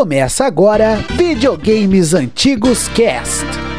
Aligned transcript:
Começa 0.00 0.46
agora 0.46 0.96
Videogames 1.14 2.14
Antigos 2.14 2.88
Cast. 2.88 3.69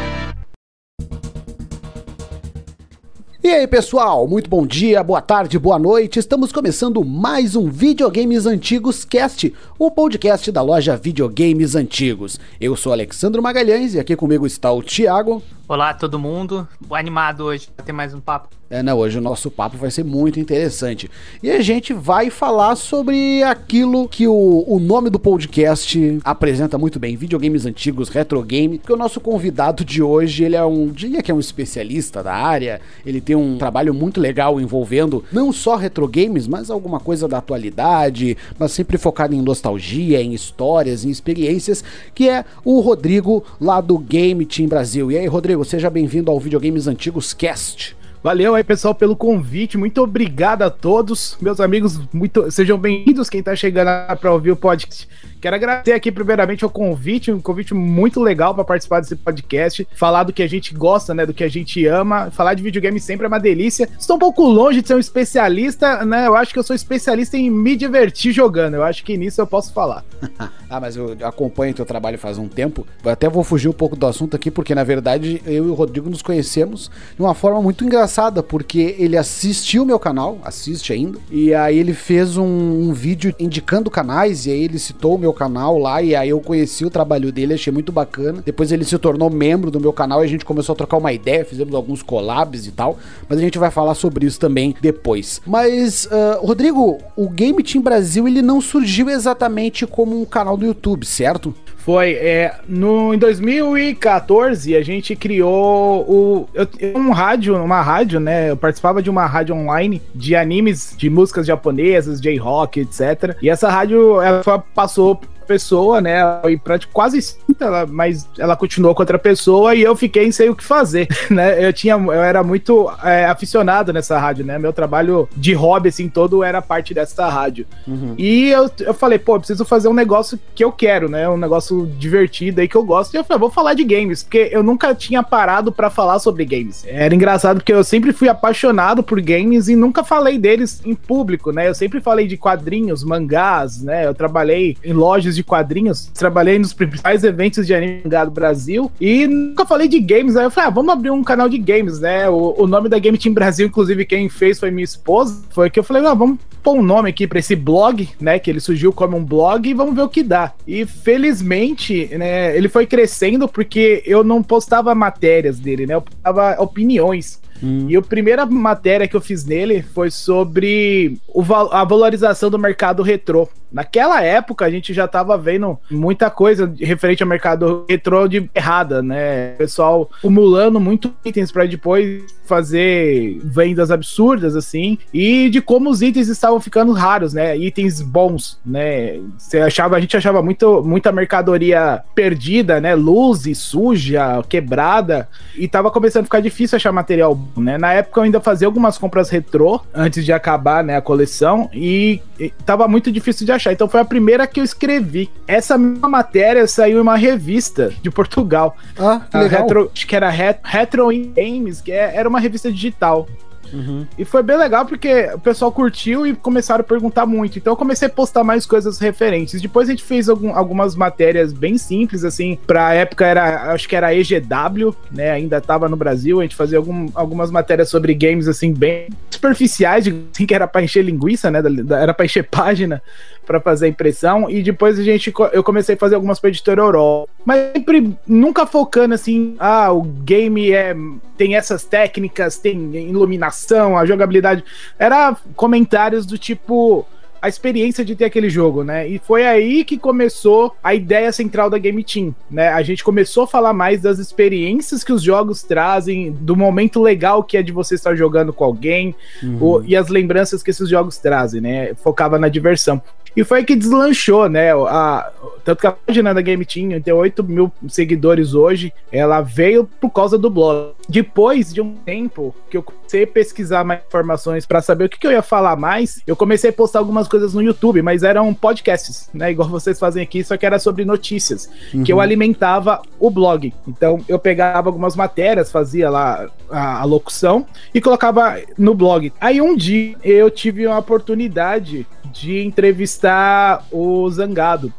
E 3.44 3.50
aí 3.50 3.66
pessoal, 3.66 4.28
muito 4.28 4.48
bom 4.48 4.64
dia, 4.64 5.02
boa 5.02 5.20
tarde, 5.20 5.58
boa 5.58 5.76
noite. 5.76 6.16
Estamos 6.16 6.52
começando 6.52 7.04
mais 7.04 7.56
um 7.56 7.68
Videogames 7.68 8.46
Antigos 8.46 9.04
Cast, 9.04 9.52
o 9.76 9.90
podcast 9.90 10.52
da 10.52 10.62
loja 10.62 10.96
Videogames 10.96 11.74
Antigos. 11.74 12.38
Eu 12.60 12.76
sou 12.76 12.92
Alexandre 12.92 13.40
Magalhães 13.40 13.94
e 13.94 13.98
aqui 13.98 14.14
comigo 14.14 14.46
está 14.46 14.70
o 14.70 14.80
Thiago. 14.80 15.42
Olá 15.66 15.92
todo 15.92 16.20
mundo, 16.20 16.68
animado 16.92 17.44
hoje 17.44 17.66
para 17.74 17.84
ter 17.84 17.92
mais 17.92 18.14
um 18.14 18.20
papo. 18.20 18.48
É, 18.68 18.82
não, 18.82 18.98
hoje 18.98 19.18
o 19.18 19.20
nosso 19.20 19.50
papo 19.50 19.76
vai 19.76 19.90
ser 19.90 20.02
muito 20.02 20.40
interessante. 20.40 21.10
E 21.42 21.50
a 21.50 21.60
gente 21.60 21.92
vai 21.92 22.30
falar 22.30 22.74
sobre 22.74 23.42
aquilo 23.42 24.08
que 24.08 24.26
o, 24.26 24.64
o 24.66 24.80
nome 24.80 25.10
do 25.10 25.18
podcast 25.18 26.18
apresenta 26.24 26.78
muito 26.78 26.98
bem, 26.98 27.14
videogames 27.14 27.66
antigos, 27.66 28.08
retro 28.08 28.42
game, 28.42 28.78
porque 28.78 28.92
o 28.92 28.96
nosso 28.96 29.20
convidado 29.20 29.84
de 29.84 30.02
hoje, 30.02 30.44
ele 30.44 30.56
é 30.56 30.64
um, 30.64 30.88
diria 30.88 31.22
que 31.22 31.30
é 31.30 31.34
um 31.34 31.40
especialista 31.40 32.22
da 32.22 32.34
área, 32.34 32.80
ele 33.04 33.20
tem 33.20 33.31
um 33.34 33.58
trabalho 33.58 33.94
muito 33.94 34.20
legal 34.20 34.60
envolvendo 34.60 35.24
não 35.32 35.52
só 35.52 35.76
retro 35.76 36.06
games, 36.08 36.46
mas 36.46 36.70
alguma 36.70 37.00
coisa 37.00 37.28
da 37.28 37.38
atualidade, 37.38 38.36
mas 38.58 38.72
sempre 38.72 38.98
focado 38.98 39.34
em 39.34 39.42
nostalgia, 39.42 40.22
em 40.22 40.32
histórias, 40.32 41.04
em 41.04 41.10
experiências, 41.10 41.84
que 42.14 42.28
é 42.28 42.44
o 42.64 42.80
Rodrigo 42.80 43.44
lá 43.60 43.80
do 43.80 43.98
Game 43.98 44.44
Team 44.46 44.68
Brasil. 44.68 45.10
E 45.10 45.18
aí, 45.18 45.26
Rodrigo, 45.26 45.64
seja 45.64 45.90
bem-vindo 45.90 46.30
ao 46.30 46.40
Videogames 46.40 46.86
Antigos 46.86 47.32
Cast. 47.32 47.96
Valeu 48.22 48.54
aí, 48.54 48.62
pessoal, 48.62 48.94
pelo 48.94 49.16
convite. 49.16 49.76
Muito 49.76 50.00
obrigado 50.00 50.62
a 50.62 50.70
todos. 50.70 51.36
Meus 51.40 51.58
amigos, 51.58 51.98
muito 52.12 52.48
sejam 52.52 52.78
bem-vindos 52.78 53.28
quem 53.28 53.42
tá 53.42 53.56
chegando 53.56 53.88
para 54.20 54.32
ouvir 54.32 54.52
o 54.52 54.56
podcast. 54.56 55.08
Quero 55.42 55.56
agradecer 55.56 55.90
aqui, 55.90 56.12
primeiramente, 56.12 56.64
o 56.64 56.70
convite, 56.70 57.32
um 57.32 57.40
convite 57.40 57.74
muito 57.74 58.20
legal 58.20 58.54
para 58.54 58.62
participar 58.62 59.00
desse 59.00 59.16
podcast. 59.16 59.84
Falar 59.92 60.22
do 60.22 60.32
que 60.32 60.40
a 60.40 60.46
gente 60.46 60.72
gosta, 60.72 61.12
né? 61.12 61.26
Do 61.26 61.34
que 61.34 61.42
a 61.42 61.48
gente 61.48 61.84
ama. 61.84 62.30
Falar 62.30 62.54
de 62.54 62.62
videogame 62.62 63.00
sempre 63.00 63.24
é 63.24 63.28
uma 63.28 63.40
delícia. 63.40 63.88
Estou 63.98 64.14
um 64.14 64.20
pouco 64.20 64.44
longe 64.44 64.80
de 64.80 64.86
ser 64.86 64.94
um 64.94 65.00
especialista, 65.00 66.04
né? 66.04 66.28
Eu 66.28 66.36
acho 66.36 66.52
que 66.52 66.60
eu 66.60 66.62
sou 66.62 66.76
especialista 66.76 67.36
em 67.36 67.50
me 67.50 67.74
divertir 67.74 68.30
jogando. 68.30 68.74
Eu 68.74 68.84
acho 68.84 69.02
que 69.02 69.18
nisso 69.18 69.40
eu 69.40 69.46
posso 69.48 69.72
falar. 69.72 70.04
ah, 70.70 70.78
mas 70.78 70.96
eu 70.96 71.16
acompanho 71.24 71.74
teu 71.74 71.84
trabalho 71.84 72.18
faz 72.18 72.38
um 72.38 72.46
tempo. 72.46 72.86
Eu 73.04 73.10
até 73.10 73.28
vou 73.28 73.42
fugir 73.42 73.68
um 73.68 73.72
pouco 73.72 73.96
do 73.96 74.06
assunto 74.06 74.36
aqui, 74.36 74.48
porque 74.48 74.76
na 74.76 74.84
verdade 74.84 75.42
eu 75.44 75.66
e 75.66 75.70
o 75.70 75.74
Rodrigo 75.74 76.08
nos 76.08 76.22
conhecemos 76.22 76.88
de 77.16 77.20
uma 77.20 77.34
forma 77.34 77.60
muito 77.60 77.84
engraçada, 77.84 78.44
porque 78.44 78.94
ele 78.96 79.16
assistiu 79.16 79.84
meu 79.84 79.98
canal, 79.98 80.38
assiste 80.44 80.92
ainda, 80.92 81.18
e 81.28 81.52
aí 81.52 81.76
ele 81.78 81.94
fez 81.94 82.36
um, 82.36 82.44
um 82.44 82.92
vídeo 82.92 83.34
indicando 83.40 83.90
canais, 83.90 84.46
e 84.46 84.52
aí 84.52 84.62
ele 84.62 84.78
citou 84.78 85.16
o 85.16 85.18
meu 85.18 85.31
meu 85.32 85.34
canal 85.34 85.78
lá 85.78 86.02
e 86.02 86.14
aí 86.14 86.28
eu 86.28 86.40
conheci 86.40 86.84
o 86.84 86.90
trabalho 86.90 87.32
dele, 87.32 87.54
achei 87.54 87.72
muito 87.72 87.90
bacana. 87.90 88.42
Depois 88.44 88.70
ele 88.70 88.84
se 88.84 88.96
tornou 88.98 89.30
membro 89.30 89.70
do 89.70 89.80
meu 89.80 89.92
canal 89.92 90.22
e 90.22 90.26
a 90.26 90.28
gente 90.28 90.44
começou 90.44 90.74
a 90.74 90.76
trocar 90.76 90.98
uma 90.98 91.12
ideia, 91.12 91.44
fizemos 91.44 91.74
alguns 91.74 92.02
collabs 92.02 92.66
e 92.66 92.70
tal, 92.70 92.98
mas 93.28 93.38
a 93.38 93.42
gente 93.42 93.58
vai 93.58 93.70
falar 93.70 93.94
sobre 93.94 94.26
isso 94.26 94.38
também 94.38 94.74
depois. 94.80 95.40
Mas, 95.46 96.06
uh, 96.06 96.46
Rodrigo, 96.46 96.98
o 97.16 97.28
Game 97.28 97.62
Team 97.62 97.82
Brasil 97.82 98.28
ele 98.28 98.42
não 98.42 98.60
surgiu 98.60 99.08
exatamente 99.08 99.86
como 99.86 100.20
um 100.20 100.24
canal 100.24 100.56
do 100.56 100.66
YouTube, 100.66 101.06
certo? 101.06 101.54
Foi, 101.84 102.12
é, 102.12 102.54
no, 102.68 103.12
em 103.12 103.18
2014 103.18 104.76
a 104.76 104.82
gente 104.82 105.16
criou 105.16 106.02
o, 106.08 106.48
eu, 106.54 106.68
um 106.94 107.10
rádio, 107.10 107.56
uma 107.56 107.82
rádio, 107.82 108.20
né? 108.20 108.50
Eu 108.50 108.56
participava 108.56 109.02
de 109.02 109.10
uma 109.10 109.26
rádio 109.26 109.56
online 109.56 110.00
de 110.14 110.36
animes, 110.36 110.94
de 110.96 111.10
músicas 111.10 111.44
japonesas, 111.44 112.20
J-rock, 112.20 112.80
etc. 112.80 113.36
E 113.42 113.50
essa 113.50 113.68
rádio 113.68 114.20
ela 114.22 114.42
passou 114.72 115.20
pessoa, 115.52 116.00
né? 116.00 116.18
E 116.48 116.56
pra 116.56 116.78
quase 116.90 117.20
cinta, 117.20 117.66
ela, 117.66 117.86
mas 117.86 118.26
ela 118.38 118.56
continuou 118.56 118.94
com 118.94 119.02
outra 119.02 119.18
pessoa 119.18 119.74
e 119.74 119.82
eu 119.82 119.94
fiquei 119.94 120.32
sem 120.32 120.48
o 120.48 120.56
que 120.56 120.64
fazer, 120.64 121.06
né? 121.30 121.62
Eu 121.62 121.72
tinha, 121.74 121.94
eu 121.94 122.22
era 122.22 122.42
muito 122.42 122.90
é, 123.04 123.26
aficionado 123.26 123.92
nessa 123.92 124.18
rádio, 124.18 124.46
né? 124.46 124.58
Meu 124.58 124.72
trabalho 124.72 125.28
de 125.36 125.52
hobby, 125.52 125.90
assim, 125.90 126.08
todo 126.08 126.42
era 126.42 126.62
parte 126.62 126.94
dessa 126.94 127.28
rádio. 127.28 127.66
Uhum. 127.86 128.14
E 128.16 128.48
eu, 128.48 128.70
eu 128.80 128.94
falei, 128.94 129.18
pô, 129.18 129.36
eu 129.36 129.40
preciso 129.40 129.62
fazer 129.66 129.88
um 129.88 129.94
negócio 129.94 130.40
que 130.54 130.64
eu 130.64 130.72
quero, 130.72 131.10
né? 131.10 131.28
Um 131.28 131.36
negócio 131.36 131.86
divertido 131.98 132.62
aí 132.62 132.68
que 132.68 132.76
eu 132.76 132.84
gosto. 132.84 133.12
E 133.12 133.18
eu 133.18 133.24
falei, 133.24 133.40
vou 133.40 133.50
falar 133.50 133.74
de 133.74 133.84
games, 133.84 134.22
porque 134.22 134.48
eu 134.50 134.62
nunca 134.62 134.94
tinha 134.94 135.22
parado 135.22 135.70
para 135.70 135.90
falar 135.90 136.18
sobre 136.18 136.46
games. 136.46 136.82
Era 136.86 137.14
engraçado 137.14 137.58
porque 137.58 137.74
eu 137.74 137.84
sempre 137.84 138.12
fui 138.12 138.28
apaixonado 138.28 139.02
por 139.02 139.20
games 139.20 139.68
e 139.68 139.76
nunca 139.76 140.02
falei 140.02 140.38
deles 140.38 140.80
em 140.82 140.94
público, 140.94 141.52
né? 141.52 141.68
Eu 141.68 141.74
sempre 141.74 142.00
falei 142.00 142.26
de 142.26 142.38
quadrinhos, 142.38 143.04
mangás, 143.04 143.82
né? 143.82 144.06
Eu 144.06 144.14
trabalhei 144.14 144.78
em 144.82 144.94
lojas 144.94 145.36
de 145.36 145.41
quadrinhos, 145.44 146.06
trabalhei 146.14 146.58
nos 146.58 146.72
principais 146.72 147.24
eventos 147.24 147.66
de 147.66 147.74
anime 147.74 148.02
do 148.02 148.30
Brasil 148.30 148.90
e 149.00 149.26
nunca 149.26 149.66
falei 149.66 149.88
de 149.88 150.00
games. 150.00 150.36
Aí 150.36 150.44
eu 150.44 150.50
falei, 150.50 150.68
ah, 150.68 150.72
vamos 150.72 150.92
abrir 150.92 151.10
um 151.10 151.22
canal 151.22 151.48
de 151.48 151.58
games, 151.58 152.00
né? 152.00 152.28
O, 152.28 152.54
o 152.58 152.66
nome 152.66 152.88
da 152.88 152.98
Game 152.98 153.18
Team 153.18 153.34
Brasil, 153.34 153.66
inclusive, 153.66 154.04
quem 154.04 154.28
fez 154.28 154.58
foi 154.58 154.70
minha 154.70 154.84
esposa. 154.84 155.42
Foi 155.50 155.70
que 155.70 155.78
eu 155.78 155.84
falei, 155.84 156.04
ah, 156.06 156.14
vamos 156.14 156.38
pôr 156.62 156.78
um 156.78 156.82
nome 156.82 157.10
aqui 157.10 157.26
para 157.26 157.38
esse 157.38 157.56
blog, 157.56 158.08
né? 158.20 158.38
Que 158.38 158.50
ele 158.50 158.60
surgiu 158.60 158.92
como 158.92 159.16
um 159.16 159.24
blog 159.24 159.68
e 159.68 159.74
vamos 159.74 159.94
ver 159.94 160.02
o 160.02 160.08
que 160.08 160.22
dá. 160.22 160.52
E 160.66 160.86
felizmente, 160.86 162.08
né, 162.16 162.56
ele 162.56 162.68
foi 162.68 162.86
crescendo 162.86 163.48
porque 163.48 164.02
eu 164.06 164.22
não 164.22 164.42
postava 164.42 164.94
matérias 164.94 165.58
dele, 165.58 165.86
né? 165.86 165.94
Eu 165.94 166.02
postava 166.02 166.62
opiniões. 166.62 167.40
Hum. 167.62 167.86
E 167.88 167.96
a 167.96 168.02
primeira 168.02 168.44
matéria 168.44 169.06
que 169.06 169.14
eu 169.14 169.20
fiz 169.20 169.44
nele 169.44 169.82
foi 169.82 170.10
sobre 170.10 171.18
o, 171.28 171.42
a 171.70 171.84
valorização 171.84 172.50
do 172.50 172.58
mercado 172.58 173.02
retrô. 173.02 173.48
Naquela 173.72 174.22
época 174.22 174.64
a 174.64 174.70
gente 174.70 174.92
já 174.92 175.06
estava 175.06 175.36
vendo 175.38 175.78
muita 175.90 176.30
coisa 176.30 176.72
referente 176.78 177.22
ao 177.22 177.28
mercado 177.28 177.84
retrô 177.88 178.28
de 178.28 178.50
errada, 178.54 179.02
né? 179.02 179.54
O 179.54 179.58
pessoal 179.58 180.10
acumulando 180.18 180.78
muito 180.78 181.12
itens 181.24 181.50
para 181.50 181.66
depois 181.66 182.22
fazer 182.52 183.40
vendas 183.42 183.90
absurdas 183.90 184.54
assim, 184.54 184.98
e 185.12 185.48
de 185.48 185.62
como 185.62 185.88
os 185.88 186.02
itens 186.02 186.28
estavam 186.28 186.60
ficando 186.60 186.92
raros, 186.92 187.32
né? 187.32 187.56
Itens 187.56 188.02
bons, 188.02 188.58
né? 188.64 189.18
Você 189.38 189.58
achava, 189.58 189.96
a 189.96 190.00
gente 190.00 190.14
achava 190.14 190.42
muito, 190.42 190.82
muita 190.84 191.10
mercadoria 191.10 192.02
perdida, 192.14 192.78
né? 192.78 192.94
Luz 192.94 193.48
suja, 193.56 194.42
quebrada, 194.50 195.26
e 195.56 195.66
tava 195.66 195.90
começando 195.90 196.22
a 196.22 196.24
ficar 196.24 196.40
difícil 196.40 196.76
achar 196.76 196.92
material, 196.92 197.38
né? 197.56 197.78
Na 197.78 197.94
época 197.94 198.20
eu 198.20 198.24
ainda 198.24 198.40
fazia 198.40 198.68
algumas 198.68 198.98
compras 198.98 199.30
retrô 199.30 199.80
antes 199.94 200.22
de 200.22 200.32
acabar, 200.32 200.84
né, 200.84 200.94
a 200.94 201.00
coleção, 201.00 201.70
e, 201.72 202.20
e 202.38 202.50
tava 202.66 202.86
muito 202.86 203.10
difícil 203.10 203.46
de 203.46 203.52
achar. 203.52 203.72
Então 203.72 203.88
foi 203.88 204.00
a 204.00 204.04
primeira 204.04 204.46
que 204.46 204.60
eu 204.60 204.64
escrevi. 204.64 205.30
Essa 205.46 205.78
mesma 205.78 206.08
matéria 206.08 206.66
saiu 206.66 206.98
em 206.98 207.00
uma 207.00 207.16
revista 207.16 207.92
de 208.02 208.10
Portugal. 208.10 208.76
Ah, 208.98 209.22
que 209.30 209.38
legal. 209.38 209.62
Retro, 209.62 209.90
acho 209.94 210.06
que 210.06 210.14
era 210.14 210.28
Retro 210.28 211.08
Games, 211.34 211.80
que 211.80 211.92
é, 211.92 212.14
era 212.14 212.28
uma 212.28 212.40
revista 212.42 212.70
digital. 212.70 213.26
Uhum. 213.72 214.06
E 214.18 214.24
foi 214.24 214.42
bem 214.42 214.56
legal 214.56 214.84
porque 214.84 215.30
o 215.34 215.38
pessoal 215.38 215.72
curtiu 215.72 216.26
e 216.26 216.34
começaram 216.34 216.82
a 216.82 216.84
perguntar 216.84 217.24
muito. 217.24 217.58
Então 217.58 217.72
eu 217.72 217.76
comecei 217.76 218.06
a 218.06 218.10
postar 218.10 218.44
mais 218.44 218.66
coisas 218.66 218.98
referentes. 218.98 219.60
Depois 219.60 219.88
a 219.88 219.92
gente 219.92 220.04
fez 220.04 220.28
algum, 220.28 220.54
algumas 220.54 220.94
matérias 220.94 221.52
bem 221.52 221.78
simples, 221.78 222.24
assim. 222.24 222.58
Pra 222.66 222.92
época 222.92 223.24
era, 223.24 223.72
acho 223.72 223.88
que 223.88 223.96
era 223.96 224.14
EGW, 224.14 224.94
né? 225.10 225.30
Ainda 225.30 225.60
tava 225.60 225.88
no 225.88 225.96
Brasil. 225.96 226.40
A 226.40 226.42
gente 226.42 226.56
fazia 226.56 226.78
algum, 226.78 227.08
algumas 227.14 227.50
matérias 227.50 227.88
sobre 227.88 228.14
games, 228.14 228.46
assim, 228.46 228.72
bem 228.72 229.08
superficiais, 229.30 230.06
assim, 230.06 230.46
que 230.46 230.54
era 230.54 230.68
pra 230.68 230.82
encher 230.82 231.02
linguiça, 231.02 231.50
né? 231.50 231.62
Era 231.90 232.12
pra 232.12 232.26
encher 232.26 232.44
página 232.44 233.02
para 233.46 233.60
fazer 233.60 233.86
a 233.86 233.88
impressão. 233.88 234.48
E 234.48 234.62
depois 234.62 234.98
a 234.98 235.02
gente, 235.02 235.32
eu 235.52 235.62
comecei 235.62 235.94
a 235.94 235.98
fazer 235.98 236.14
algumas 236.14 236.38
pra 236.38 236.50
editora 236.50 236.82
Europa. 236.82 237.30
Mas 237.44 237.72
sempre, 237.72 238.16
nunca 238.26 238.66
focando 238.66 239.14
assim, 239.14 239.56
ah, 239.58 239.92
o 239.92 240.02
game 240.02 240.72
é 240.72 240.94
tem 241.36 241.56
essas 241.56 241.82
técnicas, 241.82 242.56
tem 242.56 242.94
iluminação, 242.94 243.98
a 243.98 244.06
jogabilidade. 244.06 244.64
Era 244.98 245.36
comentários 245.56 246.24
do 246.24 246.38
tipo 246.38 247.06
a 247.42 247.48
experiência 247.48 248.04
de 248.04 248.14
ter 248.14 248.26
aquele 248.26 248.48
jogo, 248.48 248.84
né? 248.84 249.08
E 249.08 249.18
foi 249.18 249.44
aí 249.44 249.84
que 249.84 249.98
começou 249.98 250.76
a 250.80 250.94
ideia 250.94 251.32
central 251.32 251.68
da 251.68 251.76
Game 251.76 252.04
Team, 252.04 252.32
né? 252.48 252.68
A 252.68 252.80
gente 252.84 253.02
começou 253.02 253.42
a 253.42 253.46
falar 253.48 253.72
mais 253.72 254.00
das 254.00 254.20
experiências 254.20 255.02
que 255.02 255.12
os 255.12 255.20
jogos 255.20 255.64
trazem, 255.64 256.30
do 256.30 256.54
momento 256.54 257.02
legal 257.02 257.42
que 257.42 257.56
é 257.56 257.62
de 257.62 257.72
você 257.72 257.96
estar 257.96 258.14
jogando 258.14 258.52
com 258.52 258.62
alguém, 258.62 259.12
uhum. 259.42 259.58
o, 259.60 259.82
e 259.84 259.96
as 259.96 260.06
lembranças 260.06 260.62
que 260.62 260.70
esses 260.70 260.88
jogos 260.88 261.18
trazem, 261.18 261.60
né? 261.60 261.94
Focava 261.94 262.38
na 262.38 262.48
diversão. 262.48 263.02
E 263.36 263.44
foi 263.44 263.64
que 263.64 263.74
deslanchou, 263.74 264.48
né? 264.48 264.72
A, 264.72 265.30
tanto 265.64 265.80
que 265.80 265.86
a 265.86 265.92
página 265.92 266.34
da 266.34 266.40
Game 266.40 266.64
Team 266.64 267.00
tem 267.00 267.14
8 267.14 267.42
mil 267.44 267.72
seguidores 267.88 268.54
hoje, 268.54 268.92
ela 269.10 269.40
veio 269.40 269.88
por 270.00 270.10
causa 270.10 270.36
do 270.36 270.50
blog. 270.50 270.92
Depois 271.08 271.72
de 271.72 271.80
um 271.80 271.94
tempo 271.94 272.54
que 272.70 272.76
eu 272.76 272.82
comecei 272.82 273.24
a 273.24 273.26
pesquisar 273.26 273.84
mais 273.84 274.00
informações 274.06 274.66
para 274.66 274.80
saber 274.80 275.04
o 275.04 275.08
que, 275.08 275.18
que, 275.18 275.26
eu 275.26 275.32
ia 275.32 275.42
falar 275.42 275.76
mais, 275.76 276.22
eu 276.26 276.36
comecei 276.36 276.70
a 276.70 276.72
postar 276.72 276.98
algumas 276.98 277.28
coisas 277.28 277.54
no 277.54 277.62
YouTube, 277.62 278.02
mas 278.02 278.22
eram 278.22 278.52
podcasts, 278.54 279.28
né? 279.32 279.50
Igual 279.50 279.68
vocês 279.68 279.98
fazem 279.98 280.22
aqui, 280.22 280.42
só 280.44 280.56
que 280.56 280.66
era 280.66 280.78
sobre 280.78 281.04
notícias, 281.04 281.68
uhum. 281.92 282.04
que 282.04 282.12
eu 282.12 282.16
uhum. 282.16 282.22
alimentava 282.22 283.02
o 283.18 283.30
blog. 283.30 283.72
Então 283.86 284.20
eu 284.28 284.38
pegava 284.38 284.88
algumas 284.88 285.16
matérias, 285.16 285.70
fazia 285.70 286.10
lá 286.10 286.48
a, 286.70 287.00
a 287.00 287.04
locução 287.04 287.66
e 287.94 288.00
colocava 288.00 288.58
no 288.78 288.94
blog. 288.94 289.32
Aí 289.40 289.60
um 289.60 289.76
dia 289.76 290.16
eu 290.22 290.50
tive 290.50 290.86
uma 290.86 290.98
oportunidade 290.98 292.06
de 292.32 292.64
entrevistar 292.64 293.21
entrevistar 293.22 293.84
o 293.90 294.28
Zangado. 294.30 294.92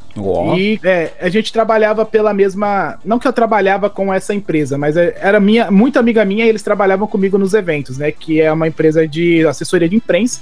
E 0.58 0.80
é, 0.84 1.12
a 1.20 1.30
gente 1.30 1.52
trabalhava 1.52 2.06
pela 2.06 2.34
mesma. 2.34 2.98
Não 3.04 3.20
que 3.20 3.28
eu 3.28 3.34
trabalhava 3.34 3.90
com 3.90 4.14
essa 4.14 4.34
empresa, 4.34 4.78
mas 4.78 4.96
é, 4.96 5.16
era 5.20 5.40
minha, 5.40 5.70
muito 5.70 6.00
amiga 6.00 6.24
minha 6.24 6.46
e 6.46 6.50
eles 6.50 6.64
trabalhavam 6.64 7.08
comigo 7.08 7.38
nos 7.38 7.54
eventos, 7.54 7.98
né? 7.98 8.12
Que 8.12 8.40
é 8.40 8.52
uma 8.52 8.68
empresa 8.68 9.08
de 9.08 9.46
assessoria 9.46 9.90
de 9.90 9.96
imprensa. 9.96 10.42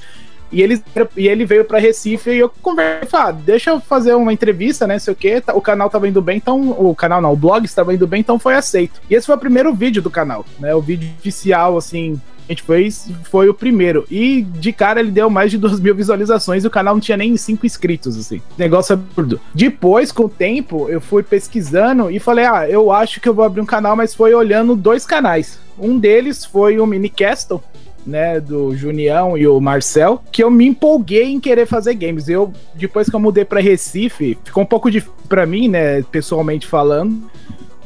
E 0.52 0.62
ele, 0.62 0.84
e 1.16 1.30
ele 1.30 1.46
veio 1.46 1.64
para 1.64 1.80
Recife 1.80 2.30
e 2.30 2.40
eu 2.40 2.52
conversei, 2.62 3.18
ah, 3.18 3.32
deixa 3.32 3.70
eu 3.70 3.80
fazer 3.80 4.16
uma 4.16 4.34
entrevista, 4.34 4.86
né, 4.86 5.00
sei 5.00 5.14
o 5.14 5.16
que, 5.16 5.42
o 5.54 5.62
canal 5.62 5.90
tava 5.90 6.10
indo 6.10 6.22
bem, 6.22 6.36
então, 6.36 6.72
o 6.72 6.94
canal 6.94 7.22
não, 7.22 7.32
o 7.32 7.38
blog 7.38 7.64
estava 7.64 7.94
indo 7.94 8.06
bem, 8.06 8.20
então 8.20 8.38
foi 8.38 8.56
aceito. 8.56 9.00
E 9.10 9.16
esse 9.16 9.28
foi 9.28 9.36
o 9.36 9.40
primeiro 9.40 9.74
vídeo 9.74 10.02
do 10.02 10.10
canal, 10.10 10.46
né, 10.60 10.76
o 10.76 10.82
vídeo 10.82 11.10
oficial, 11.18 11.78
assim, 11.78 12.20
gente 12.52 12.64
fez, 12.64 13.10
foi 13.24 13.50
o 13.50 13.54
primeiro. 13.54 14.06
E 14.10 14.42
de 14.42 14.72
cara 14.72 15.00
ele 15.00 15.12
deu 15.12 15.30
mais 15.30 15.52
de 15.52 15.58
2 15.58 15.80
mil 15.80 15.96
visualizações 15.96 16.64
e 16.64 16.68
o 16.68 16.72
canal 16.72 16.94
não 16.94 17.02
tinha 17.02 17.18
nem 17.18 17.36
5 17.36 17.66
inscritos, 17.66 18.18
assim. 18.18 18.42
Negócio 18.58 18.94
absurdo. 18.94 19.40
Depois, 19.54 20.12
com 20.12 20.24
o 20.24 20.30
tempo, 20.30 20.88
eu 20.90 21.02
fui 21.02 21.24
pesquisando 21.24 22.10
e 22.10 22.20
falei, 22.20 22.46
ah, 22.46 22.70
eu 22.70 22.92
acho 22.92 23.20
que 23.20 23.28
eu 23.28 23.34
vou 23.34 23.46
abrir 23.46 23.62
um 23.62 23.66
canal, 23.66 23.96
mas 23.96 24.14
foi 24.14 24.34
olhando 24.34 24.76
dois 24.76 25.06
canais. 25.06 25.60
Um 25.78 25.98
deles 25.98 26.46
foi 26.46 26.80
o 26.80 26.86
Mini 26.86 27.10
Castle, 27.10 27.62
né, 28.06 28.40
do 28.40 28.76
Junião 28.76 29.38
e 29.38 29.48
o 29.48 29.60
Marcel, 29.60 30.22
que 30.32 30.44
eu 30.44 30.50
me 30.50 30.66
empolguei 30.66 31.26
em 31.26 31.40
querer 31.40 31.66
fazer 31.66 31.94
games. 31.94 32.28
Eu, 32.28 32.52
depois 32.74 33.10
que 33.10 33.16
eu 33.16 33.20
mudei 33.20 33.46
para 33.46 33.62
Recife, 33.62 34.38
ficou 34.44 34.64
um 34.64 34.66
pouco 34.66 34.90
difícil 34.90 35.14
para 35.28 35.46
mim, 35.46 35.68
né, 35.68 36.02
pessoalmente 36.04 36.68
falando, 36.68 37.30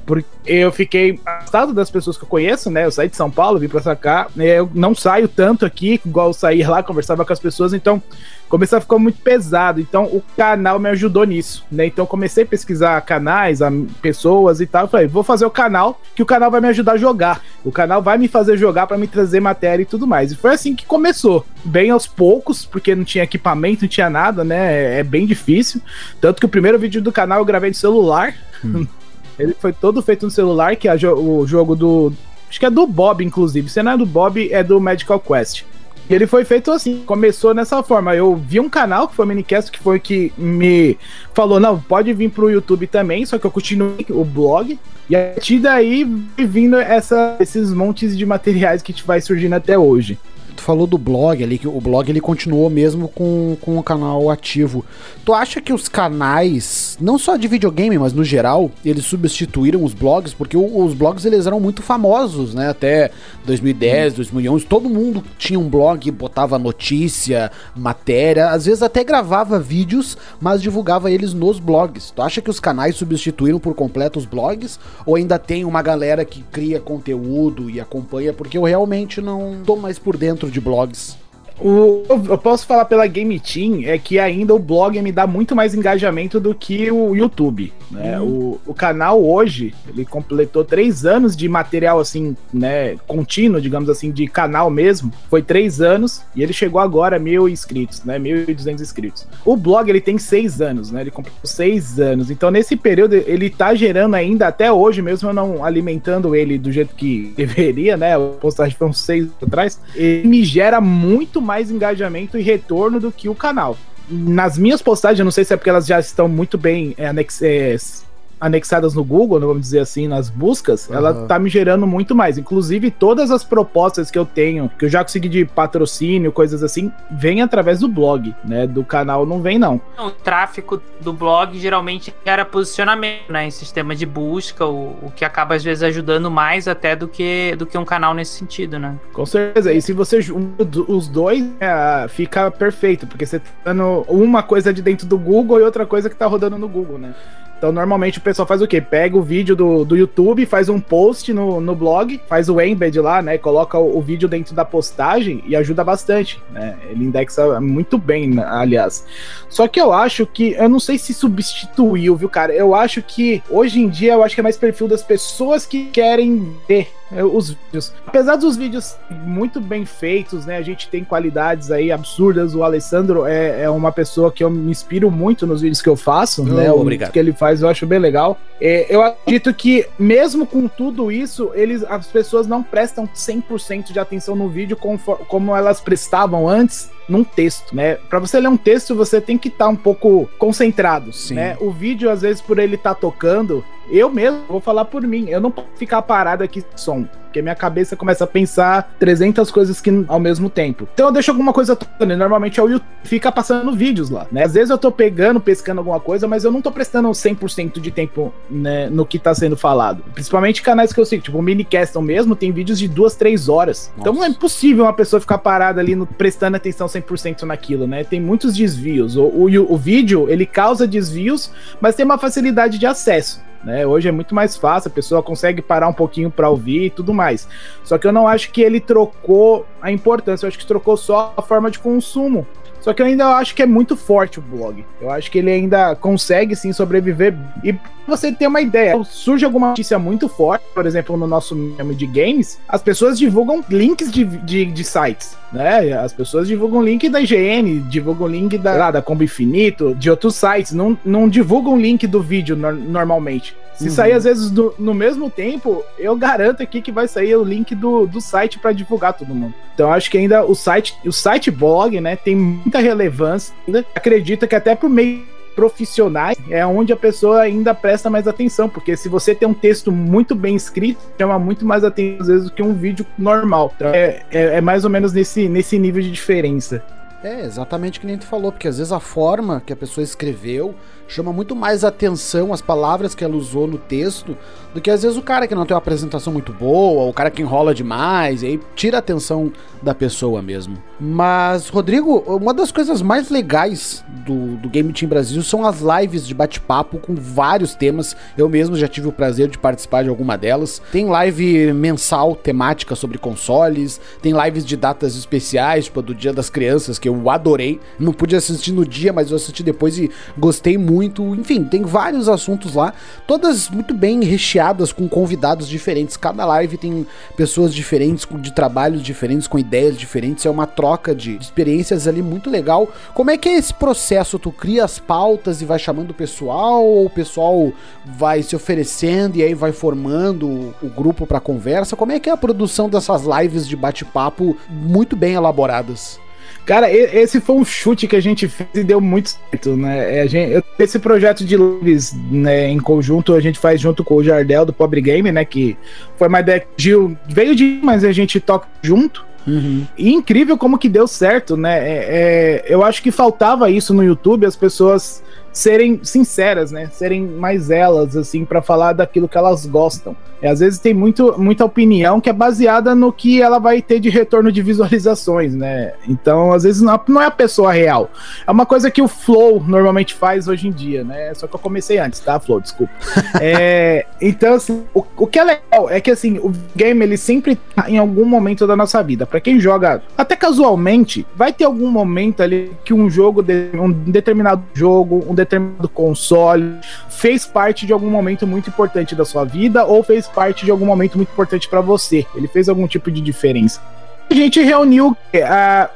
porque 0.05 0.25
eu 0.45 0.71
fiquei 0.71 1.19
afastado 1.55 1.73
das 1.73 1.89
pessoas 1.89 2.17
que 2.17 2.23
eu 2.23 2.27
conheço, 2.27 2.69
né? 2.69 2.85
Eu 2.85 2.91
saí 2.91 3.07
de 3.07 3.15
São 3.15 3.31
Paulo, 3.31 3.57
vim 3.57 3.69
pra 3.69 3.95
cá. 3.95 4.27
Eu 4.37 4.69
não 4.73 4.93
saio 4.93 5.27
tanto 5.27 5.65
aqui, 5.65 6.01
igual 6.05 6.27
eu 6.27 6.33
saí 6.33 6.63
lá, 6.63 6.83
conversava 6.83 7.23
com 7.23 7.31
as 7.31 7.39
pessoas, 7.39 7.73
então 7.73 8.03
começou 8.49 8.77
a 8.77 8.81
ficar 8.81 8.99
muito 8.99 9.21
pesado. 9.21 9.79
Então 9.79 10.03
o 10.05 10.21
canal 10.35 10.77
me 10.77 10.89
ajudou 10.89 11.23
nisso, 11.23 11.65
né? 11.71 11.85
Então 11.85 12.05
comecei 12.05 12.43
a 12.43 12.47
pesquisar 12.47 12.99
canais, 13.01 13.61
a 13.61 13.71
pessoas 14.01 14.59
e 14.59 14.65
tal. 14.65 14.83
Eu 14.83 14.87
falei, 14.89 15.07
vou 15.07 15.23
fazer 15.23 15.45
o 15.45 15.49
canal, 15.49 16.01
que 16.13 16.21
o 16.21 16.25
canal 16.25 16.51
vai 16.51 16.59
me 16.59 16.67
ajudar 16.67 16.93
a 16.93 16.97
jogar. 16.97 17.41
O 17.63 17.71
canal 17.71 18.01
vai 18.01 18.17
me 18.17 18.27
fazer 18.27 18.57
jogar 18.57 18.85
para 18.85 18.97
me 18.97 19.07
trazer 19.07 19.39
matéria 19.39 19.83
e 19.83 19.85
tudo 19.85 20.05
mais. 20.05 20.31
E 20.33 20.35
foi 20.35 20.53
assim 20.53 20.75
que 20.75 20.85
começou. 20.85 21.45
Bem 21.63 21.89
aos 21.89 22.05
poucos, 22.05 22.65
porque 22.65 22.93
não 22.93 23.03
tinha 23.03 23.23
equipamento, 23.23 23.83
não 23.83 23.89
tinha 23.89 24.09
nada, 24.09 24.43
né? 24.43 24.99
É 24.99 25.03
bem 25.03 25.25
difícil. 25.25 25.81
Tanto 26.19 26.39
que 26.39 26.45
o 26.45 26.49
primeiro 26.49 26.77
vídeo 26.77 27.01
do 27.01 27.11
canal 27.11 27.39
eu 27.39 27.45
gravei 27.45 27.71
de 27.71 27.77
celular. 27.77 28.35
Hum. 28.63 28.85
Ele 29.37 29.53
foi 29.53 29.73
todo 29.73 30.01
feito 30.01 30.25
no 30.25 30.31
celular, 30.31 30.75
que 30.75 30.87
é 30.87 30.93
o 30.93 31.45
jogo 31.45 31.75
do. 31.75 32.13
Acho 32.49 32.59
que 32.59 32.65
é 32.65 32.69
do 32.69 32.87
Bob, 32.87 33.23
inclusive. 33.23 33.69
Se 33.69 33.81
não 33.83 33.93
é 33.93 33.97
do 33.97 34.05
Bob, 34.05 34.51
é 34.51 34.63
do 34.63 34.79
Medical 34.79 35.19
Quest. 35.19 35.63
E 36.09 36.13
ele 36.13 36.27
foi 36.27 36.45
feito 36.45 36.71
assim, 36.71 37.01
começou 37.05 37.53
nessa 37.53 37.81
forma. 37.81 38.15
Eu 38.15 38.35
vi 38.35 38.59
um 38.59 38.69
canal 38.69 39.07
que 39.07 39.15
foi 39.15 39.25
o 39.25 39.27
Minicast, 39.27 39.71
que 39.71 39.79
foi 39.79 39.99
que 39.99 40.31
me 40.37 40.97
falou: 41.33 41.59
não, 41.59 41.79
pode 41.79 42.13
vir 42.13 42.29
pro 42.29 42.49
YouTube 42.49 42.87
também, 42.87 43.25
só 43.25 43.39
que 43.39 43.45
eu 43.45 43.51
continuei 43.51 44.05
o 44.09 44.23
blog. 44.23 44.79
E 45.09 45.15
a 45.15 45.31
partir 45.33 45.59
daí 45.59 46.03
vindo 46.37 46.77
essa, 46.77 47.37
esses 47.39 47.73
montes 47.73 48.17
de 48.17 48.25
materiais 48.25 48.81
que 48.81 48.93
vai 49.05 49.21
surgindo 49.21 49.53
até 49.53 49.77
hoje 49.77 50.17
falou 50.65 50.87
do 50.87 50.97
blog 50.97 51.43
ali, 51.43 51.59
que 51.59 51.67
o 51.67 51.79
blog 51.79 52.09
ele 52.09 52.19
continuou 52.19 52.69
mesmo 52.71 53.07
com, 53.07 53.55
com 53.61 53.77
o 53.77 53.83
canal 53.83 54.31
ativo. 54.31 54.83
Tu 55.23 55.31
acha 55.31 55.61
que 55.61 55.71
os 55.71 55.87
canais, 55.87 56.97
não 56.99 57.19
só 57.19 57.37
de 57.37 57.47
videogame, 57.47 57.99
mas 57.99 58.13
no 58.13 58.23
geral, 58.23 58.71
eles 58.83 59.05
substituíram 59.05 59.83
os 59.83 59.93
blogs? 59.93 60.33
Porque 60.33 60.57
os 60.57 60.93
blogs 60.95 61.23
eles 61.23 61.45
eram 61.45 61.59
muito 61.59 61.83
famosos, 61.83 62.55
né? 62.55 62.67
Até 62.67 63.11
2010, 63.45 64.13
hum. 64.13 64.15
2011, 64.15 64.65
todo 64.65 64.89
mundo 64.89 65.23
tinha 65.37 65.59
um 65.59 65.69
blog, 65.69 66.09
botava 66.09 66.57
notícia, 66.57 67.51
matéria, 67.75 68.49
às 68.49 68.65
vezes 68.65 68.81
até 68.81 69.03
gravava 69.03 69.59
vídeos, 69.59 70.17
mas 70.41 70.63
divulgava 70.63 71.11
eles 71.11 71.31
nos 71.31 71.59
blogs. 71.59 72.09
Tu 72.09 72.21
acha 72.23 72.41
que 72.41 72.49
os 72.49 72.59
canais 72.59 72.95
substituíram 72.95 73.59
por 73.59 73.75
completo 73.75 74.17
os 74.17 74.25
blogs? 74.25 74.79
Ou 75.05 75.15
ainda 75.15 75.37
tem 75.37 75.63
uma 75.63 75.83
galera 75.83 76.25
que 76.25 76.41
cria 76.51 76.79
conteúdo 76.79 77.69
e 77.69 77.79
acompanha? 77.79 78.33
Porque 78.33 78.57
eu 78.57 78.63
realmente 78.63 79.21
não 79.21 79.61
tô 79.63 79.75
mais 79.75 79.99
por 79.99 80.17
dentro 80.17 80.54
de 80.55 80.61
blogs. 80.61 81.17
O, 81.59 82.03
eu 82.29 82.37
posso 82.37 82.65
falar 82.65 82.85
pela 82.85 83.07
Game 83.07 83.39
Team 83.39 83.83
é 83.85 83.97
que 83.97 84.19
ainda 84.19 84.53
o 84.53 84.59
blog 84.59 85.01
me 85.01 85.11
dá 85.11 85.25
muito 85.25 85.55
mais 85.55 85.73
engajamento 85.73 86.39
do 86.39 86.53
que 86.53 86.91
o 86.91 87.15
YouTube. 87.15 87.71
Né? 87.89 88.19
Uhum. 88.19 88.59
O, 88.65 88.71
o 88.71 88.73
canal 88.73 89.23
hoje, 89.23 89.73
ele 89.87 90.05
completou 90.05 90.63
três 90.63 91.05
anos 91.05 91.35
de 91.35 91.47
material 91.47 91.99
assim, 91.99 92.35
né, 92.53 92.95
contínuo, 93.07 93.61
digamos 93.61 93.89
assim, 93.89 94.11
de 94.11 94.27
canal 94.27 94.69
mesmo. 94.69 95.11
Foi 95.29 95.41
três 95.41 95.81
anos 95.81 96.23
e 96.35 96.43
ele 96.43 96.53
chegou 96.53 96.81
agora 96.81 97.15
a 97.15 97.19
mil 97.19 97.47
inscritos, 97.47 98.03
né, 98.03 98.19
mil 98.19 98.43
e 98.47 98.53
duzentos 98.53 98.81
inscritos. 98.81 99.27
O 99.45 99.55
blog, 99.55 99.89
ele 99.89 100.01
tem 100.01 100.17
seis 100.17 100.61
anos, 100.61 100.91
né, 100.91 101.01
ele 101.01 101.11
completou 101.11 101.39
seis 101.45 101.99
anos. 101.99 102.29
Então, 102.29 102.51
nesse 102.51 102.75
período, 102.75 103.13
ele 103.13 103.49
tá 103.49 103.73
gerando 103.73 104.15
ainda, 104.15 104.47
até 104.47 104.71
hoje, 104.71 105.01
mesmo 105.01 105.29
eu 105.29 105.33
não 105.33 105.63
alimentando 105.63 106.35
ele 106.35 106.57
do 106.57 106.71
jeito 106.71 106.95
que 106.95 107.33
deveria, 107.37 107.95
né, 107.95 108.15
a 108.15 108.19
postagem 108.19 108.75
foi 108.75 108.87
uns 108.87 108.99
seis 108.99 109.27
atrás, 109.41 109.79
ele 109.95 110.27
me 110.27 110.43
gera 110.43 110.81
muito 110.81 111.41
mais 111.45 111.71
engajamento 111.71 112.37
e 112.37 112.41
retorno 112.41 112.99
do 112.99 113.11
que 113.11 113.29
o 113.29 113.35
canal. 113.35 113.77
Nas 114.09 114.57
minhas 114.57 114.81
postagens, 114.81 115.19
eu 115.19 115.25
não 115.25 115.31
sei 115.31 115.45
se 115.45 115.53
é 115.53 115.57
porque 115.57 115.69
elas 115.69 115.85
já 115.85 115.99
estão 115.99 116.27
muito 116.27 116.57
bem 116.57 116.93
é, 116.97 117.07
anexadas 117.07 118.04
anexadas 118.39 118.93
no 118.93 119.03
Google, 119.03 119.39
vamos 119.39 119.61
dizer 119.61 119.79
assim, 119.79 120.07
nas 120.07 120.29
buscas, 120.29 120.87
uhum. 120.87 120.95
ela 120.95 121.25
tá 121.25 121.39
me 121.39 121.49
gerando 121.49 121.87
muito 121.87 122.15
mais. 122.15 122.37
Inclusive, 122.37 122.91
todas 122.91 123.31
as 123.31 123.43
propostas 123.43 124.11
que 124.11 124.17
eu 124.17 124.25
tenho, 124.25 124.69
que 124.77 124.85
eu 124.85 124.89
já 124.89 125.03
consegui 125.03 125.29
de 125.29 125.45
patrocínio, 125.45 126.31
coisas 126.31 126.63
assim, 126.63 126.91
vem 127.11 127.41
através 127.41 127.79
do 127.79 127.87
blog, 127.87 128.33
né? 128.43 128.67
Do 128.67 128.83
canal 128.83 129.25
não 129.25 129.41
vem, 129.41 129.57
não. 129.57 129.81
O 129.97 130.11
tráfego 130.11 130.81
do 131.01 131.13
blog 131.13 131.57
geralmente 131.59 132.13
era 132.25 132.45
posicionamento, 132.45 133.31
né? 133.31 133.47
Em 133.47 133.51
sistema 133.51 133.95
de 133.95 134.05
busca, 134.05 134.65
o, 134.65 134.95
o 135.01 135.11
que 135.15 135.23
acaba 135.23 135.55
às 135.55 135.63
vezes 135.63 135.83
ajudando 135.83 136.29
mais 136.29 136.67
até 136.67 136.95
do 136.95 137.07
que, 137.07 137.55
do 137.57 137.65
que 137.65 137.77
um 137.77 137.85
canal 137.85 138.13
nesse 138.13 138.37
sentido, 138.37 138.77
né? 138.77 138.95
Com 139.13 139.25
certeza. 139.25 139.73
E 139.73 139.81
se 139.81 139.93
você 139.93 140.21
junta 140.21 140.65
os 140.87 141.07
dois, 141.07 141.45
é, 141.59 142.07
fica 142.09 142.51
perfeito, 142.51 143.07
porque 143.07 143.25
você 143.25 143.39
tá 143.39 143.51
dando 143.65 144.05
uma 144.07 144.43
coisa 144.43 144.73
de 144.73 144.81
dentro 144.81 145.07
do 145.07 145.17
Google 145.17 145.59
e 145.59 145.63
outra 145.63 145.85
coisa 145.85 146.09
que 146.09 146.15
tá 146.15 146.25
rodando 146.25 146.57
no 146.57 146.67
Google, 146.67 146.97
né? 146.97 147.13
Então, 147.57 147.71
normalmente 147.71 148.17
o 148.17 148.21
pessoal 148.21 148.47
faz 148.47 148.61
o 148.61 148.67
quê? 148.67 148.81
Pega 148.81 149.17
o 149.17 149.21
vídeo 149.21 149.55
do, 149.55 149.85
do 149.85 149.95
YouTube, 149.95 150.45
faz 150.45 150.69
um 150.69 150.79
post 150.79 151.31
no, 151.33 151.61
no 151.61 151.75
blog, 151.75 152.19
faz 152.27 152.49
o 152.49 152.59
embed 152.59 152.99
lá, 152.99 153.21
né? 153.21 153.37
Coloca 153.37 153.77
o, 153.77 153.97
o 153.97 154.01
vídeo 154.01 154.27
dentro 154.27 154.53
da 154.53 154.65
postagem 154.65 155.43
e 155.47 155.55
ajuda 155.55 155.83
bastante, 155.83 156.41
né? 156.51 156.77
Ele 156.89 157.05
indexa 157.05 157.59
muito 157.61 157.97
bem, 157.97 158.29
né, 158.29 158.45
aliás. 158.45 159.05
Só 159.49 159.67
que 159.67 159.79
eu 159.79 159.93
acho 159.93 160.25
que, 160.25 160.53
eu 160.53 160.69
não 160.69 160.79
sei 160.79 160.97
se 160.97 161.13
substituiu, 161.13 162.15
viu, 162.15 162.29
cara? 162.29 162.53
Eu 162.53 162.75
acho 162.75 163.01
que, 163.01 163.41
hoje 163.49 163.79
em 163.79 163.89
dia, 163.89 164.13
eu 164.13 164.23
acho 164.23 164.35
que 164.35 164.41
é 164.41 164.43
mais 164.43 164.57
perfil 164.57 164.87
das 164.87 165.01
pessoas 165.01 165.65
que 165.65 165.85
querem 165.85 166.53
ver 166.67 166.89
os 167.11 167.51
vídeos. 167.51 167.93
Apesar 168.05 168.35
dos 168.35 168.57
vídeos 168.57 168.95
muito 169.09 169.61
bem 169.61 169.85
feitos, 169.85 170.45
né? 170.45 170.57
A 170.57 170.61
gente 170.61 170.89
tem 170.89 171.03
qualidades 171.03 171.71
aí 171.71 171.91
absurdas. 171.91 172.55
O 172.55 172.63
Alessandro 172.63 173.25
é, 173.25 173.61
é 173.63 173.69
uma 173.69 173.91
pessoa 173.91 174.31
que 174.31 174.43
eu 174.43 174.49
me 174.49 174.71
inspiro 174.71 175.11
muito 175.11 175.45
nos 175.45 175.61
vídeos 175.61 175.81
que 175.81 175.89
eu 175.89 175.95
faço, 175.95 176.41
oh, 176.41 176.45
né? 176.45 176.71
Obrigado. 176.71 177.09
O 177.09 177.13
que 177.13 177.19
ele 177.19 177.33
faz 177.33 177.61
eu 177.61 177.69
acho 177.69 177.85
bem 177.85 177.99
legal. 177.99 178.37
É, 178.59 178.87
eu 178.89 179.01
acredito 179.01 179.53
que, 179.53 179.87
mesmo 179.99 180.45
com 180.45 180.67
tudo 180.67 181.11
isso, 181.11 181.51
eles, 181.53 181.83
as 181.83 182.07
pessoas 182.07 182.47
não 182.47 182.63
prestam 182.63 183.07
100% 183.07 183.91
de 183.91 183.99
atenção 183.99 184.35
no 184.35 184.49
vídeo 184.49 184.75
como, 184.75 184.97
como 184.97 185.55
elas 185.55 185.79
prestavam 185.79 186.47
antes 186.47 186.89
num 187.07 187.23
texto, 187.23 187.75
né? 187.75 187.95
Para 188.09 188.19
você 188.19 188.39
ler 188.39 188.47
um 188.47 188.57
texto, 188.57 188.95
você 188.95 189.21
tem 189.21 189.37
que 189.37 189.47
estar 189.47 189.65
tá 189.65 189.71
um 189.71 189.75
pouco 189.75 190.29
concentrado, 190.37 191.13
Sim. 191.13 191.35
né? 191.35 191.57
O 191.59 191.71
vídeo, 191.71 192.09
às 192.09 192.21
vezes, 192.21 192.41
por 192.41 192.59
ele 192.59 192.75
estar 192.75 192.95
tá 192.95 192.99
tocando, 192.99 193.63
eu 193.89 194.09
mesmo 194.09 194.43
vou 194.47 194.59
falar 194.59 194.85
por 194.85 195.01
mim, 195.03 195.29
eu 195.29 195.39
não 195.39 195.51
posso 195.51 195.67
ficar 195.75 196.01
parado 196.01 196.43
aqui 196.43 196.63
som 196.75 197.07
porque 197.35 197.41
minha 197.41 197.55
cabeça 197.55 197.97
começa 197.97 198.23
a 198.23 198.27
pensar 198.27 198.95
300 198.97 199.51
coisas 199.51 199.81
que 199.81 200.05
ao 200.07 200.19
mesmo 200.21 200.49
tempo. 200.49 200.87
Então 200.93 201.07
eu 201.07 201.11
deixo 201.11 201.31
alguma 201.31 201.51
coisa 201.51 201.75
tocando, 201.75 202.15
normalmente 202.15 202.61
é 202.61 202.63
o 202.63 202.69
YouTube 202.69 202.95
fica 203.03 203.31
passando 203.31 203.71
vídeos 203.73 204.09
lá, 204.09 204.25
né? 204.31 204.43
Às 204.43 204.53
vezes 204.53 204.69
eu 204.69 204.77
tô 204.77 204.91
pegando, 204.91 205.39
pescando 205.39 205.79
alguma 205.79 205.99
coisa, 205.99 206.27
mas 206.27 206.43
eu 206.43 206.51
não 206.51 206.61
tô 206.61 206.71
prestando 206.71 207.09
100% 207.09 207.79
de 207.79 207.91
tempo 207.91 208.33
né, 208.49 208.89
no 208.89 209.05
que 209.05 209.19
tá 209.19 209.33
sendo 209.33 209.55
falado. 209.55 210.03
Principalmente 210.13 210.61
canais 210.61 210.91
que 210.91 210.99
eu 210.99 211.05
sigo, 211.05 211.21
tipo 211.21 211.37
o 211.37 211.41
Minicaston 211.41 212.01
mesmo, 212.01 212.35
tem 212.35 212.51
vídeos 212.51 212.79
de 212.79 212.87
duas, 212.87 213.15
três 213.15 213.47
horas. 213.47 213.91
Nossa. 213.97 214.09
Então 214.09 214.23
é 214.23 214.27
impossível 214.27 214.85
uma 214.85 214.93
pessoa 214.93 215.19
ficar 215.19 215.37
parada 215.37 215.79
ali 215.79 215.95
no, 215.95 216.05
prestando 216.05 216.57
atenção 216.57 216.87
100% 216.87 217.43
naquilo, 217.43 217.85
né? 217.85 218.03
Tem 218.03 218.19
muitos 218.19 218.55
desvios. 218.55 219.15
O, 219.15 219.23
o, 219.23 219.73
o 219.73 219.77
vídeo, 219.77 220.27
ele 220.29 220.45
causa 220.45 220.87
desvios, 220.87 221.51
mas 221.79 221.95
tem 221.95 222.05
uma 222.05 222.17
facilidade 222.17 222.79
de 222.79 222.85
acesso. 222.85 223.43
Né? 223.63 223.85
Hoje 223.85 224.07
é 224.07 224.11
muito 224.11 224.35
mais 224.35 224.55
fácil, 224.55 224.89
a 224.89 224.93
pessoa 224.93 225.23
consegue 225.23 225.61
parar 225.61 225.87
um 225.87 225.93
pouquinho 225.93 226.29
para 226.29 226.49
ouvir 226.49 226.85
e 226.85 226.89
tudo 226.89 227.13
mais. 227.13 227.47
Só 227.83 227.97
que 227.97 228.05
eu 228.05 228.11
não 228.11 228.27
acho 228.27 228.51
que 228.51 228.61
ele 228.61 228.79
trocou 228.79 229.65
a 229.81 229.91
importância, 229.91 230.45
eu 230.45 230.47
acho 230.47 230.59
que 230.59 230.65
trocou 230.65 230.95
só 230.95 231.33
a 231.35 231.41
forma 231.41 231.71
de 231.71 231.79
consumo. 231.79 232.45
Só 232.85 232.93
que 232.93 233.01
eu 233.01 233.07
ainda 233.07 233.29
acho 233.29 233.55
que 233.55 233.63
é 233.63 233.65
muito 233.65 233.97
forte 233.97 234.37
o 234.37 234.43
blog. 234.43 234.85
Eu 235.01 235.09
acho 235.09 235.31
que 235.31 235.39
ele 235.39 235.49
ainda 235.49 235.95
consegue 235.95 236.55
sim 236.55 236.71
sobreviver. 236.71 237.35
E 237.63 237.75
você 238.07 238.31
ter 238.31 238.45
uma 238.45 238.61
ideia, 238.61 238.95
surge 239.03 239.43
alguma 239.43 239.69
notícia 239.69 239.97
muito 239.97 240.29
forte, 240.29 240.63
por 240.71 240.85
exemplo, 240.85 241.17
no 241.17 241.25
nosso 241.25 241.55
meme 241.55 241.95
de 241.95 242.05
games, 242.05 242.59
as 242.69 242.83
pessoas 242.83 243.17
divulgam 243.17 243.65
links 243.71 244.11
de, 244.11 244.23
de, 244.23 244.65
de 244.65 244.83
sites, 244.83 245.35
né? 245.51 245.93
As 245.93 246.13
pessoas 246.13 246.47
divulgam 246.47 246.83
link 246.83 247.09
da 247.09 247.19
IGN, 247.19 247.79
divulgam 247.89 248.27
link 248.27 248.55
da, 248.59 248.75
lá, 248.75 248.91
da 248.91 249.01
Combo 249.01 249.23
Infinito, 249.23 249.95
de 249.95 250.11
outros 250.11 250.35
sites, 250.35 250.71
não, 250.71 250.95
não 251.03 251.27
divulgam 251.27 251.75
link 251.75 252.05
do 252.05 252.21
vídeo 252.21 252.55
no, 252.55 252.71
normalmente. 252.71 253.57
Se 253.75 253.85
uhum. 253.85 253.91
sair 253.91 254.13
às 254.13 254.23
vezes 254.23 254.49
do, 254.49 254.73
no 254.79 254.93
mesmo 254.93 255.29
tempo, 255.29 255.83
eu 255.99 256.15
garanto 256.15 256.63
aqui 256.63 256.81
que 256.81 256.91
vai 256.91 257.07
sair 257.07 257.35
o 257.35 257.43
link 257.43 257.75
do, 257.75 258.05
do 258.05 258.21
site 258.21 258.57
para 258.59 258.71
divulgar 258.71 259.13
todo 259.13 259.35
mundo. 259.35 259.53
Então 259.73 259.91
acho 259.91 260.09
que 260.09 260.17
ainda 260.17 260.45
o 260.45 260.55
site, 260.55 260.97
o 261.05 261.11
site 261.11 261.51
blog, 261.51 261.99
né, 261.99 262.15
tem 262.15 262.35
muita 262.35 262.79
relevância. 262.79 263.53
Acredita 263.93 264.47
que 264.47 264.55
até 264.55 264.75
por 264.75 264.89
meio 264.89 265.23
profissionais 265.55 266.37
é 266.49 266.65
onde 266.65 266.91
a 266.91 266.97
pessoa 266.97 267.41
ainda 267.41 267.73
presta 267.73 268.09
mais 268.09 268.27
atenção, 268.27 268.67
porque 268.67 268.95
se 268.97 269.07
você 269.07 269.33
tem 269.33 269.47
um 269.47 269.53
texto 269.53 269.91
muito 269.91 270.35
bem 270.35 270.55
escrito, 270.55 270.99
chama 271.17 271.39
muito 271.39 271.65
mais 271.65 271.83
atenção 271.83 272.21
às 272.21 272.27
vezes 272.27 272.43
do 272.45 272.51
que 272.51 272.61
um 272.61 272.73
vídeo 272.73 273.05
normal. 273.17 273.71
Então, 273.75 273.87
é, 273.87 274.23
é, 274.31 274.57
é 274.57 274.61
mais 274.61 274.83
ou 274.83 274.89
menos 274.89 275.13
nesse, 275.13 275.47
nesse 275.47 275.79
nível 275.79 276.01
de 276.01 276.11
diferença. 276.11 276.83
É, 277.23 277.43
exatamente 277.43 277.97
o 277.97 278.01
que 278.01 278.07
nem 278.07 278.17
tu 278.17 278.25
falou, 278.25 278.51
porque 278.51 278.67
às 278.67 278.77
vezes 278.77 278.91
a 278.91 278.99
forma 278.99 279.61
que 279.65 279.73
a 279.73 279.75
pessoa 279.75 280.03
escreveu 280.03 280.75
chama 281.07 281.31
muito 281.31 281.55
mais 281.55 281.83
atenção 281.83 282.53
as 282.53 282.61
palavras 282.61 283.13
que 283.13 283.23
ela 283.23 283.35
usou 283.35 283.67
no 283.67 283.77
texto 283.77 284.35
do 284.75 284.81
que 284.81 284.91
às 284.91 285.03
vezes 285.03 285.17
o 285.17 285.21
cara 285.21 285.47
que 285.47 285.55
não 285.55 285.65
tem 285.65 285.73
uma 285.73 285.79
apresentação 285.79 286.33
muito 286.33 286.51
boa, 286.51 287.05
o 287.05 287.13
cara 287.13 287.31
que 287.31 287.41
enrola 287.41 287.73
demais, 287.73 288.43
e 288.43 288.47
aí 288.47 288.59
tira 288.75 288.97
a 288.97 288.99
atenção 288.99 289.51
da 289.81 289.95
pessoa 289.95 290.41
mesmo. 290.41 290.77
Mas, 290.99 291.69
Rodrigo, 291.69 292.17
uma 292.27 292.53
das 292.53 292.73
coisas 292.73 293.01
mais 293.01 293.29
legais 293.29 294.03
do, 294.25 294.57
do 294.57 294.67
Game 294.67 294.91
Team 294.91 295.07
Brasil 295.07 295.41
são 295.43 295.65
as 295.65 295.79
lives 295.79 296.27
de 296.27 296.33
bate-papo 296.33 296.97
com 296.97 297.15
vários 297.15 297.73
temas. 297.73 298.17
Eu 298.37 298.49
mesmo 298.49 298.75
já 298.75 298.87
tive 298.87 299.07
o 299.07 299.13
prazer 299.13 299.47
de 299.47 299.57
participar 299.57 300.03
de 300.03 300.09
alguma 300.09 300.37
delas. 300.37 300.81
Tem 300.91 301.05
live 301.05 301.71
mensal 301.71 302.35
temática 302.35 302.95
sobre 302.95 303.17
consoles, 303.17 304.01
tem 304.21 304.33
lives 304.33 304.65
de 304.65 304.75
datas 304.75 305.15
especiais, 305.15 305.85
tipo 305.85 306.01
a 306.01 306.03
do 306.03 306.13
Dia 306.13 306.33
das 306.33 306.49
Crianças, 306.49 306.99
que 306.99 307.07
eu 307.07 307.29
adorei. 307.29 307.79
Não 307.97 308.11
pude 308.11 308.35
assistir 308.35 308.73
no 308.73 308.85
dia, 308.85 309.13
mas 309.13 309.29
eu 309.29 309.37
assisti 309.37 309.63
depois 309.63 309.97
e 309.97 310.11
gostei 310.37 310.77
muito. 310.77 310.94
Enfim, 311.03 311.63
tem 311.63 311.83
vários 311.83 312.27
assuntos 312.27 312.75
lá, 312.75 312.93
todas 313.27 313.69
muito 313.69 313.93
bem 313.93 314.23
recheadas 314.23 314.91
com 314.91 315.07
convidados 315.07 315.67
diferentes. 315.67 316.17
Cada 316.17 316.45
live 316.45 316.77
tem 316.77 317.05
pessoas 317.35 317.73
diferentes, 317.73 318.27
de 318.39 318.53
trabalhos 318.53 319.01
diferentes, 319.01 319.47
com 319.47 319.57
ideias 319.57 319.97
diferentes. 319.97 320.45
É 320.45 320.49
uma 320.49 320.67
troca 320.67 321.13
de 321.13 321.35
experiências 321.37 322.07
ali 322.07 322.21
muito 322.21 322.49
legal. 322.49 322.89
Como 323.13 323.31
é 323.31 323.37
que 323.37 323.49
é 323.49 323.57
esse 323.57 323.73
processo? 323.73 324.39
Tu 324.39 324.51
cria 324.51 324.83
as 324.83 324.99
pautas 324.99 325.61
e 325.61 325.65
vai 325.65 325.79
chamando 325.79 326.11
o 326.11 326.13
pessoal, 326.13 326.83
ou 326.83 327.05
o 327.05 327.09
pessoal 327.09 327.71
vai 328.05 328.41
se 328.43 328.55
oferecendo 328.55 329.37
e 329.37 329.43
aí 329.43 329.53
vai 329.53 329.71
formando 329.71 330.73
o 330.81 330.89
grupo 330.89 331.25
para 331.25 331.39
conversa? 331.39 331.95
Como 331.95 332.11
é 332.11 332.19
que 332.19 332.29
é 332.29 332.33
a 332.33 332.37
produção 332.37 332.89
dessas 332.89 333.23
lives 333.23 333.67
de 333.67 333.75
bate-papo 333.75 334.57
muito 334.69 335.15
bem 335.15 335.33
elaboradas? 335.33 336.24
Cara, 336.65 336.91
esse 336.91 337.39
foi 337.39 337.55
um 337.55 337.63
chute 337.63 338.07
que 338.07 338.15
a 338.15 338.21
gente 338.21 338.47
fez 338.47 338.69
e 338.73 338.83
deu 338.83 338.99
muito 338.99 339.29
certo, 339.29 339.77
né? 339.77 340.23
É, 340.23 340.27
gente, 340.27 340.63
esse 340.79 340.97
projeto 340.97 341.45
de 341.45 341.55
lives 341.55 342.13
né, 342.31 342.67
em 342.67 342.79
conjunto 342.79 343.33
a 343.33 343.39
gente 343.39 343.59
faz 343.59 343.79
junto 343.79 344.03
com 344.03 344.15
o 344.15 344.23
Jardel 344.23 344.65
do 344.65 344.73
Pobre 344.73 344.99
Game, 344.99 345.31
né? 345.31 345.45
Que 345.45 345.77
foi 346.17 346.27
uma 346.27 346.39
ideia 346.39 346.59
que 346.61 346.67
Gil 346.77 347.15
veio 347.27 347.55
de 347.55 347.79
mas 347.83 348.03
a 348.03 348.11
gente 348.11 348.39
toca 348.39 348.67
junto. 348.81 349.25
Uhum. 349.47 349.85
E 349.95 350.11
incrível 350.11 350.57
como 350.57 350.79
que 350.79 350.89
deu 350.89 351.07
certo, 351.07 351.55
né? 351.55 351.77
É, 351.77 352.05
é, 352.07 352.65
eu 352.67 352.83
acho 352.83 353.03
que 353.03 353.11
faltava 353.11 353.69
isso 353.69 353.93
no 353.93 354.03
YouTube, 354.03 354.45
as 354.45 354.55
pessoas 354.55 355.23
serem 355.55 356.01
sinceras, 356.03 356.69
né? 356.69 356.89
Serem 356.91 357.25
mais 357.25 357.71
elas, 357.71 358.15
assim, 358.17 358.43
para 358.43 358.61
falar 358.61 358.91
daquilo 358.91 359.27
que 359.27 359.37
elas 359.37 359.65
gostam. 359.65 360.15
E 360.43 360.47
às 360.47 360.59
vezes 360.59 360.77
tem 360.79 360.93
muito, 360.93 361.33
muita 361.39 361.63
opinião 361.63 362.19
que 362.19 362.29
é 362.29 362.33
baseada 362.33 362.93
no 362.93 363.11
que 363.11 363.41
ela 363.41 363.57
vai 363.57 363.81
ter 363.81 364.01
de 364.01 364.09
retorno 364.09 364.51
de 364.51 364.61
visualizações, 364.61 365.55
né? 365.55 365.93
Então, 366.07 366.51
às 366.51 366.63
vezes, 366.63 366.81
não, 366.81 366.99
não 367.07 367.21
é 367.21 367.27
a 367.27 367.31
pessoa 367.31 367.71
real. 367.71 368.11
É 368.45 368.51
uma 368.51 368.65
coisa 368.65 368.91
que 368.91 369.01
o 369.01 369.07
Flow 369.07 369.63
normalmente 369.65 370.13
faz 370.13 370.49
hoje 370.49 370.67
em 370.67 370.71
dia, 370.71 371.05
né? 371.05 371.33
Só 371.33 371.47
que 371.47 371.55
eu 371.55 371.59
comecei 371.59 371.97
antes, 371.99 372.19
tá, 372.19 372.37
Flow? 372.37 372.59
Desculpa. 372.59 372.91
é, 373.41 374.05
então, 374.21 374.55
assim, 374.55 374.83
o, 374.93 375.05
o 375.15 375.25
que 375.25 375.39
é 375.39 375.43
legal 375.45 375.89
é 375.89 376.01
que, 376.01 376.11
assim, 376.11 376.37
o 376.37 376.51
game, 376.75 377.01
ele 377.01 377.17
sempre 377.17 377.55
tá 377.55 377.89
em 377.89 377.97
algum 377.97 378.25
momento 378.25 378.67
da 378.67 378.75
nossa 378.75 379.01
vida. 379.01 379.25
para 379.25 379.39
quem 379.39 379.57
joga, 379.57 380.03
até 380.17 380.35
casualmente, 380.35 381.25
vai 381.33 381.53
ter 381.53 381.63
algum 381.63 381.89
momento 381.89 382.43
ali 382.43 382.71
que 382.83 382.93
um 382.93 383.09
jogo, 383.09 383.41
de, 383.41 383.69
um 383.73 383.89
determinado 383.89 384.61
jogo, 384.73 385.23
um 385.27 385.33
determinado 385.33 385.44
console 385.93 386.79
fez 387.09 387.45
parte 387.45 387.85
de 387.85 387.93
algum 387.93 388.09
momento 388.09 388.45
muito 388.45 388.69
importante 388.69 389.15
da 389.15 389.25
sua 389.25 389.43
vida 389.43 389.85
ou 389.85 390.03
fez 390.03 390.27
parte 390.27 390.65
de 390.65 390.71
algum 390.71 390.85
momento 390.85 391.17
muito 391.17 391.31
importante 391.31 391.67
para 391.67 391.81
você. 391.81 392.25
Ele 392.35 392.47
fez 392.47 392.69
algum 392.69 392.87
tipo 392.87 393.11
de 393.11 393.21
diferença. 393.21 393.81
A 394.29 394.33
gente 394.33 394.61
reuniu 394.61 395.15
a 395.47 395.89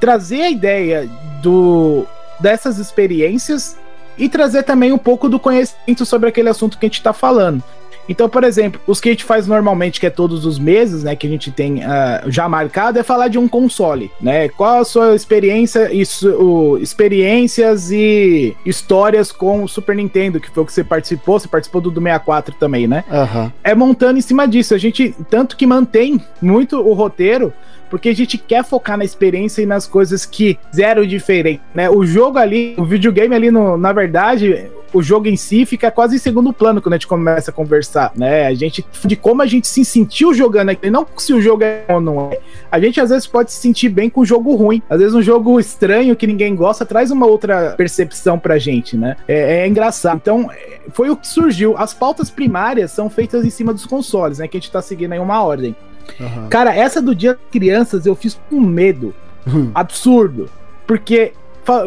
trazer 0.00 0.42
a 0.42 0.50
ideia 0.50 1.08
do 1.42 2.06
dessas 2.38 2.78
experiências 2.78 3.76
e 4.18 4.28
trazer 4.28 4.62
também 4.62 4.92
um 4.92 4.98
pouco 4.98 5.28
do 5.28 5.38
conhecimento 5.38 6.04
sobre 6.04 6.28
aquele 6.28 6.48
assunto 6.48 6.78
que 6.78 6.86
a 6.86 6.88
gente 6.88 6.98
está 6.98 7.12
falando. 7.12 7.62
Então, 8.08 8.28
por 8.28 8.44
exemplo, 8.44 8.80
os 8.86 9.00
que 9.00 9.08
a 9.08 9.12
gente 9.12 9.24
faz 9.24 9.46
normalmente, 9.46 9.98
que 10.00 10.06
é 10.06 10.10
todos 10.10 10.44
os 10.44 10.58
meses, 10.58 11.02
né, 11.02 11.16
que 11.16 11.26
a 11.26 11.30
gente 11.30 11.50
tem 11.50 11.78
uh, 11.78 12.28
já 12.28 12.48
marcado, 12.48 12.98
é 12.98 13.02
falar 13.02 13.28
de 13.28 13.38
um 13.38 13.48
console, 13.48 14.10
né? 14.20 14.48
Qual 14.48 14.80
a 14.80 14.84
sua 14.84 15.14
experiência, 15.14 15.92
isso, 15.92 16.28
o, 16.30 16.78
experiências 16.78 17.90
e 17.90 18.56
histórias 18.64 19.32
com 19.32 19.64
o 19.64 19.68
Super 19.68 19.96
Nintendo, 19.96 20.40
que 20.40 20.50
foi 20.50 20.62
o 20.62 20.66
que 20.66 20.72
você 20.72 20.84
participou, 20.84 21.38
você 21.38 21.48
participou 21.48 21.80
do, 21.80 21.90
do 21.90 22.00
64 22.00 22.54
também, 22.58 22.86
né? 22.86 23.04
Uhum. 23.10 23.50
É 23.62 23.74
montando 23.74 24.18
em 24.18 24.22
cima 24.22 24.46
disso. 24.46 24.74
A 24.74 24.78
gente, 24.78 25.14
tanto 25.28 25.56
que 25.56 25.66
mantém 25.66 26.20
muito 26.40 26.80
o 26.80 26.92
roteiro, 26.92 27.52
porque 27.90 28.08
a 28.08 28.14
gente 28.14 28.38
quer 28.38 28.64
focar 28.64 28.96
na 28.96 29.04
experiência 29.04 29.62
e 29.62 29.66
nas 29.66 29.86
coisas 29.86 30.26
que 30.26 30.58
zero 30.74 31.06
diferente, 31.06 31.60
né? 31.74 31.88
O 31.88 32.04
jogo 32.04 32.38
ali, 32.38 32.74
o 32.76 32.84
videogame 32.84 33.34
ali, 33.34 33.50
no, 33.50 33.76
na 33.76 33.92
verdade, 33.92 34.68
o 34.96 35.02
jogo 35.02 35.28
em 35.28 35.36
si 35.36 35.66
fica 35.66 35.90
quase 35.90 36.16
em 36.16 36.18
segundo 36.18 36.52
plano 36.52 36.80
quando 36.80 36.94
a 36.94 36.96
gente 36.96 37.06
começa 37.06 37.50
a 37.50 37.54
conversar, 37.54 38.12
né? 38.16 38.46
A 38.46 38.54
gente 38.54 38.84
de 39.04 39.14
como 39.14 39.42
a 39.42 39.46
gente 39.46 39.68
se 39.68 39.84
sentiu 39.84 40.32
jogando 40.32 40.70
aqui, 40.70 40.88
não 40.88 41.06
se 41.16 41.32
o 41.34 41.40
jogo 41.40 41.64
é 41.64 41.84
ou 41.88 42.00
não 42.00 42.30
é. 42.30 42.38
A 42.70 42.80
gente 42.80 43.00
às 43.00 43.10
vezes 43.10 43.26
pode 43.26 43.52
se 43.52 43.60
sentir 43.60 43.88
bem 43.88 44.08
com 44.08 44.22
o 44.22 44.24
jogo 44.24 44.54
ruim. 44.54 44.82
Às 44.88 44.98
vezes 44.98 45.14
um 45.14 45.22
jogo 45.22 45.60
estranho 45.60 46.16
que 46.16 46.26
ninguém 46.26 46.54
gosta 46.54 46.86
traz 46.86 47.10
uma 47.10 47.26
outra 47.26 47.74
percepção 47.76 48.38
pra 48.38 48.58
gente, 48.58 48.96
né? 48.96 49.16
É, 49.28 49.60
é 49.60 49.68
engraçado. 49.68 50.16
Então, 50.16 50.48
foi 50.92 51.10
o 51.10 51.16
que 51.16 51.28
surgiu. 51.28 51.76
As 51.76 51.92
pautas 51.92 52.30
primárias 52.30 52.90
são 52.90 53.10
feitas 53.10 53.44
em 53.44 53.50
cima 53.50 53.72
dos 53.72 53.84
consoles, 53.84 54.38
né? 54.38 54.48
Que 54.48 54.56
a 54.56 54.60
gente 54.60 54.70
tá 54.70 54.80
seguindo 54.80 55.12
aí 55.12 55.18
uma 55.18 55.42
ordem. 55.42 55.76
Uhum. 56.18 56.48
Cara, 56.48 56.74
essa 56.74 57.02
do 57.02 57.14
Dia 57.14 57.34
das 57.34 57.42
Crianças 57.50 58.06
eu 58.06 58.14
fiz 58.14 58.38
com 58.48 58.60
medo. 58.60 59.14
Uhum. 59.46 59.70
Absurdo. 59.74 60.48
Porque 60.86 61.32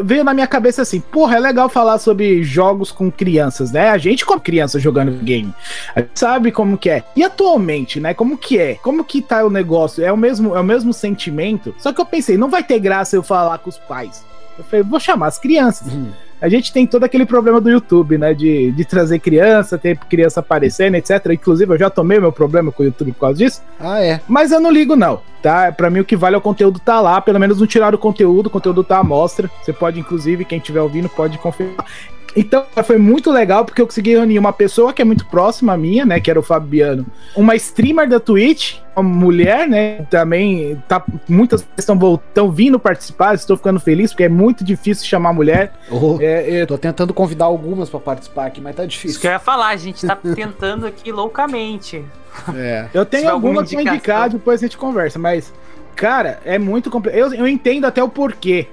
veio 0.04 0.24
na 0.24 0.34
minha 0.34 0.46
cabeça 0.46 0.82
assim, 0.82 1.00
porra, 1.00 1.36
é 1.36 1.40
legal 1.40 1.68
falar 1.68 1.98
sobre 1.98 2.42
jogos 2.42 2.90
com 2.92 3.10
crianças, 3.10 3.72
né? 3.72 3.90
A 3.90 3.98
gente 3.98 4.24
como 4.24 4.40
criança 4.40 4.78
jogando 4.78 5.12
game, 5.12 5.52
a 5.94 6.00
gente 6.00 6.18
sabe 6.18 6.52
como 6.52 6.78
que 6.78 6.90
é. 6.90 7.04
E 7.16 7.22
atualmente, 7.22 8.00
né, 8.00 8.14
como 8.14 8.36
que 8.36 8.58
é? 8.58 8.74
Como 8.76 9.04
que 9.04 9.20
tá 9.20 9.44
o 9.44 9.50
negócio? 9.50 10.04
É 10.04 10.12
o 10.12 10.16
mesmo, 10.16 10.56
é 10.56 10.60
o 10.60 10.64
mesmo 10.64 10.92
sentimento? 10.92 11.74
Só 11.78 11.92
que 11.92 12.00
eu 12.00 12.06
pensei, 12.06 12.36
não 12.36 12.48
vai 12.48 12.62
ter 12.62 12.78
graça 12.78 13.16
eu 13.16 13.22
falar 13.22 13.58
com 13.58 13.68
os 13.68 13.78
pais. 13.78 14.24
Eu 14.58 14.64
falei, 14.64 14.82
vou 14.82 15.00
chamar 15.00 15.28
as 15.28 15.38
crianças. 15.38 15.92
Uhum 15.92 16.12
a 16.40 16.48
gente 16.48 16.72
tem 16.72 16.86
todo 16.86 17.04
aquele 17.04 17.26
problema 17.26 17.60
do 17.60 17.70
YouTube, 17.70 18.16
né? 18.16 18.32
De, 18.32 18.72
de 18.72 18.84
trazer 18.84 19.18
criança, 19.18 19.78
ter 19.78 19.96
criança 19.98 20.40
aparecendo, 20.40 20.94
etc. 20.94 21.26
Inclusive, 21.32 21.74
eu 21.74 21.78
já 21.78 21.90
tomei 21.90 22.18
meu 22.18 22.32
problema 22.32 22.72
com 22.72 22.82
o 22.82 22.86
YouTube 22.86 23.12
por 23.12 23.20
causa 23.20 23.38
disso. 23.38 23.62
Ah, 23.78 24.02
é? 24.02 24.20
Mas 24.26 24.50
eu 24.50 24.60
não 24.60 24.70
ligo, 24.70 24.96
não. 24.96 25.20
Tá? 25.42 25.72
Pra 25.72 25.90
mim, 25.90 26.00
o 26.00 26.04
que 26.04 26.16
vale 26.16 26.34
é 26.34 26.38
o 26.38 26.42
conteúdo 26.42 26.78
tá 26.78 27.00
lá. 27.00 27.20
Pelo 27.20 27.38
menos 27.38 27.58
não 27.58 27.66
tirar 27.66 27.94
o 27.94 27.98
conteúdo, 27.98 28.46
o 28.46 28.50
conteúdo 28.50 28.82
tá 28.82 28.98
à 28.98 29.04
mostra. 29.04 29.50
Você 29.62 29.72
pode, 29.72 30.00
inclusive, 30.00 30.44
quem 30.44 30.58
estiver 30.58 30.80
ouvindo, 30.80 31.08
pode 31.08 31.38
confirmar. 31.38 31.86
Então, 32.36 32.64
foi 32.84 32.98
muito 32.98 33.30
legal 33.30 33.64
porque 33.64 33.80
eu 33.80 33.86
consegui 33.86 34.10
reunir 34.10 34.38
uma 34.38 34.52
pessoa 34.52 34.92
que 34.92 35.02
é 35.02 35.04
muito 35.04 35.26
próxima 35.26 35.72
a 35.72 35.76
minha, 35.76 36.04
né? 36.04 36.20
Que 36.20 36.30
era 36.30 36.38
o 36.38 36.42
Fabiano. 36.42 37.06
Uma 37.34 37.56
streamer 37.56 38.08
da 38.08 38.20
Twitch, 38.20 38.76
uma 38.94 39.02
mulher, 39.02 39.68
né? 39.68 40.06
Também 40.10 40.82
tá. 40.88 41.02
Muitas 41.28 41.66
estão 41.76 41.98
estão 42.28 42.50
vindo 42.50 42.78
participar, 42.78 43.34
estou 43.34 43.56
ficando 43.56 43.80
feliz, 43.80 44.12
porque 44.12 44.24
é 44.24 44.28
muito 44.28 44.64
difícil 44.64 45.06
chamar 45.06 45.32
mulher. 45.32 45.72
Oh, 45.90 46.18
é, 46.20 46.60
é... 46.60 46.66
Tô 46.66 46.78
tentando 46.78 47.12
convidar 47.12 47.46
algumas 47.46 47.88
para 47.88 48.00
participar 48.00 48.46
aqui, 48.46 48.60
mas 48.60 48.76
tá 48.76 48.84
difícil. 48.84 49.10
Isso 49.10 49.20
que 49.20 49.26
eu 49.26 49.32
ia 49.32 49.38
falar, 49.38 49.68
a 49.68 49.76
gente 49.76 50.06
tá 50.06 50.16
tentando 50.16 50.86
aqui 50.86 51.10
loucamente. 51.10 52.04
É. 52.54 52.86
Eu 52.94 53.04
tenho 53.04 53.28
algumas 53.28 53.70
pra 53.70 53.82
indicar, 53.82 54.30
depois 54.30 54.60
a 54.60 54.66
gente 54.66 54.76
conversa, 54.76 55.18
mas, 55.18 55.52
cara, 55.96 56.38
é 56.44 56.58
muito 56.58 56.90
complexo. 56.90 57.18
Eu, 57.18 57.34
eu 57.34 57.48
entendo 57.48 57.86
até 57.86 58.02
o 58.02 58.08
porquê 58.08 58.68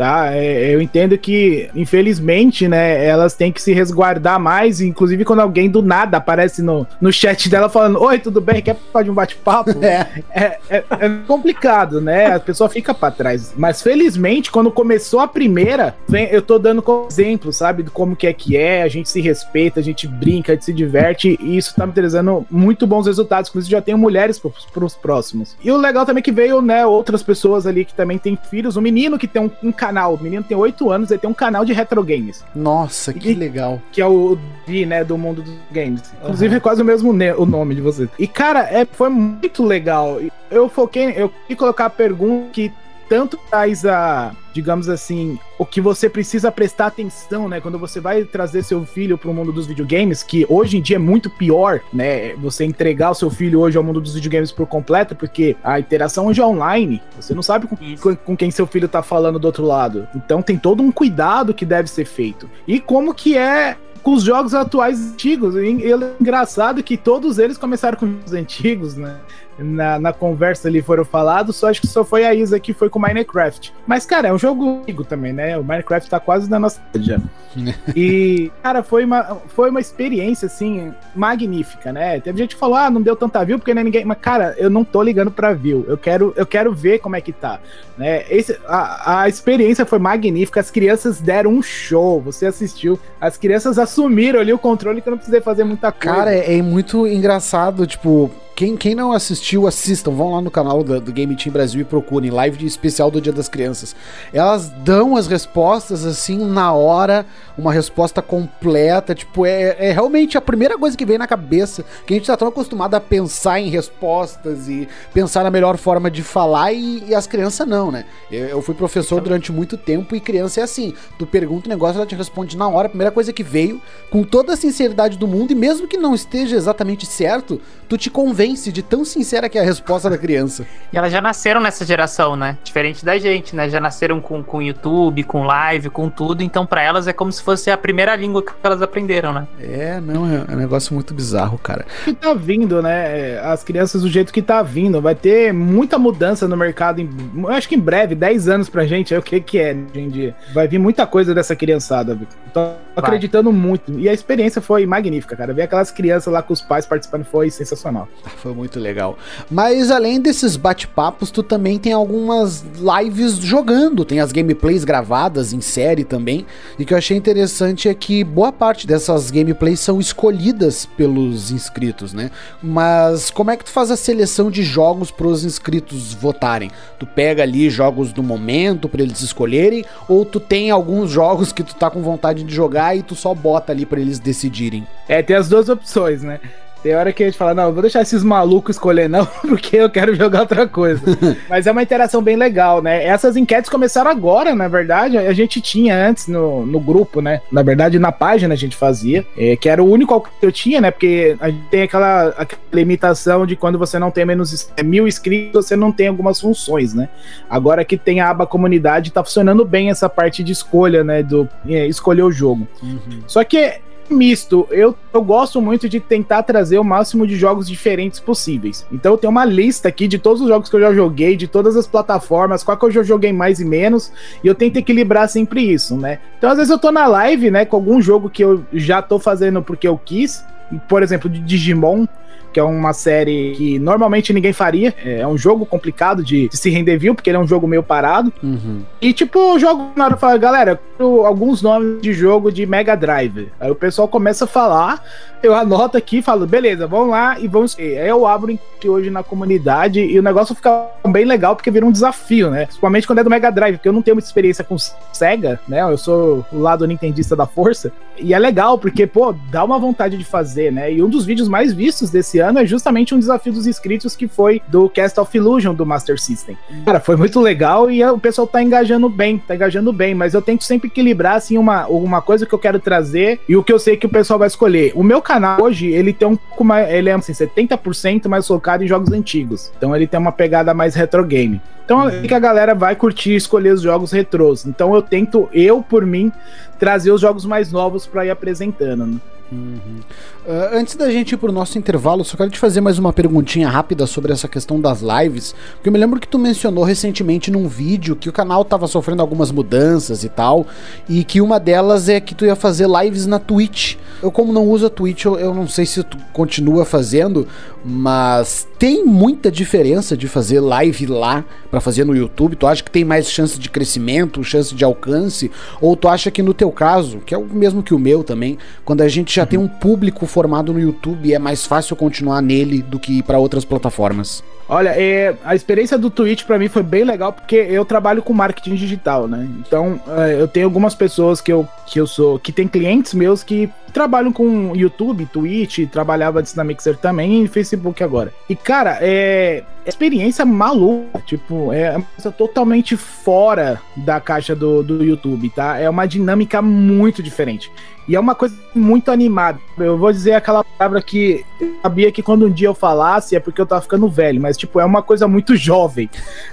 tá? 0.00 0.34
É, 0.34 0.74
eu 0.74 0.80
entendo 0.80 1.18
que, 1.18 1.68
infelizmente, 1.74 2.66
né, 2.66 3.04
elas 3.04 3.34
têm 3.34 3.52
que 3.52 3.60
se 3.60 3.74
resguardar 3.74 4.40
mais, 4.40 4.80
inclusive 4.80 5.26
quando 5.26 5.40
alguém 5.40 5.68
do 5.68 5.82
nada 5.82 6.16
aparece 6.16 6.62
no, 6.62 6.86
no 6.98 7.12
chat 7.12 7.50
dela 7.50 7.68
falando, 7.68 8.00
oi, 8.02 8.18
tudo 8.18 8.40
bem, 8.40 8.62
quer 8.62 8.78
fazer 8.90 9.10
um 9.10 9.14
bate-papo? 9.14 9.70
É. 9.90 10.22
É, 10.30 10.44
é, 10.68 10.84
é. 11.00 11.08
complicado, 11.26 12.00
né? 12.00 12.34
A 12.34 12.38
pessoa 12.38 12.68
fica 12.68 12.94
para 12.94 13.10
trás. 13.10 13.52
Mas 13.56 13.82
felizmente, 13.82 14.50
quando 14.50 14.70
começou 14.70 15.18
a 15.18 15.26
primeira, 15.26 15.96
vem, 16.08 16.28
eu 16.30 16.40
tô 16.40 16.58
dando 16.58 16.80
como 16.80 17.08
exemplo, 17.08 17.52
sabe, 17.52 17.82
de 17.82 17.90
como 17.90 18.14
que 18.14 18.26
é 18.26 18.32
que 18.32 18.56
é, 18.56 18.82
a 18.82 18.88
gente 18.88 19.08
se 19.08 19.20
respeita, 19.20 19.80
a 19.80 19.82
gente 19.82 20.06
brinca, 20.06 20.52
a 20.52 20.54
gente 20.54 20.64
se 20.66 20.72
diverte, 20.72 21.36
e 21.40 21.56
isso 21.56 21.74
tá 21.74 21.86
me 21.86 21.92
trazendo 21.92 22.46
muito 22.48 22.86
bons 22.86 23.06
resultados. 23.06 23.50
Inclusive, 23.50 23.72
já 23.72 23.82
tenho 23.82 23.98
mulheres 23.98 24.38
pros, 24.38 24.64
pros 24.66 24.94
próximos. 24.94 25.56
E 25.62 25.72
o 25.72 25.76
legal 25.76 26.06
também 26.06 26.20
é 26.20 26.22
que 26.22 26.32
veio, 26.32 26.62
né, 26.62 26.86
outras 26.86 27.22
pessoas 27.22 27.66
ali 27.66 27.84
que 27.84 27.94
também 27.94 28.18
têm 28.18 28.38
filhos, 28.48 28.76
um 28.76 28.82
menino 28.82 29.18
que 29.18 29.26
tem 29.26 29.42
um, 29.42 29.50
um 29.62 29.72
canal. 29.90 30.14
O 30.14 30.22
menino 30.22 30.42
tem 30.42 30.56
8 30.56 30.90
anos, 30.90 31.10
ele 31.10 31.20
tem 31.20 31.28
um 31.28 31.34
canal 31.34 31.64
de 31.64 31.72
retro 31.72 32.02
games. 32.02 32.44
Nossa, 32.54 33.12
que 33.12 33.30
e, 33.30 33.34
legal. 33.34 33.82
Que 33.90 34.00
é 34.00 34.06
o 34.06 34.38
D, 34.66 34.86
né, 34.86 35.04
do 35.04 35.18
mundo 35.18 35.42
dos 35.42 35.54
games. 35.70 36.02
Inclusive 36.22 36.50
uhum. 36.50 36.56
é 36.56 36.60
quase 36.60 36.82
o 36.82 36.84
mesmo 36.84 37.10
o 37.10 37.46
nome 37.46 37.74
de 37.74 37.80
você. 37.80 38.08
E 38.18 38.26
cara, 38.26 38.60
é, 38.60 38.84
foi 38.84 39.10
muito 39.10 39.64
legal. 39.64 40.18
Eu 40.50 40.68
foquei, 40.68 41.12
eu 41.16 41.32
quis 41.46 41.56
colocar 41.56 41.86
a 41.86 41.90
pergunta 41.90 42.50
que 42.52 42.72
tanto 43.10 43.36
traz 43.50 43.84
a, 43.84 44.30
digamos 44.54 44.88
assim, 44.88 45.36
o 45.58 45.66
que 45.66 45.80
você 45.80 46.08
precisa 46.08 46.52
prestar 46.52 46.86
atenção, 46.86 47.48
né? 47.48 47.60
Quando 47.60 47.76
você 47.76 47.98
vai 47.98 48.22
trazer 48.22 48.62
seu 48.62 48.86
filho 48.86 49.18
para 49.18 49.28
o 49.28 49.34
mundo 49.34 49.52
dos 49.52 49.66
videogames, 49.66 50.22
que 50.22 50.46
hoje 50.48 50.78
em 50.78 50.80
dia 50.80 50.94
é 50.94 50.98
muito 50.98 51.28
pior, 51.28 51.80
né? 51.92 52.36
Você 52.36 52.64
entregar 52.64 53.10
o 53.10 53.14
seu 53.14 53.28
filho 53.28 53.58
hoje 53.58 53.76
ao 53.76 53.82
mundo 53.82 54.00
dos 54.00 54.14
videogames 54.14 54.52
por 54.52 54.64
completo, 54.64 55.16
porque 55.16 55.56
a 55.64 55.80
interação 55.80 56.28
hoje 56.28 56.40
é 56.40 56.46
online. 56.46 57.02
Você 57.20 57.34
não 57.34 57.42
sabe 57.42 57.66
com, 57.66 57.76
com, 57.76 58.14
com 58.14 58.36
quem 58.36 58.52
seu 58.52 58.64
filho 58.64 58.88
tá 58.88 59.02
falando 59.02 59.40
do 59.40 59.44
outro 59.44 59.66
lado. 59.66 60.06
Então 60.14 60.40
tem 60.40 60.56
todo 60.56 60.80
um 60.80 60.92
cuidado 60.92 61.52
que 61.52 61.66
deve 61.66 61.90
ser 61.90 62.04
feito. 62.04 62.48
E 62.64 62.78
como 62.78 63.12
que 63.12 63.36
é 63.36 63.76
com 64.02 64.14
os 64.14 64.22
jogos 64.22 64.54
atuais 64.54 65.12
antigos. 65.12 65.54
E 65.56 65.58
é 65.58 66.14
engraçado 66.20 66.82
que 66.82 66.96
todos 66.96 67.38
eles 67.38 67.58
começaram 67.58 67.98
com 67.98 68.18
os 68.24 68.32
antigos, 68.32 68.96
né? 68.96 69.16
Na, 69.62 69.98
na 69.98 70.12
conversa 70.12 70.68
ali 70.68 70.82
foram 70.82 71.04
falados, 71.04 71.56
só 71.56 71.68
acho 71.68 71.80
que 71.80 71.86
só 71.86 72.04
foi 72.04 72.24
a 72.24 72.34
Isa 72.34 72.58
que 72.58 72.72
foi 72.72 72.88
com 72.88 72.98
Minecraft. 72.98 73.72
Mas, 73.86 74.06
cara, 74.06 74.28
é 74.28 74.32
um 74.32 74.38
jogo 74.38 74.80
antigo 74.80 75.04
também, 75.04 75.32
né? 75.32 75.58
O 75.58 75.64
Minecraft 75.64 76.08
tá 76.08 76.18
quase 76.18 76.48
na 76.50 76.58
nossa 76.58 76.80
já. 76.96 77.20
e, 77.94 78.50
cara, 78.62 78.82
foi 78.82 79.04
uma, 79.04 79.38
foi 79.48 79.70
uma 79.70 79.80
experiência, 79.80 80.46
assim, 80.46 80.92
magnífica, 81.14 81.92
né? 81.92 82.20
Teve 82.20 82.38
gente 82.38 82.54
que 82.54 82.60
falou, 82.60 82.76
ah, 82.76 82.90
não 82.90 83.02
deu 83.02 83.16
tanta 83.16 83.44
view 83.44 83.58
porque 83.58 83.74
nem 83.74 83.84
ninguém. 83.84 84.04
Mas, 84.04 84.18
cara, 84.18 84.54
eu 84.58 84.70
não 84.70 84.84
tô 84.84 85.02
ligando 85.02 85.30
pra 85.30 85.52
view. 85.52 85.84
Eu 85.88 85.98
quero, 85.98 86.32
eu 86.36 86.46
quero 86.46 86.72
ver 86.72 86.98
como 86.98 87.16
é 87.16 87.20
que 87.20 87.32
tá. 87.32 87.60
Né? 87.98 88.24
Esse, 88.30 88.58
a, 88.66 89.22
a 89.22 89.28
experiência 89.28 89.84
foi 89.84 89.98
magnífica, 89.98 90.60
as 90.60 90.70
crianças 90.70 91.20
deram 91.20 91.50
um 91.50 91.62
show. 91.62 92.20
Você 92.22 92.46
assistiu, 92.46 92.98
as 93.20 93.36
crianças 93.36 93.78
assumiram 93.78 94.40
ali 94.40 94.52
o 94.52 94.58
controle 94.58 95.00
que 95.00 95.08
eu 95.08 95.12
não 95.12 95.18
precisei 95.18 95.40
fazer 95.40 95.64
muita 95.64 95.92
coisa. 95.92 96.16
Cara, 96.16 96.34
é, 96.34 96.58
é 96.58 96.62
muito 96.62 97.06
engraçado, 97.06 97.86
tipo 97.86 98.30
quem, 98.60 98.76
quem 98.76 98.94
não 98.94 99.10
assistiu, 99.10 99.66
assistam. 99.66 100.10
Vão 100.10 100.32
lá 100.32 100.42
no 100.42 100.50
canal 100.50 100.84
do, 100.84 101.00
do 101.00 101.10
Game 101.10 101.34
Team 101.34 101.50
Brasil 101.50 101.80
e 101.80 101.84
procurem 101.84 102.30
live 102.30 102.58
de 102.58 102.66
especial 102.66 103.10
do 103.10 103.18
Dia 103.18 103.32
das 103.32 103.48
Crianças. 103.48 103.96
Elas 104.34 104.68
dão 104.68 105.16
as 105.16 105.26
respostas 105.26 106.04
assim 106.04 106.36
na 106.36 106.70
hora, 106.70 107.24
uma 107.56 107.72
resposta 107.72 108.20
completa. 108.20 109.14
Tipo, 109.14 109.46
é, 109.46 109.76
é 109.78 109.92
realmente 109.92 110.36
a 110.36 110.42
primeira 110.42 110.76
coisa 110.76 110.94
que 110.94 111.06
vem 111.06 111.16
na 111.16 111.26
cabeça. 111.26 111.86
Que 112.06 112.12
a 112.12 112.16
gente 112.18 112.26
tá 112.26 112.36
tão 112.36 112.48
acostumado 112.48 112.94
a 112.94 113.00
pensar 113.00 113.58
em 113.58 113.70
respostas 113.70 114.68
e 114.68 114.86
pensar 115.14 115.42
na 115.42 115.50
melhor 115.50 115.78
forma 115.78 116.10
de 116.10 116.22
falar 116.22 116.70
e, 116.74 117.04
e 117.08 117.14
as 117.14 117.26
crianças 117.26 117.66
não, 117.66 117.90
né? 117.90 118.04
Eu, 118.30 118.44
eu, 118.44 118.60
fui 118.60 118.74
professor 118.74 119.22
durante 119.22 119.50
muito 119.50 119.78
tempo 119.78 120.14
e 120.14 120.20
criança 120.20 120.60
é 120.60 120.64
assim. 120.64 120.92
Tu 121.18 121.26
pergunta 121.26 121.66
um 121.66 121.70
negócio, 121.70 121.96
ela 121.96 122.04
te 122.04 122.14
responde 122.14 122.58
na 122.58 122.68
hora, 122.68 122.88
a 122.88 122.90
primeira 122.90 123.10
coisa 123.10 123.32
que 123.32 123.42
veio, 123.42 123.80
com 124.10 124.22
toda 124.22 124.52
a 124.52 124.56
sinceridade 124.56 125.16
do 125.16 125.26
mundo, 125.26 125.50
e 125.50 125.54
mesmo 125.54 125.88
que 125.88 125.96
não 125.96 126.14
esteja 126.14 126.56
exatamente 126.56 127.06
certo, 127.06 127.58
tu 127.88 127.96
te 127.96 128.10
convence 128.10 128.49
convence 128.50 128.72
de 128.72 128.82
tão 128.82 129.04
sincera 129.04 129.48
que 129.48 129.58
é 129.58 129.60
a 129.60 129.64
resposta 129.64 130.10
da 130.10 130.18
criança. 130.18 130.66
E 130.92 130.98
elas 130.98 131.12
já 131.12 131.20
nasceram 131.20 131.60
nessa 131.60 131.84
geração, 131.84 132.34
né? 132.34 132.58
Diferente 132.64 133.04
da 133.04 133.16
gente, 133.18 133.54
né? 133.54 133.68
Já 133.68 133.80
nasceram 133.80 134.20
com, 134.20 134.42
com 134.42 134.60
YouTube, 134.60 135.22
com 135.22 135.44
live, 135.44 135.90
com 135.90 136.08
tudo. 136.08 136.42
Então, 136.42 136.66
para 136.66 136.82
elas 136.82 137.06
é 137.06 137.12
como 137.12 137.30
se 137.30 137.42
fosse 137.42 137.70
a 137.70 137.76
primeira 137.76 138.14
língua 138.16 138.42
que 138.42 138.52
elas 138.62 138.82
aprenderam, 138.82 139.32
né? 139.32 139.46
É, 139.60 140.00
não, 140.00 140.26
é, 140.28 140.44
é 140.48 140.54
um 140.54 140.58
negócio 140.58 140.94
muito 140.94 141.14
bizarro, 141.14 141.58
cara. 141.58 141.86
Que 142.04 142.12
tá 142.12 142.34
vindo, 142.34 142.82
né? 142.82 143.38
As 143.40 143.62
crianças 143.62 144.02
do 144.02 144.08
jeito 144.08 144.32
que 144.32 144.42
tá 144.42 144.62
vindo. 144.62 145.00
Vai 145.00 145.14
ter 145.14 145.52
muita 145.52 145.98
mudança 145.98 146.48
no 146.48 146.56
mercado. 146.56 147.00
Em, 147.00 147.08
eu 147.36 147.48
acho 147.48 147.68
que 147.68 147.76
em 147.76 147.80
breve, 147.80 148.14
10 148.14 148.48
anos 148.48 148.68
pra 148.68 148.84
gente, 148.84 149.14
é 149.14 149.18
o 149.18 149.22
que 149.22 149.40
que 149.40 149.58
é 149.58 149.72
hoje 149.72 150.00
em 150.00 150.08
dia. 150.08 150.34
Vai 150.52 150.66
vir 150.66 150.78
muita 150.78 151.06
coisa 151.06 151.34
dessa 151.34 151.54
criançada. 151.54 152.18
Tô 152.52 152.72
acreditando 152.96 153.52
muito. 153.52 153.98
E 153.98 154.08
a 154.08 154.12
experiência 154.12 154.60
foi 154.60 154.86
magnífica, 154.86 155.36
cara. 155.36 155.54
Ver 155.54 155.62
aquelas 155.62 155.90
crianças 155.90 156.32
lá 156.32 156.42
com 156.42 156.52
os 156.52 156.60
pais 156.60 156.84
participando 156.84 157.24
foi 157.24 157.50
sensacional. 157.50 158.08
Foi 158.42 158.54
muito 158.54 158.80
legal. 158.80 159.18
Mas 159.50 159.90
além 159.90 160.18
desses 160.18 160.56
bate-papos, 160.56 161.30
tu 161.30 161.42
também 161.42 161.78
tem 161.78 161.92
algumas 161.92 162.64
lives 163.02 163.36
jogando, 163.36 164.04
tem 164.04 164.18
as 164.18 164.32
gameplays 164.32 164.82
gravadas 164.82 165.52
em 165.52 165.60
série 165.60 166.04
também. 166.04 166.46
E 166.78 166.84
que 166.84 166.94
eu 166.94 166.98
achei 166.98 167.16
interessante 167.16 167.88
é 167.88 167.94
que 167.94 168.24
boa 168.24 168.50
parte 168.50 168.86
dessas 168.86 169.30
gameplays 169.30 169.80
são 169.80 170.00
escolhidas 170.00 170.86
pelos 170.86 171.50
inscritos, 171.50 172.14
né? 172.14 172.30
Mas 172.62 173.30
como 173.30 173.50
é 173.50 173.56
que 173.56 173.64
tu 173.64 173.70
faz 173.70 173.90
a 173.90 173.96
seleção 173.96 174.50
de 174.50 174.62
jogos 174.62 175.10
para 175.10 175.26
os 175.26 175.44
inscritos 175.44 176.14
votarem? 176.14 176.70
Tu 176.98 177.06
pega 177.06 177.42
ali 177.42 177.68
jogos 177.68 178.10
do 178.10 178.22
momento 178.22 178.88
para 178.88 179.02
eles 179.02 179.20
escolherem 179.20 179.84
ou 180.08 180.24
tu 180.24 180.40
tem 180.40 180.70
alguns 180.70 181.10
jogos 181.10 181.52
que 181.52 181.62
tu 181.62 181.74
tá 181.74 181.90
com 181.90 182.00
vontade 182.00 182.42
de 182.42 182.54
jogar 182.54 182.96
e 182.96 183.02
tu 183.02 183.14
só 183.14 183.34
bota 183.34 183.72
ali 183.72 183.84
para 183.84 184.00
eles 184.00 184.18
decidirem? 184.18 184.86
É, 185.06 185.22
tem 185.22 185.36
as 185.36 185.48
duas 185.48 185.68
opções, 185.68 186.22
né? 186.22 186.40
Tem 186.82 186.94
hora 186.94 187.12
que 187.12 187.22
a 187.22 187.26
gente 187.26 187.36
fala, 187.36 187.54
não, 187.54 187.72
vou 187.72 187.82
deixar 187.82 188.00
esses 188.00 188.22
malucos 188.22 188.76
escolher 188.76 189.08
não, 189.08 189.26
porque 189.42 189.76
eu 189.76 189.90
quero 189.90 190.14
jogar 190.14 190.40
outra 190.40 190.66
coisa. 190.66 191.02
Mas 191.48 191.66
é 191.66 191.72
uma 191.72 191.82
interação 191.82 192.22
bem 192.22 192.36
legal, 192.36 192.82
né? 192.82 193.04
Essas 193.04 193.36
enquetes 193.36 193.70
começaram 193.70 194.10
agora, 194.10 194.54
na 194.54 194.68
verdade. 194.68 195.18
A 195.18 195.32
gente 195.32 195.60
tinha 195.60 195.94
antes 196.08 196.26
no, 196.26 196.64
no 196.64 196.80
grupo, 196.80 197.20
né? 197.20 197.42
Na 197.52 197.62
verdade, 197.62 197.98
na 197.98 198.12
página 198.12 198.54
a 198.54 198.56
gente 198.56 198.76
fazia, 198.76 199.26
é, 199.36 199.56
que 199.56 199.68
era 199.68 199.82
o 199.82 199.90
único 199.90 200.20
que 200.20 200.46
eu 200.46 200.52
tinha, 200.52 200.80
né? 200.80 200.90
Porque 200.90 201.36
a 201.40 201.50
gente 201.50 201.62
tem 201.70 201.82
aquela, 201.82 202.28
aquela 202.28 202.62
limitação 202.72 203.46
de 203.46 203.56
quando 203.56 203.78
você 203.78 203.98
não 203.98 204.10
tem 204.10 204.24
menos 204.24 204.70
é, 204.76 204.82
mil 204.82 205.06
inscritos, 205.06 205.66
você 205.66 205.76
não 205.76 205.92
tem 205.92 206.08
algumas 206.08 206.40
funções, 206.40 206.94
né? 206.94 207.08
Agora 207.48 207.84
que 207.84 207.98
tem 207.98 208.20
a 208.20 208.30
aba 208.30 208.46
comunidade, 208.46 209.12
tá 209.12 209.22
funcionando 209.22 209.64
bem 209.64 209.90
essa 209.90 210.08
parte 210.08 210.42
de 210.42 210.52
escolha, 210.52 211.04
né? 211.04 211.22
Do 211.22 211.48
é, 211.68 211.86
escolher 211.86 212.22
o 212.22 212.32
jogo. 212.32 212.66
Uhum. 212.82 213.22
Só 213.26 213.44
que 213.44 213.80
misto. 214.12 214.66
Eu, 214.70 214.94
eu 215.12 215.22
gosto 215.22 215.60
muito 215.60 215.88
de 215.88 216.00
tentar 216.00 216.42
trazer 216.42 216.78
o 216.78 216.84
máximo 216.84 217.26
de 217.26 217.36
jogos 217.36 217.66
diferentes 217.66 218.20
possíveis. 218.20 218.86
Então 218.92 219.12
eu 219.12 219.18
tenho 219.18 219.30
uma 219.30 219.44
lista 219.44 219.88
aqui 219.88 220.06
de 220.06 220.18
todos 220.18 220.40
os 220.42 220.48
jogos 220.48 220.68
que 220.68 220.76
eu 220.76 220.80
já 220.80 220.92
joguei, 220.92 221.36
de 221.36 221.46
todas 221.48 221.76
as 221.76 221.86
plataformas, 221.86 222.62
qual 222.62 222.76
que 222.76 222.84
eu 222.84 222.90
já 222.90 223.02
joguei 223.02 223.32
mais 223.32 223.60
e 223.60 223.64
menos, 223.64 224.12
e 224.42 224.46
eu 224.46 224.54
tento 224.54 224.76
equilibrar 224.76 225.28
sempre 225.28 225.62
isso, 225.62 225.96
né? 225.96 226.18
Então 226.38 226.50
às 226.50 226.56
vezes 226.56 226.70
eu 226.70 226.78
tô 226.78 226.90
na 226.90 227.06
live, 227.06 227.50
né, 227.50 227.64
com 227.64 227.76
algum 227.76 228.00
jogo 228.00 228.30
que 228.30 228.42
eu 228.42 228.64
já 228.72 229.00
tô 229.02 229.18
fazendo 229.18 229.62
porque 229.62 229.86
eu 229.86 229.98
quis, 229.98 230.44
por 230.88 231.02
exemplo, 231.02 231.28
de 231.28 231.40
Digimon, 231.40 232.06
que 232.52 232.60
é 232.60 232.62
uma 232.62 232.92
série 232.92 233.52
que 233.56 233.78
normalmente 233.78 234.32
ninguém 234.32 234.52
faria. 234.52 234.94
É 235.04 235.26
um 235.26 235.38
jogo 235.38 235.64
complicado 235.64 236.22
de, 236.22 236.48
de 236.48 236.56
se 236.56 236.70
render 236.70 236.98
view, 236.98 237.14
porque 237.14 237.30
ele 237.30 237.36
é 237.36 237.40
um 237.40 237.46
jogo 237.46 237.66
meio 237.66 237.82
parado. 237.82 238.32
Uhum. 238.42 238.82
E, 239.00 239.12
tipo, 239.12 239.54
o 239.54 239.58
jogo 239.58 239.90
na 239.96 240.06
hora 240.06 240.16
fala, 240.16 240.36
galera, 240.36 240.80
alguns 240.98 241.62
nomes 241.62 242.02
de 242.02 242.12
jogo 242.12 242.50
de 242.50 242.66
Mega 242.66 242.96
Drive. 242.96 243.48
Aí 243.58 243.70
o 243.70 243.74
pessoal 243.74 244.08
começa 244.08 244.44
a 244.44 244.48
falar, 244.48 245.02
eu 245.42 245.54
anoto 245.54 245.96
aqui 245.96 246.18
e 246.18 246.22
falo, 246.22 246.46
beleza, 246.46 246.86
vamos 246.86 247.10
lá 247.10 247.38
e 247.38 247.48
vamos. 247.48 247.76
Aí 247.78 248.08
eu 248.08 248.26
abro 248.26 248.58
hoje 248.84 249.10
na 249.10 249.22
comunidade 249.22 250.00
e 250.00 250.18
o 250.18 250.22
negócio 250.22 250.54
fica 250.54 250.88
bem 251.06 251.24
legal 251.24 251.54
porque 251.54 251.70
vira 251.70 251.84
um 251.84 251.92
desafio, 251.92 252.50
né? 252.50 252.66
Principalmente 252.66 253.06
quando 253.06 253.18
é 253.18 253.24
do 253.24 253.30
Mega 253.30 253.50
Drive, 253.50 253.76
porque 253.76 253.88
eu 253.88 253.92
não 253.92 254.02
tenho 254.02 254.14
muita 254.14 254.28
experiência 254.28 254.64
com 254.64 254.76
Sega, 255.12 255.60
né? 255.68 255.82
Eu 255.82 255.98
sou 255.98 256.44
o 256.52 256.58
lado 256.58 256.86
nintendista 256.86 257.36
da 257.36 257.46
força. 257.46 257.92
E 258.18 258.34
é 258.34 258.38
legal 258.38 258.78
porque, 258.78 259.06
pô, 259.06 259.34
dá 259.50 259.64
uma 259.64 259.78
vontade 259.78 260.16
de 260.16 260.24
fazer, 260.24 260.72
né? 260.72 260.92
E 260.92 261.02
um 261.02 261.08
dos 261.08 261.24
vídeos 261.24 261.48
mais 261.48 261.72
vistos 261.72 262.10
desse 262.10 262.38
ano 262.38 262.58
é 262.58 262.66
justamente 262.66 263.14
um 263.14 263.18
desafio 263.18 263.52
dos 263.52 263.66
inscritos 263.66 264.14
que 264.14 264.28
foi 264.28 264.62
do 264.68 264.88
Cast 264.88 265.18
of 265.20 265.36
Illusion 265.36 265.74
do 265.74 265.86
Master 265.86 266.20
System. 266.20 266.56
Cara, 266.84 267.00
foi 267.00 267.16
muito 267.16 267.40
legal 267.40 267.90
e 267.90 268.02
o 268.04 268.18
pessoal 268.18 268.46
tá 268.46 268.62
engajando 268.62 269.08
bem, 269.08 269.38
tá 269.38 269.54
engajando 269.54 269.92
bem, 269.92 270.14
mas 270.14 270.34
eu 270.34 270.42
tento 270.42 270.64
sempre 270.64 270.88
equilibrar, 270.88 271.36
assim, 271.36 271.56
uma, 271.58 271.86
uma 271.86 272.22
coisa 272.22 272.46
que 272.46 272.52
eu 272.52 272.58
quero 272.58 272.78
trazer 272.78 273.40
e 273.48 273.56
o 273.56 273.64
que 273.64 273.72
eu 273.72 273.78
sei 273.78 273.96
que 273.96 274.06
o 274.06 274.10
pessoal 274.10 274.38
vai 274.38 274.48
escolher. 274.48 274.92
O 274.94 275.02
meu 275.02 275.22
canal 275.34 275.62
hoje, 275.62 275.86
ele 275.86 276.12
tem 276.12 276.26
um 276.26 276.36
pouco 276.36 276.64
mais, 276.64 276.90
ele 276.90 277.08
é, 277.08 277.12
assim, 277.12 277.32
70% 277.32 278.28
mais 278.28 278.46
focado 278.46 278.84
em 278.84 278.86
jogos 278.86 279.12
antigos. 279.12 279.70
Então 279.76 279.94
ele 279.94 280.06
tem 280.06 280.18
uma 280.18 280.32
pegada 280.32 280.74
mais 280.74 280.94
retro 280.94 281.24
game. 281.24 281.60
Então 281.84 282.08
é 282.08 282.22
que 282.22 282.34
a 282.34 282.38
galera 282.38 282.74
vai 282.74 282.94
curtir 282.94 283.34
escolher 283.34 283.72
os 283.72 283.82
jogos 283.82 284.12
retrôs. 284.12 284.64
Então 284.64 284.94
eu 284.94 285.02
tento, 285.02 285.48
eu 285.52 285.82
por 285.82 286.06
mim, 286.06 286.30
trazer 286.78 287.10
os 287.10 287.20
jogos 287.20 287.44
mais 287.44 287.72
novos 287.72 288.06
para 288.06 288.24
ir 288.24 288.30
apresentando. 288.30 289.06
Né? 289.06 289.18
Uhum. 289.52 290.00
Uh, 290.46 290.74
antes 290.74 290.96
da 290.96 291.10
gente 291.10 291.32
ir 291.32 291.36
pro 291.36 291.52
nosso 291.52 291.76
intervalo, 291.76 292.24
só 292.24 292.34
quero 292.34 292.48
te 292.48 292.58
fazer 292.58 292.80
mais 292.80 292.98
uma 292.98 293.12
perguntinha 293.12 293.68
rápida 293.68 294.06
sobre 294.06 294.32
essa 294.32 294.48
questão 294.48 294.80
das 294.80 295.02
lives, 295.02 295.54
porque 295.74 295.90
eu 295.90 295.92
me 295.92 295.98
lembro 295.98 296.18
que 296.18 296.26
tu 296.26 296.38
mencionou 296.38 296.82
recentemente 296.82 297.50
num 297.50 297.68
vídeo 297.68 298.16
que 298.16 298.28
o 298.28 298.32
canal 298.32 298.64
tava 298.64 298.86
sofrendo 298.86 299.20
algumas 299.20 299.52
mudanças 299.52 300.24
e 300.24 300.30
tal, 300.30 300.66
e 301.06 301.24
que 301.24 301.42
uma 301.42 301.60
delas 301.60 302.08
é 302.08 302.20
que 302.20 302.34
tu 302.34 302.46
ia 302.46 302.56
fazer 302.56 302.88
lives 302.88 303.26
na 303.26 303.38
Twitch. 303.38 303.96
Eu 304.22 304.32
como 304.32 304.50
não 304.50 304.66
uso 304.66 304.86
a 304.86 304.90
Twitch, 304.90 305.26
eu, 305.26 305.38
eu 305.38 305.52
não 305.52 305.68
sei 305.68 305.84
se 305.84 306.02
tu 306.02 306.16
continua 306.32 306.86
fazendo, 306.86 307.46
mas 307.84 308.66
tem 308.78 309.04
muita 309.04 309.50
diferença 309.50 310.16
de 310.16 310.26
fazer 310.26 310.60
live 310.60 311.06
lá 311.06 311.44
para 311.70 311.80
fazer 311.80 312.04
no 312.04 312.16
YouTube? 312.16 312.56
Tu 312.56 312.66
acha 312.66 312.82
que 312.82 312.90
tem 312.90 313.04
mais 313.04 313.30
chance 313.30 313.58
de 313.58 313.68
crescimento, 313.68 314.42
chance 314.42 314.74
de 314.74 314.84
alcance? 314.84 315.50
Ou 315.80 315.96
tu 315.96 316.08
acha 316.08 316.30
que 316.30 316.42
no 316.42 316.54
teu 316.54 316.70
caso, 316.70 317.18
que 317.18 317.34
é 317.34 317.38
o 317.38 317.44
mesmo 317.44 317.82
que 317.82 317.94
o 317.94 317.98
meu 317.98 318.24
também, 318.24 318.58
quando 318.84 319.02
a 319.02 319.08
gente 319.08 319.34
já 319.34 319.42
uhum. 319.42 319.48
tem 319.48 319.58
um 319.58 319.68
público 319.68 320.26
formado 320.30 320.72
no 320.72 320.80
YouTube, 320.80 321.34
é 321.34 321.38
mais 321.38 321.66
fácil 321.66 321.94
continuar 321.94 322.40
nele 322.40 322.80
do 322.80 322.98
que 322.98 323.18
ir 323.18 323.22
para 323.22 323.38
outras 323.38 323.64
plataformas? 323.64 324.42
Olha, 324.68 324.90
é, 324.90 325.34
a 325.44 325.54
experiência 325.54 325.98
do 325.98 326.08
Twitch 326.08 326.44
para 326.44 326.56
mim 326.56 326.68
foi 326.68 326.84
bem 326.84 327.02
legal 327.02 327.32
porque 327.32 327.56
eu 327.56 327.84
trabalho 327.84 328.22
com 328.22 328.32
marketing 328.32 328.76
digital, 328.76 329.26
né? 329.26 329.48
Então 329.58 330.00
é, 330.06 330.40
eu 330.40 330.46
tenho 330.46 330.66
algumas 330.66 330.94
pessoas 330.94 331.40
que 331.40 331.52
eu, 331.52 331.68
que 331.86 332.00
eu 332.00 332.06
sou, 332.06 332.38
que 332.38 332.52
tem 332.52 332.68
clientes 332.68 333.12
meus 333.12 333.42
que 333.42 333.68
trabalham 333.90 334.32
com 334.32 334.74
YouTube, 334.74 335.26
Twitch, 335.26 335.88
trabalhava 335.90 336.40
antes 336.40 336.54
na 336.54 336.64
Mixer 336.64 336.96
também 336.96 337.44
e 337.44 337.48
Facebook 337.48 338.02
agora. 338.02 338.32
E 338.48 338.56
cara, 338.56 338.98
é 339.00 339.64
experiência 339.86 340.44
maluca, 340.44 341.20
tipo, 341.24 341.72
é 341.72 341.96
uma 341.96 342.06
coisa 342.14 342.30
totalmente 342.30 342.96
fora 342.96 343.80
da 343.96 344.20
caixa 344.20 344.54
do, 344.54 344.82
do 344.82 345.02
YouTube, 345.02 345.50
tá? 345.50 345.78
É 345.78 345.88
uma 345.88 346.06
dinâmica 346.06 346.60
muito 346.60 347.22
diferente. 347.22 347.72
E 348.08 348.16
é 348.16 348.20
uma 348.20 348.34
coisa 348.34 348.56
muito 348.74 349.10
animada. 349.10 349.60
Eu 349.78 349.96
vou 349.96 350.10
dizer 350.10 350.32
aquela 350.32 350.64
palavra 350.64 351.00
que 351.00 351.44
eu 351.60 351.74
sabia 351.80 352.10
que 352.10 352.22
quando 352.22 352.46
um 352.46 352.50
dia 352.50 352.66
eu 352.66 352.74
falasse 352.74 353.36
é 353.36 353.40
porque 353.40 353.60
eu 353.60 353.66
tava 353.66 353.82
ficando 353.82 354.08
velho, 354.08 354.40
mas 354.40 354.56
tipo, 354.56 354.80
é 354.80 354.84
uma 354.84 355.00
coisa 355.00 355.28
muito 355.28 355.54
jovem, 355.54 356.10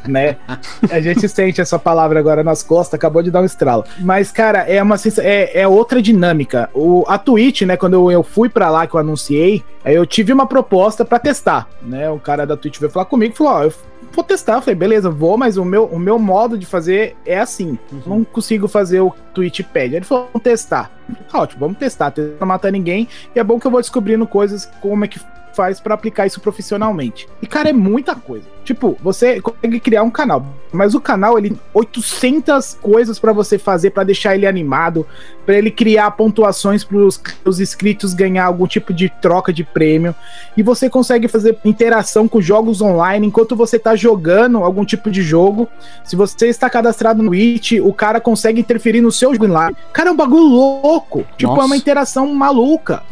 né? 0.08 0.38
A 0.92 1.00
gente 1.00 1.28
sente 1.28 1.60
essa 1.60 1.80
palavra 1.80 2.20
agora 2.20 2.44
nas 2.44 2.62
costas, 2.62 2.94
acabou 2.94 3.24
de 3.24 3.32
dar 3.32 3.42
um 3.42 3.46
estralo. 3.46 3.84
Mas, 4.00 4.32
cara, 4.32 4.60
é 4.60 4.82
uma 4.84 4.98
é, 5.20 5.62
é 5.62 5.68
outra 5.68 6.00
dinâmica. 6.00 6.70
O, 6.76 7.04
a 7.08 7.18
Twitch, 7.28 7.64
né, 7.64 7.76
quando 7.76 7.96
eu, 7.96 8.10
eu 8.10 8.24
fui 8.24 8.48
para 8.48 8.70
lá 8.70 8.88
que 8.88 8.96
eu 8.96 9.00
anunciei, 9.02 9.62
eu 9.84 10.06
tive 10.06 10.32
uma 10.32 10.48
proposta 10.48 11.04
para 11.04 11.20
testar, 11.20 11.68
né? 11.82 12.10
O 12.10 12.18
cara 12.18 12.48
da 12.48 12.56
Twitch 12.56 12.80
veio 12.80 12.90
falar 12.90 13.04
comigo 13.04 13.34
e 13.34 13.38
falou: 13.38 13.52
Ó, 13.52 13.60
oh, 13.60 13.64
eu 13.64 13.74
vou 14.14 14.24
testar. 14.24 14.54
Eu 14.54 14.62
falei, 14.62 14.76
beleza, 14.76 15.10
vou, 15.10 15.38
mas 15.38 15.58
o 15.58 15.66
meu, 15.66 15.84
o 15.88 16.00
meu 16.00 16.18
modo 16.18 16.58
de 16.58 16.66
fazer 16.66 17.18
é 17.26 17.38
assim. 17.38 17.78
Uhum. 17.92 18.02
Não 18.06 18.24
consigo 18.24 18.70
fazer 18.70 19.02
o 19.02 19.14
Twitch 19.34 19.60
pede. 19.74 19.98
Ele 19.98 20.06
falou, 20.06 20.30
vamos 20.32 20.44
testar. 20.44 20.90
Tá 21.30 21.40
ótimo, 21.42 21.60
vamos 21.60 21.78
testar. 21.78 22.14
Não 22.40 22.48
matar 22.48 22.72
ninguém. 22.72 23.10
E 23.36 23.40
é 23.40 23.44
bom 23.44 23.60
que 23.60 23.68
eu 23.68 23.72
vou 23.72 23.82
descobrindo 23.82 24.26
coisas, 24.26 24.66
como 24.82 25.04
é 25.04 25.08
que 25.10 25.20
faz 25.58 25.80
para 25.80 25.96
aplicar 25.96 26.28
isso 26.28 26.40
profissionalmente. 26.40 27.28
E, 27.42 27.48
cara, 27.48 27.70
é 27.70 27.74
muita 27.74 28.14
coisa. 28.14 28.46
Tipo, 28.64 28.96
você 29.02 29.42
consegue 29.42 29.80
criar 29.80 30.04
um 30.04 30.12
canal, 30.12 30.46
mas 30.72 30.94
o 30.94 31.02
canal, 31.02 31.38
ele 31.38 31.58
800 31.74 32.78
coisas 32.82 33.18
para 33.18 33.32
você 33.32 33.58
fazer 33.58 33.92
para 33.92 34.04
deixar 34.04 34.36
ele 34.36 34.46
animado, 34.46 35.08
para 35.46 35.58
ele 35.58 35.72
criar 35.72 36.12
pontuações 36.12 36.84
para 36.84 36.98
os 36.98 37.60
inscritos 37.60 38.14
ganhar 38.14 38.46
algum 38.46 38.68
tipo 38.68 38.94
de 38.94 39.10
troca 39.22 39.52
de 39.52 39.64
prêmio. 39.64 40.14
E 40.56 40.62
você 40.62 40.90
consegue 40.90 41.28
fazer 41.28 41.58
interação 41.64 42.28
com 42.28 42.42
jogos 42.42 42.82
online 42.82 43.26
enquanto 43.26 43.56
você 43.56 43.80
tá 43.80 43.96
jogando 43.96 44.58
algum 44.58 44.84
tipo 44.84 45.10
de 45.10 45.22
jogo. 45.22 45.68
Se 46.04 46.16
você 46.16 46.48
está 46.48 46.70
cadastrado 46.70 47.24
no 47.24 47.30
Twitch, 47.30 47.74
o 47.82 47.94
cara 47.94 48.20
consegue 48.20 48.60
interferir 48.60 49.02
no 49.02 49.12
seu 49.12 49.34
jogo 49.34 49.46
online. 49.46 49.78
Cara, 49.94 50.10
é 50.10 50.12
um 50.12 50.16
bagulho 50.16 50.44
louco. 50.44 51.26
Tipo, 51.38 51.52
Nossa. 51.52 51.62
é 51.62 51.66
uma 51.66 51.78
interação 51.78 52.28
maluca. 52.34 53.04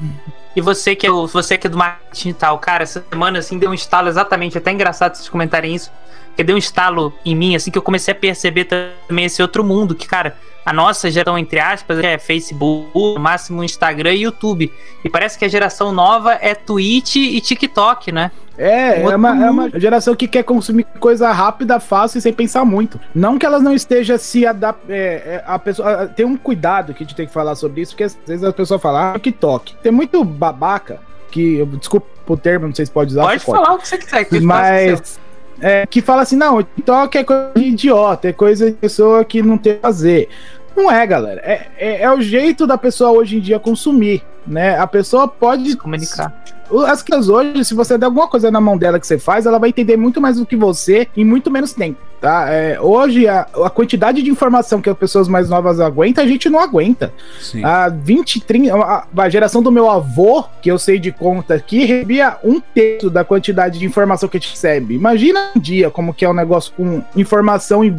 E 0.55 0.61
você 0.61 0.95
que 0.95 1.05
é, 1.05 1.11
o, 1.11 1.27
você 1.27 1.57
que 1.57 1.67
é 1.67 1.69
do 1.69 1.77
marketing 1.77 2.29
e 2.29 2.33
tal, 2.33 2.57
cara, 2.59 2.83
essa 2.83 3.03
semana 3.09 3.39
assim 3.39 3.59
deu 3.59 3.69
um 3.69 3.73
estalo 3.73 4.07
exatamente, 4.07 4.57
até 4.57 4.71
engraçado 4.71 5.15
vocês 5.15 5.27
comentarem 5.27 5.75
isso, 5.75 5.91
que 6.35 6.43
deu 6.43 6.55
um 6.55 6.59
estalo 6.59 7.13
em 7.25 7.35
mim, 7.35 7.55
assim, 7.55 7.71
que 7.71 7.77
eu 7.77 7.81
comecei 7.81 8.11
a 8.11 8.15
perceber 8.15 8.65
também 8.65 9.25
esse 9.25 9.41
outro 9.41 9.63
mundo, 9.63 9.95
que, 9.95 10.07
cara, 10.07 10.35
a 10.65 10.73
nossa 10.73 11.11
geração, 11.11 11.37
entre 11.37 11.59
aspas, 11.59 11.99
é 11.99 12.17
Facebook, 12.17 12.91
no 12.95 13.19
máximo 13.19 13.63
Instagram 13.63 14.13
e 14.13 14.23
YouTube. 14.23 14.73
E 15.03 15.09
parece 15.09 15.37
que 15.37 15.45
a 15.45 15.47
geração 15.47 15.91
nova 15.91 16.33
é 16.41 16.55
Twitch 16.55 17.17
e 17.17 17.39
TikTok, 17.39 18.11
né? 18.11 18.31
É, 18.57 19.01
é 19.01 19.15
uma, 19.15 19.45
é 19.45 19.49
uma, 19.49 19.79
geração 19.79 20.15
que 20.15 20.27
quer 20.27 20.43
consumir 20.43 20.85
coisa 20.99 21.31
rápida, 21.31 21.79
fácil 21.79 22.17
e 22.17 22.21
sem 22.21 22.33
pensar 22.33 22.65
muito. 22.65 22.99
Não 23.13 23.37
que 23.37 23.45
elas 23.45 23.61
não 23.61 23.73
estejam 23.73 24.17
se 24.17 24.47
adaptando. 24.47 24.91
É, 24.91 25.13
é, 25.13 25.43
a 25.45 25.59
pessoa 25.59 26.07
tem 26.07 26.25
um 26.25 26.37
cuidado 26.37 26.93
que 26.93 27.03
a 27.03 27.05
gente 27.05 27.15
tem 27.15 27.27
que 27.27 27.33
falar 27.33 27.55
sobre 27.55 27.81
isso, 27.81 27.91
porque 27.91 28.05
às 28.05 28.17
vezes 28.25 28.43
a 28.43 28.53
pessoa 28.53 28.79
fala, 28.79 29.11
ah, 29.11 29.19
TikTok. 29.19 29.75
Tem 29.83 29.91
muito 29.91 30.23
babaca 30.23 30.99
que. 31.29 31.63
Desculpa 31.77 32.07
o 32.27 32.37
termo, 32.37 32.67
não 32.67 32.73
sei 32.73 32.85
se 32.85 32.91
pode 32.91 33.11
usar. 33.11 33.23
Pode 33.23 33.43
falar 33.43 33.73
o 33.73 33.77
que 33.77 33.87
você 33.87 33.97
quiser. 33.97 34.25
Que 34.25 34.39
mas. 34.39 35.19
É, 35.61 35.85
que 35.85 36.01
fala 36.01 36.21
assim, 36.23 36.35
não, 36.35 36.61
TikTok 36.61 37.17
é 37.17 37.23
coisa 37.23 37.51
de 37.55 37.63
idiota, 37.63 38.27
é 38.27 38.33
coisa 38.33 38.69
de 38.69 38.77
pessoa 38.77 39.23
que 39.23 39.41
não 39.41 39.57
tem 39.57 39.79
fazer. 39.79 40.29
Não 40.75 40.91
é, 40.91 41.07
galera. 41.07 41.41
É, 41.43 41.67
é, 41.77 42.01
é, 42.01 42.11
o 42.11 42.21
jeito 42.21 42.67
da 42.67 42.77
pessoa 42.77 43.11
hoje 43.11 43.37
em 43.37 43.39
dia 43.39 43.57
consumir, 43.57 44.21
né? 44.45 44.77
A 44.77 44.85
pessoa 44.85 45.27
pode 45.27 45.71
se 45.71 45.77
comunicar. 45.77 46.43
As 46.87 47.01
crianças 47.01 47.29
hoje, 47.29 47.63
se 47.63 47.73
você 47.73 47.97
der 47.97 48.07
alguma 48.07 48.27
coisa 48.27 48.51
na 48.51 48.59
mão 48.59 48.77
dela 48.77 48.99
que 48.99 49.07
você 49.07 49.17
faz, 49.17 49.45
ela 49.45 49.59
vai 49.59 49.69
entender 49.69 49.95
muito 49.95 50.19
mais 50.19 50.37
do 50.37 50.45
que 50.45 50.55
você 50.55 51.07
em 51.15 51.23
muito 51.23 51.49
menos 51.49 51.73
tempo, 51.73 51.99
tá? 52.25 52.49
É, 52.49 52.81
hoje, 52.81 53.27
a, 53.27 53.41
a, 53.41 53.69
quantidade 53.69 54.23
de 54.23 54.31
informação 54.31 54.81
que 54.81 54.89
as 54.89 54.97
pessoas 54.97 55.27
mais 55.27 55.47
novas 55.47 55.79
aguentam, 55.79 56.23
a 56.23 56.27
gente 56.27 56.49
não 56.49 56.59
aguenta. 56.59 57.13
Sim. 57.39 57.63
A 57.63 57.87
20, 57.87 58.41
30, 58.41 58.75
a, 58.75 59.05
a 59.15 59.29
geração 59.29 59.61
do 59.61 59.71
meu 59.71 59.87
avô, 59.87 60.43
que 60.59 60.71
eu 60.71 60.79
sei 60.79 60.97
de 60.97 61.11
conta 61.11 61.53
aqui, 61.53 61.85
recebia 61.85 62.37
um 62.43 62.59
terço 62.59 63.11
da 63.11 63.23
quantidade 63.23 63.77
de 63.77 63.85
informação 63.85 64.27
que 64.27 64.37
a 64.37 64.39
gente 64.39 64.49
recebe. 64.49 64.95
Imagina 64.95 65.51
um 65.55 65.59
dia 65.59 65.91
como 65.91 66.15
que 66.15 66.25
é 66.25 66.29
um 66.29 66.33
negócio 66.33 66.73
com 66.75 67.03
informação 67.15 67.83
em 67.83 67.91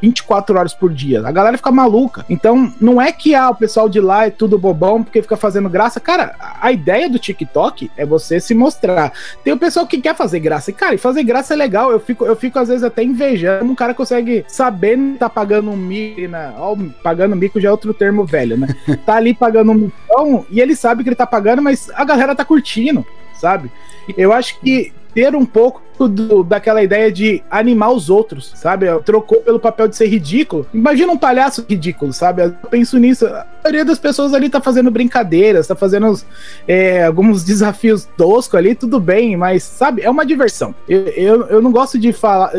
24 0.00 0.58
horas 0.58 0.74
por 0.74 0.92
dia. 0.92 1.26
A 1.26 1.32
galera 1.32 1.56
fica 1.56 1.70
maluca. 1.70 2.24
Então, 2.28 2.72
não 2.80 3.00
é 3.00 3.12
que 3.12 3.34
ah, 3.34 3.50
o 3.50 3.54
pessoal 3.54 3.88
de 3.88 4.00
lá 4.00 4.26
é 4.26 4.30
tudo 4.30 4.58
bobão 4.58 5.02
porque 5.02 5.22
fica 5.22 5.36
fazendo 5.36 5.68
graça. 5.68 6.00
Cara, 6.00 6.34
a 6.60 6.72
ideia 6.72 7.08
do 7.08 7.18
TikTok 7.18 7.90
é 7.96 8.04
você 8.04 8.40
se 8.40 8.54
mostrar. 8.54 9.12
Tem 9.44 9.52
o 9.52 9.58
pessoal 9.58 9.86
que 9.86 10.00
quer 10.00 10.14
fazer 10.14 10.40
graça. 10.40 10.70
E, 10.70 10.74
cara, 10.74 10.94
e 10.94 10.98
fazer 10.98 11.22
graça 11.22 11.54
é 11.54 11.56
legal. 11.56 11.90
Eu 11.90 12.00
fico, 12.00 12.24
eu 12.24 12.36
fico 12.36 12.58
às 12.58 12.68
vezes 12.68 12.84
até 12.84 13.02
invejando. 13.02 13.70
Um 13.70 13.74
cara 13.74 13.94
consegue 13.94 14.44
saber 14.48 14.96
que 14.96 15.18
tá 15.18 15.28
pagando 15.28 15.70
um 15.70 15.76
mico, 15.76 16.20
né? 16.28 16.52
Ó, 16.58 16.76
pagando 17.02 17.36
mico 17.36 17.60
já 17.60 17.68
é 17.68 17.72
outro 17.72 17.92
termo 17.92 18.24
velho, 18.24 18.56
né? 18.56 18.68
Tá 19.04 19.14
ali 19.14 19.32
pagando 19.32 19.72
um 19.72 19.74
milhão 19.74 20.46
e 20.50 20.60
ele 20.60 20.76
sabe 20.76 21.02
que 21.02 21.08
ele 21.08 21.16
tá 21.16 21.26
pagando, 21.26 21.62
mas 21.62 21.90
a 21.94 22.04
galera 22.04 22.34
tá 22.34 22.44
curtindo, 22.44 23.06
sabe? 23.32 23.70
Eu 24.16 24.32
acho 24.32 24.58
que 24.60 24.92
ter 25.14 25.34
um 25.34 25.44
pouco 25.44 25.82
do, 26.06 26.44
daquela 26.44 26.82
ideia 26.82 27.10
de 27.10 27.42
animar 27.50 27.90
os 27.90 28.08
outros, 28.08 28.52
sabe? 28.54 28.86
Trocou 29.04 29.40
pelo 29.40 29.58
papel 29.58 29.88
de 29.88 29.96
ser 29.96 30.06
ridículo. 30.06 30.66
Imagina 30.72 31.12
um 31.12 31.18
palhaço 31.18 31.64
ridículo, 31.68 32.12
sabe? 32.12 32.44
Eu 32.44 32.52
penso 32.70 32.98
nisso. 32.98 33.26
A 33.26 33.46
maioria 33.64 33.84
das 33.84 33.98
pessoas 33.98 34.32
ali 34.34 34.48
tá 34.48 34.60
fazendo 34.60 34.90
brincadeiras, 34.90 35.66
tá 35.66 35.74
fazendo 35.74 36.14
é, 36.68 37.04
alguns 37.04 37.42
desafios 37.42 38.08
toscos 38.16 38.54
ali, 38.54 38.74
tudo 38.74 39.00
bem, 39.00 39.36
mas, 39.36 39.62
sabe? 39.62 40.02
É 40.02 40.10
uma 40.10 40.24
diversão. 40.24 40.74
Eu, 40.88 41.08
eu, 41.08 41.46
eu 41.48 41.62
não 41.62 41.72
gosto 41.72 41.98
de 41.98 42.12
falar 42.12 42.52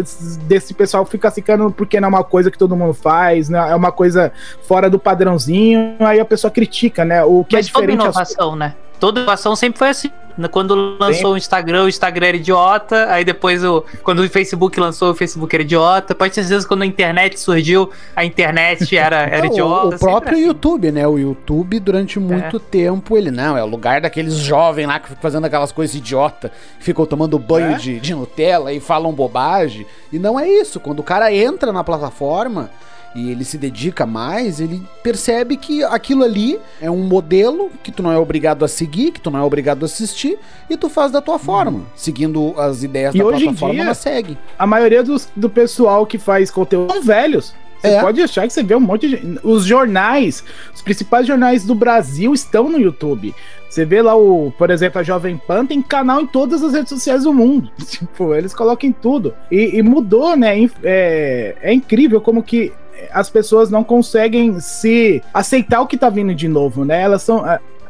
desse 0.48 0.74
pessoal 0.74 1.06
ficar 1.06 1.32
ficando 1.32 1.72
porque 1.72 2.00
não 2.00 2.08
é 2.08 2.10
uma 2.10 2.24
coisa 2.24 2.52
que 2.52 2.58
todo 2.58 2.76
mundo 2.76 2.94
faz, 2.94 3.48
né? 3.48 3.60
É 3.72 3.76
uma 3.76 3.92
coisa 3.92 4.32
fora 4.64 4.90
do 4.90 5.00
padrãozinho, 5.00 5.96
aí 6.00 6.20
a 6.20 6.26
pessoa 6.26 6.52
critica, 6.52 7.06
né? 7.06 7.24
O 7.24 7.44
que 7.44 7.56
é 7.56 7.60
mas 7.60 7.68
é 7.68 7.70
diferente. 7.70 7.98
Toda 7.98 8.10
inovação, 8.10 8.56
né? 8.56 8.76
Toda 9.00 9.22
inovação 9.22 9.56
sempre 9.56 9.80
foi 9.80 9.90
assim. 9.90 10.12
Quando 10.48 10.98
lançou 11.00 11.32
Sim. 11.32 11.34
o 11.34 11.38
Instagram, 11.38 11.84
o 11.84 11.90
Instagram 11.90 12.28
era 12.28 12.38
idiota. 12.38 13.12
Aí 13.12 13.26
depois, 13.26 13.64
o, 13.64 13.84
quando 14.04 14.20
o 14.20 14.30
Facebook 14.30 14.80
lançou, 14.80 15.12
o 15.12 15.16
Facebook 15.16 15.54
era 15.56 15.64
idiota. 15.64 16.16
Pode 16.16 16.34
ter 16.34 16.44
certeza 16.44 16.68
quando 16.68 16.84
a 16.84 16.86
internet 16.86 17.40
surgiu, 17.40 17.90
a 18.16 18.24
internet 18.24 18.96
era, 18.98 19.18
era 19.22 19.40
não, 19.40 19.52
idiota. 19.52 19.96
O, 19.96 20.00
próprio 20.00 20.38
assim. 20.38 20.46
YouTube, 20.46 20.92
né? 20.92 21.08
O 21.08 21.18
YouTube, 21.18 21.80
durante 21.80 22.20
muito 22.20 22.58
é. 22.58 22.60
tempo, 22.60 23.18
ele 23.18 23.32
não, 23.32 23.58
é 23.58 23.64
o 23.64 23.68
lugar 23.68 24.02
daqueles 24.02 24.36
jovens 24.36 24.88
lá 24.88 25.00
que 25.00 25.10
ficam 25.10 25.22
fazendo 25.22 25.46
aquelas 25.46 25.72
coisas 25.72 25.96
idiota, 25.96 26.52
ficam 26.80 27.06
tomando 27.06 27.38
banho 27.38 27.74
é? 27.74 27.78
de, 27.78 28.00
de 28.00 28.14
Nutella 28.14 28.72
e 28.72 28.80
falam 28.80 29.12
bobagem. 29.12 29.86
E 30.12 30.20
não 30.20 30.40
é 30.40 30.48
isso. 30.48 30.80
Quando 30.80 31.00
o 31.00 31.04
cara 31.04 31.34
entra 31.34 31.72
na 31.72 31.84
plataforma 31.84 32.70
e 33.16 33.32
ele 33.32 33.44
se 33.44 33.58
dedica 33.58 34.06
mais, 34.06 34.60
ele 34.60 34.82
percebe 35.04 35.58
que 35.58 35.84
aquilo 35.84 36.24
ali 36.24 36.60
é 36.80 36.90
um 36.90 37.04
modelo 37.04 37.72
que 37.84 37.92
tu 37.92 38.04
não 38.04 38.12
é 38.12 38.18
obrigado 38.18 38.64
a 38.64 38.68
seguir, 38.68 39.12
que 39.12 39.20
tu 39.20 39.32
não 39.32 39.40
é 39.40 39.44
obrigado 39.44 39.84
a 39.84 39.86
assistir, 39.86 40.38
e 40.70 40.78
tu 40.78 40.90
faz 40.90 41.12
da 41.12 41.22
tua 41.22 41.36
hum. 41.36 41.40
forma, 41.40 41.82
seguindo 41.96 42.54
as 42.60 42.84
ideias 42.84 43.16
e 43.16 43.18
da 43.18 43.26
hoje 43.26 43.44
plataforma, 43.46 43.76
em 43.76 43.84
dia, 43.84 43.94
segue. 43.94 44.38
A 44.58 44.68
maioria 44.68 45.04
dos, 45.04 45.28
do 45.36 45.50
pessoal 45.50 46.06
que 46.06 46.18
faz 46.18 46.52
conteúdo 46.52 46.94
são 46.94 47.02
velhos. 47.02 47.54
Você 47.82 47.88
é. 47.88 48.02
pode 48.02 48.22
achar 48.22 48.46
que 48.46 48.52
você 48.52 48.62
vê 48.62 48.76
um 48.76 48.80
monte 48.82 49.08
de. 49.08 49.40
Os 49.42 49.64
jornais, 49.64 50.44
os 50.76 50.82
principais 50.82 51.26
jornais 51.26 51.64
do 51.64 51.74
Brasil 51.74 52.34
estão 52.34 52.70
no 52.70 52.78
YouTube. 52.78 53.34
Você 53.70 53.86
vê 53.86 54.02
lá 54.02 54.16
o, 54.16 54.52
por 54.58 54.70
exemplo, 54.70 55.00
a 55.00 55.04
Jovem 55.04 55.38
Pan 55.38 55.66
tem 55.66 55.82
canal 55.82 56.20
em 56.20 56.26
todas 56.26 56.62
as 56.64 56.74
redes 56.74 56.90
sociais 56.90 57.24
do 57.24 57.34
mundo. 57.34 57.72
Tipo, 57.86 58.34
eles 58.34 58.54
colocam 58.54 58.90
em 58.90 58.92
tudo. 58.92 59.34
E, 59.50 59.78
e 59.78 59.82
mudou, 59.82 60.36
né? 60.36 60.56
É, 60.84 61.56
é 61.62 61.74
incrível 61.74 62.20
como 62.20 62.44
que 62.44 62.74
as 63.12 63.30
pessoas 63.30 63.70
não 63.70 63.84
conseguem 63.84 64.60
se 64.60 65.22
aceitar 65.34 65.82
o 65.82 65.88
que 65.88 65.98
tá 65.98 66.10
vindo 66.10 66.34
de 66.34 66.48
novo, 66.48 66.86
né? 66.86 67.02
Elas 67.02 67.22
são. 67.22 67.44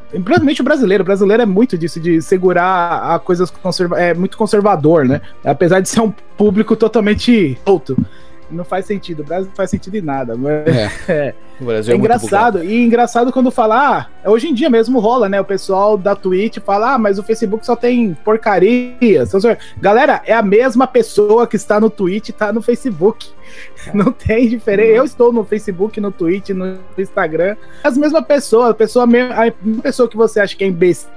Principalmente 0.09 0.61
o 0.61 0.63
brasileiro. 0.63 1.03
O 1.03 1.05
brasileiro 1.05 1.43
é 1.43 1.45
muito 1.45 1.77
disso, 1.77 1.99
de 1.99 2.21
segurar 2.21 3.13
a 3.13 3.19
coisas 3.19 3.51
conserva 3.51 3.99
é 3.99 4.13
muito 4.13 4.37
conservador, 4.37 5.05
né? 5.05 5.21
Apesar 5.43 5.79
de 5.79 5.89
ser 5.89 6.01
um 6.01 6.11
público 6.37 6.75
totalmente 6.75 7.57
solto. 7.65 7.95
Não 8.49 8.63
faz 8.63 8.85
sentido. 8.85 9.21
O 9.21 9.23
Brasil 9.23 9.47
não 9.47 9.55
faz 9.55 9.69
sentido 9.69 9.95
em 9.95 10.01
nada. 10.01 10.35
Mas... 10.35 11.09
É. 11.09 11.35
é. 11.59 11.63
O 11.63 11.65
Brasil 11.65 11.93
é, 11.93 11.95
é 11.95 11.99
engraçado. 11.99 12.63
E 12.63 12.83
engraçado 12.83 13.31
quando 13.31 13.51
falar, 13.51 14.11
ah, 14.23 14.31
hoje 14.31 14.47
em 14.47 14.53
dia 14.53 14.69
mesmo 14.69 14.99
rola, 14.99 15.27
né? 15.27 15.39
O 15.39 15.45
pessoal 15.45 15.97
da 15.97 16.15
Twitch 16.15 16.57
fala, 16.59 16.93
ah, 16.93 16.97
mas 16.97 17.19
o 17.19 17.23
Facebook 17.23 17.65
só 17.65 17.75
tem 17.75 18.13
porcaria. 18.23 19.23
Galera, 19.79 20.21
é 20.25 20.33
a 20.33 20.41
mesma 20.41 20.87
pessoa 20.87 21.47
que 21.47 21.55
está 21.55 21.79
no 21.79 21.89
Twitch 21.89 22.29
e 22.29 22.31
está 22.31 22.53
no 22.53 22.61
Facebook. 22.61 23.27
Não 23.93 24.11
tem 24.11 24.47
diferença. 24.47 24.91
Eu 24.91 25.03
estou 25.03 25.33
no 25.33 25.43
Facebook, 25.43 25.99
no 25.99 26.11
Twitch, 26.11 26.49
no 26.49 26.77
Instagram. 26.97 27.55
As 27.83 27.97
mesmas 27.97 28.25
pessoas. 28.25 28.69
A 28.69 28.73
pessoa, 28.73 29.05
a 29.05 29.81
pessoa 29.81 30.07
que 30.07 30.17
você 30.17 30.39
acha 30.39 30.55
que 30.55 30.63
é 30.63 30.67
imbecil 30.67 31.09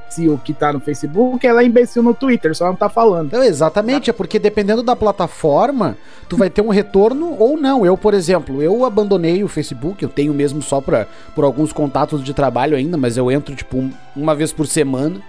que 0.44 0.52
tá 0.52 0.72
no 0.72 0.80
Facebook, 0.80 1.46
ela 1.46 1.62
é 1.62 1.64
imbecil 1.64 2.02
no 2.02 2.12
Twitter, 2.12 2.54
só 2.54 2.66
não 2.66 2.76
tá 2.76 2.88
falando. 2.88 3.28
Então, 3.28 3.42
exatamente, 3.42 4.10
é 4.10 4.12
porque 4.12 4.38
dependendo 4.38 4.82
da 4.82 4.94
plataforma, 4.94 5.96
tu 6.28 6.36
vai 6.36 6.50
ter 6.50 6.60
um 6.60 6.68
retorno 6.68 7.34
ou 7.38 7.56
não. 7.56 7.86
Eu, 7.86 7.96
por 7.96 8.12
exemplo, 8.12 8.62
eu 8.62 8.84
abandonei 8.84 9.42
o 9.42 9.48
Facebook, 9.48 10.02
eu 10.02 10.08
tenho 10.08 10.31
mesmo 10.32 10.62
só 10.62 10.80
pra, 10.80 11.06
por 11.34 11.44
alguns 11.44 11.72
contatos 11.72 12.22
de 12.22 12.32
trabalho 12.34 12.76
ainda, 12.76 12.96
mas 12.96 13.16
eu 13.16 13.30
entro, 13.30 13.54
tipo, 13.54 13.78
um, 13.78 13.90
uma 14.14 14.34
vez 14.34 14.52
por 14.52 14.66
semana. 14.66 15.20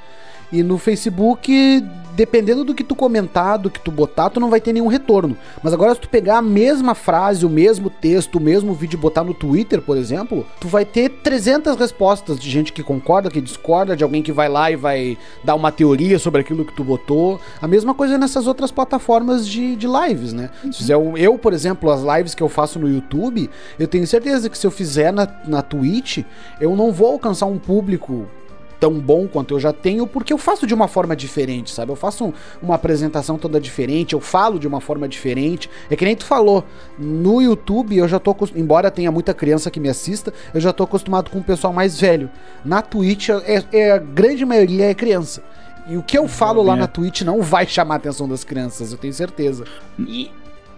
E 0.54 0.62
no 0.62 0.78
Facebook, 0.78 1.84
dependendo 2.16 2.64
do 2.64 2.76
que 2.76 2.84
tu 2.84 2.96
comentar, 2.96 3.58
do 3.58 3.72
que 3.72 3.80
tu 3.80 3.90
botar, 3.90 4.30
tu 4.30 4.40
não 4.40 4.52
vai 4.52 4.62
ter 4.62 4.72
nenhum 4.72 4.86
retorno. 4.86 5.36
Mas 5.64 5.74
agora, 5.74 5.96
se 5.96 6.02
tu 6.02 6.08
pegar 6.08 6.38
a 6.38 6.42
mesma 6.44 6.94
frase, 6.94 7.44
o 7.44 7.50
mesmo 7.50 7.90
texto, 7.90 8.36
o 8.36 8.40
mesmo 8.40 8.72
vídeo 8.74 8.98
e 8.98 9.02
botar 9.02 9.24
no 9.24 9.34
Twitter, 9.34 9.82
por 9.82 9.98
exemplo, 9.98 10.46
tu 10.60 10.68
vai 10.68 10.86
ter 10.86 11.10
300 11.10 11.76
respostas 11.76 12.40
de 12.40 12.52
gente 12.52 12.72
que 12.72 12.84
concorda, 12.84 13.32
que 13.32 13.42
discorda, 13.42 13.96
de 13.96 14.04
alguém 14.04 14.22
que 14.22 14.32
vai 14.32 14.48
lá 14.48 14.70
e 14.70 14.76
vai 14.76 15.18
dar 15.44 15.56
uma 15.56 15.72
teoria 15.72 16.20
sobre 16.20 16.42
aquilo 16.42 16.64
que 16.64 16.74
tu 16.74 16.84
botou. 16.84 17.40
A 17.60 17.68
mesma 17.68 17.96
coisa 17.96 18.16
nessas 18.16 18.46
outras 18.46 18.72
plataformas 18.72 19.48
de, 19.48 19.76
de 19.76 19.88
lives, 19.88 20.34
né? 20.34 20.52
Se 20.72 20.78
fizer 20.80 20.94
eu, 20.94 21.38
por 21.40 21.52
exemplo, 21.52 21.90
as 21.90 22.04
lives 22.04 22.36
que 22.36 22.44
eu 22.44 22.50
faço 22.50 22.78
no 22.78 22.88
YouTube, 22.88 23.50
eu 23.80 23.88
tenho 23.88 24.06
certeza 24.06 24.52
que 24.52 24.58
se 24.58 24.68
eu 24.68 24.72
fizer 24.72 25.12
na, 25.12 25.28
na 25.48 25.64
Twitch, 25.64 26.20
eu 26.62 26.76
não 26.76 26.92
vou 26.92 27.08
alcançar 27.08 27.48
um 27.48 27.58
público 27.58 28.28
tão 28.84 29.00
bom 29.00 29.30
quanto 29.30 29.54
eu 29.54 29.62
já 29.62 29.72
tenho, 29.72 30.06
porque 30.06 30.34
eu 30.34 30.38
faço 30.38 30.68
de 30.68 30.74
uma 30.74 30.90
forma 30.90 31.16
diferente, 31.16 31.72
sabe? 31.72 31.90
Eu 31.90 31.96
faço 31.96 32.26
um, 32.26 32.34
uma 32.62 32.76
apresentação 32.76 33.38
toda 33.38 33.58
diferente, 33.58 34.12
eu 34.12 34.20
falo 34.20 34.60
de 34.60 34.68
uma 34.68 34.82
forma 34.82 35.08
diferente. 35.08 35.70
É 35.90 35.96
que 35.96 36.04
nem 36.04 36.18
tu 36.18 36.26
falou, 36.26 36.66
no 37.00 37.42
YouTube 37.42 37.96
eu 37.96 38.10
já 38.10 38.20
tô, 38.20 38.36
embora 38.54 38.92
tenha 38.92 39.10
muita 39.10 39.34
criança 39.34 39.72
que 39.72 39.80
me 39.80 39.88
assista, 39.88 40.34
eu 40.54 40.60
já 40.60 40.74
tô 40.74 40.84
acostumado 40.84 41.32
com 41.32 41.40
o 41.40 41.44
pessoal 41.44 41.72
mais 41.72 41.98
velho. 41.98 42.30
Na 42.66 42.82
Twitch, 42.82 43.30
é, 43.30 43.64
é 43.72 43.92
a 43.94 44.00
grande 44.00 44.44
maioria 44.44 44.90
é 44.90 44.94
criança. 44.94 45.42
E 45.88 45.96
o 45.96 46.04
que 46.04 46.18
eu 46.18 46.28
falo 46.28 46.62
lá 46.62 46.76
na 46.76 46.88
Twitch 46.88 47.22
não 47.22 47.42
vai 47.42 47.66
chamar 47.66 47.96
a 47.96 47.98
atenção 47.98 48.28
das 48.28 48.44
crianças, 48.44 48.92
eu 48.92 48.98
tenho 48.98 49.14
certeza. 49.14 49.64
E 49.98 50.30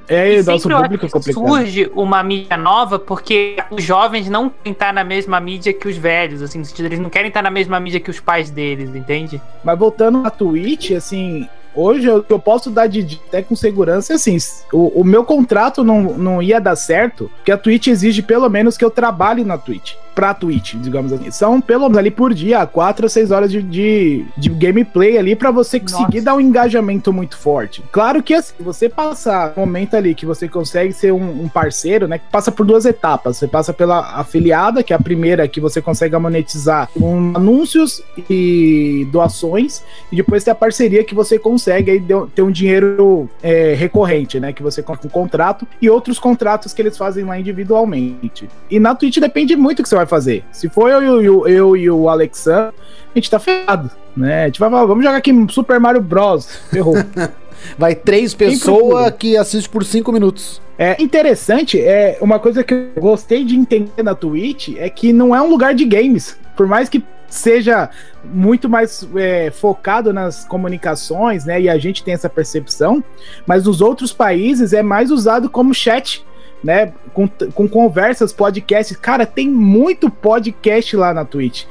é, 0.08 0.40
e 0.40 0.44
nosso 0.44 0.70
público 0.70 1.06
é 1.06 1.10
complicado. 1.10 1.48
surge 1.48 1.92
uma 1.96 2.24
mídia 2.24 2.58
nova 2.58 3.00
porque 3.00 3.58
os 3.72 3.84
jovens 3.84 4.30
não 4.30 4.50
querem 4.50 4.72
estar 4.74 4.94
na 4.94 5.04
mesma 5.04 5.40
mídia 5.40 5.74
que 5.74 5.88
os 5.88 5.98
velhos, 5.98 6.42
assim, 6.42 6.60
no 6.60 6.66
sentido, 6.66 6.86
eles 6.86 7.00
não 7.00 7.10
querem 7.10 7.30
estar 7.30 7.42
na 7.42 7.50
mesma 7.50 7.80
mídia 7.80 8.00
que 8.00 8.10
os 8.10 8.20
pais 8.20 8.50
deles, 8.50 8.94
entende? 8.96 9.42
Mas 9.64 9.78
voltando 9.78 10.26
à 10.26 10.30
Twitch, 10.30 10.92
assim, 10.92 11.48
hoje 11.74 12.08
eu, 12.08 12.24
eu 12.28 12.40
posso 12.40 12.70
dar 12.70 12.88
de, 12.88 13.20
até 13.28 13.42
com 13.42 13.56
segurança, 13.56 14.14
assim, 14.14 14.38
o, 14.72 15.02
o, 15.02 15.04
meu 15.04 15.24
contrato 15.24 15.84
não, 15.84 16.02
não 16.02 16.42
ia 16.42 16.60
dar 16.60 16.76
certo, 16.76 17.30
porque 17.38 17.52
a 17.52 17.58
Twitch 17.58 17.88
exige 17.88 18.22
pelo 18.22 18.50
menos 18.50 18.78
que 18.78 18.86
eu 18.86 18.92
trabalhe 18.92 19.44
na 19.44 19.58
Twitch 19.58 19.96
pra 20.16 20.34
Twitch, 20.34 20.76
digamos 20.76 21.12
assim. 21.12 21.30
São 21.30 21.60
pelo 21.60 21.84
menos 21.84 21.98
ali 21.98 22.10
por 22.10 22.34
dia, 22.34 22.66
4 22.66 23.06
a 23.06 23.10
6 23.10 23.32
horas 23.32 23.52
de, 23.52 23.62
de, 23.62 24.26
de 24.38 24.50
gameplay 24.50 25.18
ali 25.18 25.36
para 25.36 25.52
você 25.52 25.80
conseguir 25.80 26.16
Nossa. 26.16 26.26
dar 26.26 26.36
um 26.36 26.40
engajamento 26.42 27.12
muito 27.12 27.38
forte. 27.38 27.84
Claro 27.92 28.24
que 28.24 28.34
assim, 28.34 28.54
você 28.60 28.88
passar 28.88 29.54
um 29.58 29.60
momento 29.60 29.96
ali 29.96 30.16
que 30.16 30.26
você 30.26 30.48
consegue 30.48 30.94
ser 30.94 31.12
um, 31.12 31.44
um, 31.44 31.50
parceiro, 31.50 32.08
né? 32.08 32.18
Que 32.18 32.26
passa 32.32 32.52
por 32.52 32.66
duas 32.66 32.86
etapas. 32.86 33.38
Você 33.38 33.48
passa 33.48 33.74
pela 33.74 34.20
afiliada, 34.20 34.82
que 34.82 34.94
é 34.94 34.96
a 34.96 35.00
primeira 35.00 35.48
que 35.48 35.60
você 35.60 35.82
consegue 35.82 36.16
monetizar 36.18 36.90
com 36.98 37.34
anúncios 37.36 38.02
e 38.30 39.08
doações, 39.12 39.84
e 40.12 40.16
depois 40.16 40.44
tem 40.44 40.52
a 40.52 40.56
parceria 40.56 41.04
que 41.04 41.14
você 41.14 41.38
consegue 41.38 41.92
aí 41.92 42.04
ter 42.34 42.42
um 42.42 42.52
dinheiro 42.52 43.30
é, 43.44 43.74
recorrente, 43.74 44.40
né? 44.40 44.54
Que 44.54 44.64
você 44.64 44.82
compra 44.82 45.08
um 45.08 45.10
contrato 45.10 45.68
e 45.82 45.90
outros 45.90 46.18
contratos 46.18 46.74
que 46.74 46.82
eles 46.82 46.98
fazem 46.98 47.26
lá 47.26 47.38
individualmente. 47.38 48.48
E 48.72 48.80
na 48.80 48.96
Twitch 48.96 49.18
depende 49.18 49.56
muito 49.56 49.78
do 49.78 49.84
que 49.84 49.90
você 49.90 49.96
vai 49.96 50.05
vai 50.06 50.08
fazer. 50.08 50.44
Se 50.52 50.70
for 50.70 50.90
eu, 50.90 51.22
eu, 51.22 51.48
eu 51.48 51.76
e 51.76 51.90
o 51.90 52.08
Alexandre, 52.08 52.74
a 53.14 53.18
gente 53.18 53.30
tá 53.30 53.40
ferrado, 53.40 53.90
né? 54.16 54.44
A 54.44 54.46
gente 54.46 54.60
vai 54.60 54.70
falar, 54.70 54.86
vamos 54.86 55.04
jogar 55.04 55.18
aqui 55.18 55.32
Super 55.50 55.80
Mario 55.80 56.02
Bros. 56.02 56.48
Ferrou. 56.70 56.96
vai 57.78 57.96
três 57.96 58.34
pessoas 58.34 59.12
que 59.18 59.36
assistem 59.36 59.72
por 59.72 59.84
cinco 59.84 60.12
minutos. 60.12 60.62
É 60.78 61.02
interessante, 61.02 61.80
é 61.80 62.18
uma 62.22 62.38
coisa 62.38 62.64
que 62.64 62.74
eu 62.74 63.02
gostei 63.02 63.46
de 63.46 63.56
entender 63.56 64.04
na 64.04 64.14
Twitch 64.14 64.76
é 64.78 64.90
que 64.90 65.14
não 65.14 65.34
é 65.34 65.42
um 65.42 65.50
lugar 65.50 65.74
de 65.74 65.86
games. 65.86 66.38
Por 66.56 66.68
mais 66.68 66.90
que 66.90 67.04
seja 67.28 67.90
muito 68.24 68.70
mais 68.70 69.08
é, 69.16 69.52
focado 69.52 70.14
nas 70.14 70.46
comunicações, 70.46 71.46
né? 71.46 71.62
E 71.62 71.70
a 71.70 71.78
gente 71.78 72.04
tem 72.04 72.14
essa 72.14 72.30
percepção, 72.30 73.04
mas 73.48 73.66
nos 73.66 73.82
outros 73.82 74.14
países 74.14 74.74
é 74.74 74.84
mais 74.84 75.12
usado 75.12 75.50
como 75.50 75.74
chat 75.74 76.26
né? 76.66 76.92
Com, 77.14 77.28
com 77.54 77.68
conversas, 77.68 78.34
podcasts. 78.34 78.98
Cara, 78.98 79.26
tem 79.26 79.48
muito 79.48 80.10
podcast 80.10 80.98
lá 80.98 81.14
na 81.14 81.24
Twitch 81.24 81.66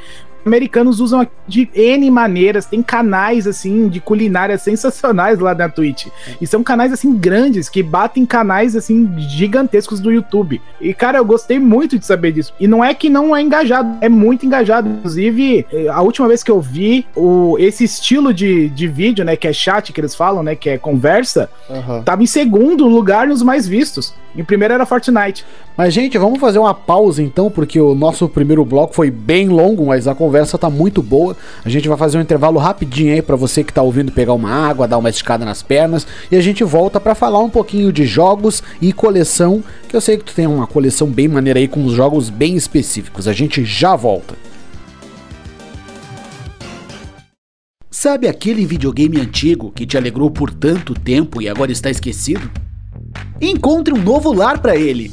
americanos 0.45 1.01
usam 1.01 1.27
de 1.47 1.69
N 1.75 2.11
maneiras, 2.11 2.67
tem 2.67 2.83
canais 2.83 3.47
assim 3.47 3.89
de 3.89 4.01
culinária 4.01 4.57
sensacionais 4.59 5.39
lá 5.39 5.55
na 5.55 5.69
Twitch. 5.69 6.07
E 6.41 6.47
são 6.47 6.63
canais 6.63 6.93
assim 6.93 7.15
grandes 7.17 7.69
que 7.69 7.83
batem 7.83 8.25
canais 8.27 8.77
assim 8.77 9.09
gigantescos 9.19 10.01
do 10.01 10.13
YouTube. 10.13 10.61
E 10.81 10.93
cara, 10.93 11.19
eu 11.19 11.25
gostei 11.25 11.59
muito 11.59 11.99
de 11.99 12.07
saber 12.07 12.33
disso. 12.33 12.53
E 12.59 12.67
não 12.67 12.85
é 12.85 12.95
que 12.95 13.09
não 13.09 13.35
é 13.35 13.41
engajado, 13.41 13.99
é 14.01 14.09
muito 14.09 14.47
engajado. 14.47 14.89
Inclusive, 14.89 15.67
a 15.93 16.03
última 16.03 16.29
vez 16.29 16.43
que 16.43 16.51
eu 16.51 16.61
vi 16.61 17.07
o, 17.15 17.57
esse 17.59 17.85
estilo 17.85 18.33
de, 18.33 18.69
de 18.69 18.87
vídeo, 18.87 19.25
né, 19.25 19.37
que 19.37 19.49
é 19.49 19.53
chat 19.53 19.93
que 19.93 20.01
eles 20.01 20.15
falam, 20.15 20.43
né, 20.43 20.55
que 20.55 20.71
é 20.71 20.79
conversa, 20.79 21.49
uhum. 21.69 22.03
tava 22.03 22.23
em 22.23 22.27
segundo 22.27 22.87
lugar 22.87 23.27
nos 23.27 23.43
mais 23.43 23.67
vistos. 23.67 24.15
Em 24.37 24.43
primeiro 24.43 24.75
era 24.75 24.85
Fortnite. 24.85 25.45
Mas, 25.77 25.95
gente, 25.95 26.19
vamos 26.19 26.41
fazer 26.41 26.59
uma 26.59 26.75
pausa 26.75 27.23
então, 27.23 27.51
porque 27.51 27.81
o 27.81 27.95
nosso 27.95 28.29
primeiro 28.29 28.65
bloco 28.65 28.95
foi 28.95 29.11
bem 29.11 29.49
longo, 29.49 29.87
mas 29.87 30.09
a 30.09 30.15
conversa 30.15 30.34
tá 30.59 30.71
muito 30.71 31.03
boa. 31.03 31.37
A 31.65 31.69
gente 31.69 31.89
vai 31.89 31.97
fazer 31.97 32.19
um 32.19 32.21
intervalo 32.21 32.59
rapidinho 32.59 33.13
aí 33.15 33.23
para 33.23 33.37
você 33.37 33.63
que 33.63 33.73
tá 33.73 33.83
ouvindo 33.83 34.13
pegar 34.13 34.33
uma 34.33 34.51
água, 34.51 34.89
dar 34.89 34.99
uma 34.99 35.11
esticada 35.11 35.45
nas 35.45 35.63
pernas, 35.63 36.07
e 36.31 36.37
a 36.37 36.41
gente 36.41 36.65
volta 36.65 36.99
para 36.99 37.15
falar 37.15 37.41
um 37.41 37.51
pouquinho 37.51 37.93
de 37.93 38.05
jogos 38.05 38.63
e 38.81 38.93
coleção, 38.93 39.63
que 39.89 39.97
eu 39.97 40.01
sei 40.01 40.17
que 40.17 40.25
tu 40.25 40.35
tem 40.35 40.47
uma 40.47 40.67
coleção 40.67 41.09
bem 41.09 41.29
maneira 41.29 41.59
aí 41.59 41.69
com 41.69 41.85
os 41.85 41.93
jogos 41.93 42.31
bem 42.31 42.57
específicos. 42.57 43.29
A 43.29 43.33
gente 43.33 43.65
já 43.65 43.95
volta. 43.95 44.35
Sabe 47.91 48.29
aquele 48.29 48.67
videogame 48.67 49.19
antigo 49.19 49.71
que 49.71 49.87
te 49.87 49.97
alegrou 49.97 50.31
por 50.31 50.53
tanto 50.53 50.93
tempo 50.93 51.41
e 51.41 51.49
agora 51.49 51.73
está 51.73 51.89
esquecido? 51.89 52.51
Encontre 53.41 53.95
um 53.95 54.03
novo 54.03 54.33
lar 54.33 54.59
para 54.61 54.77
ele. 54.77 55.13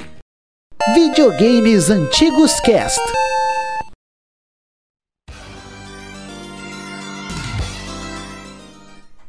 Videogames 0.94 1.90
Antigos 1.90 2.58
Cast 2.60 3.25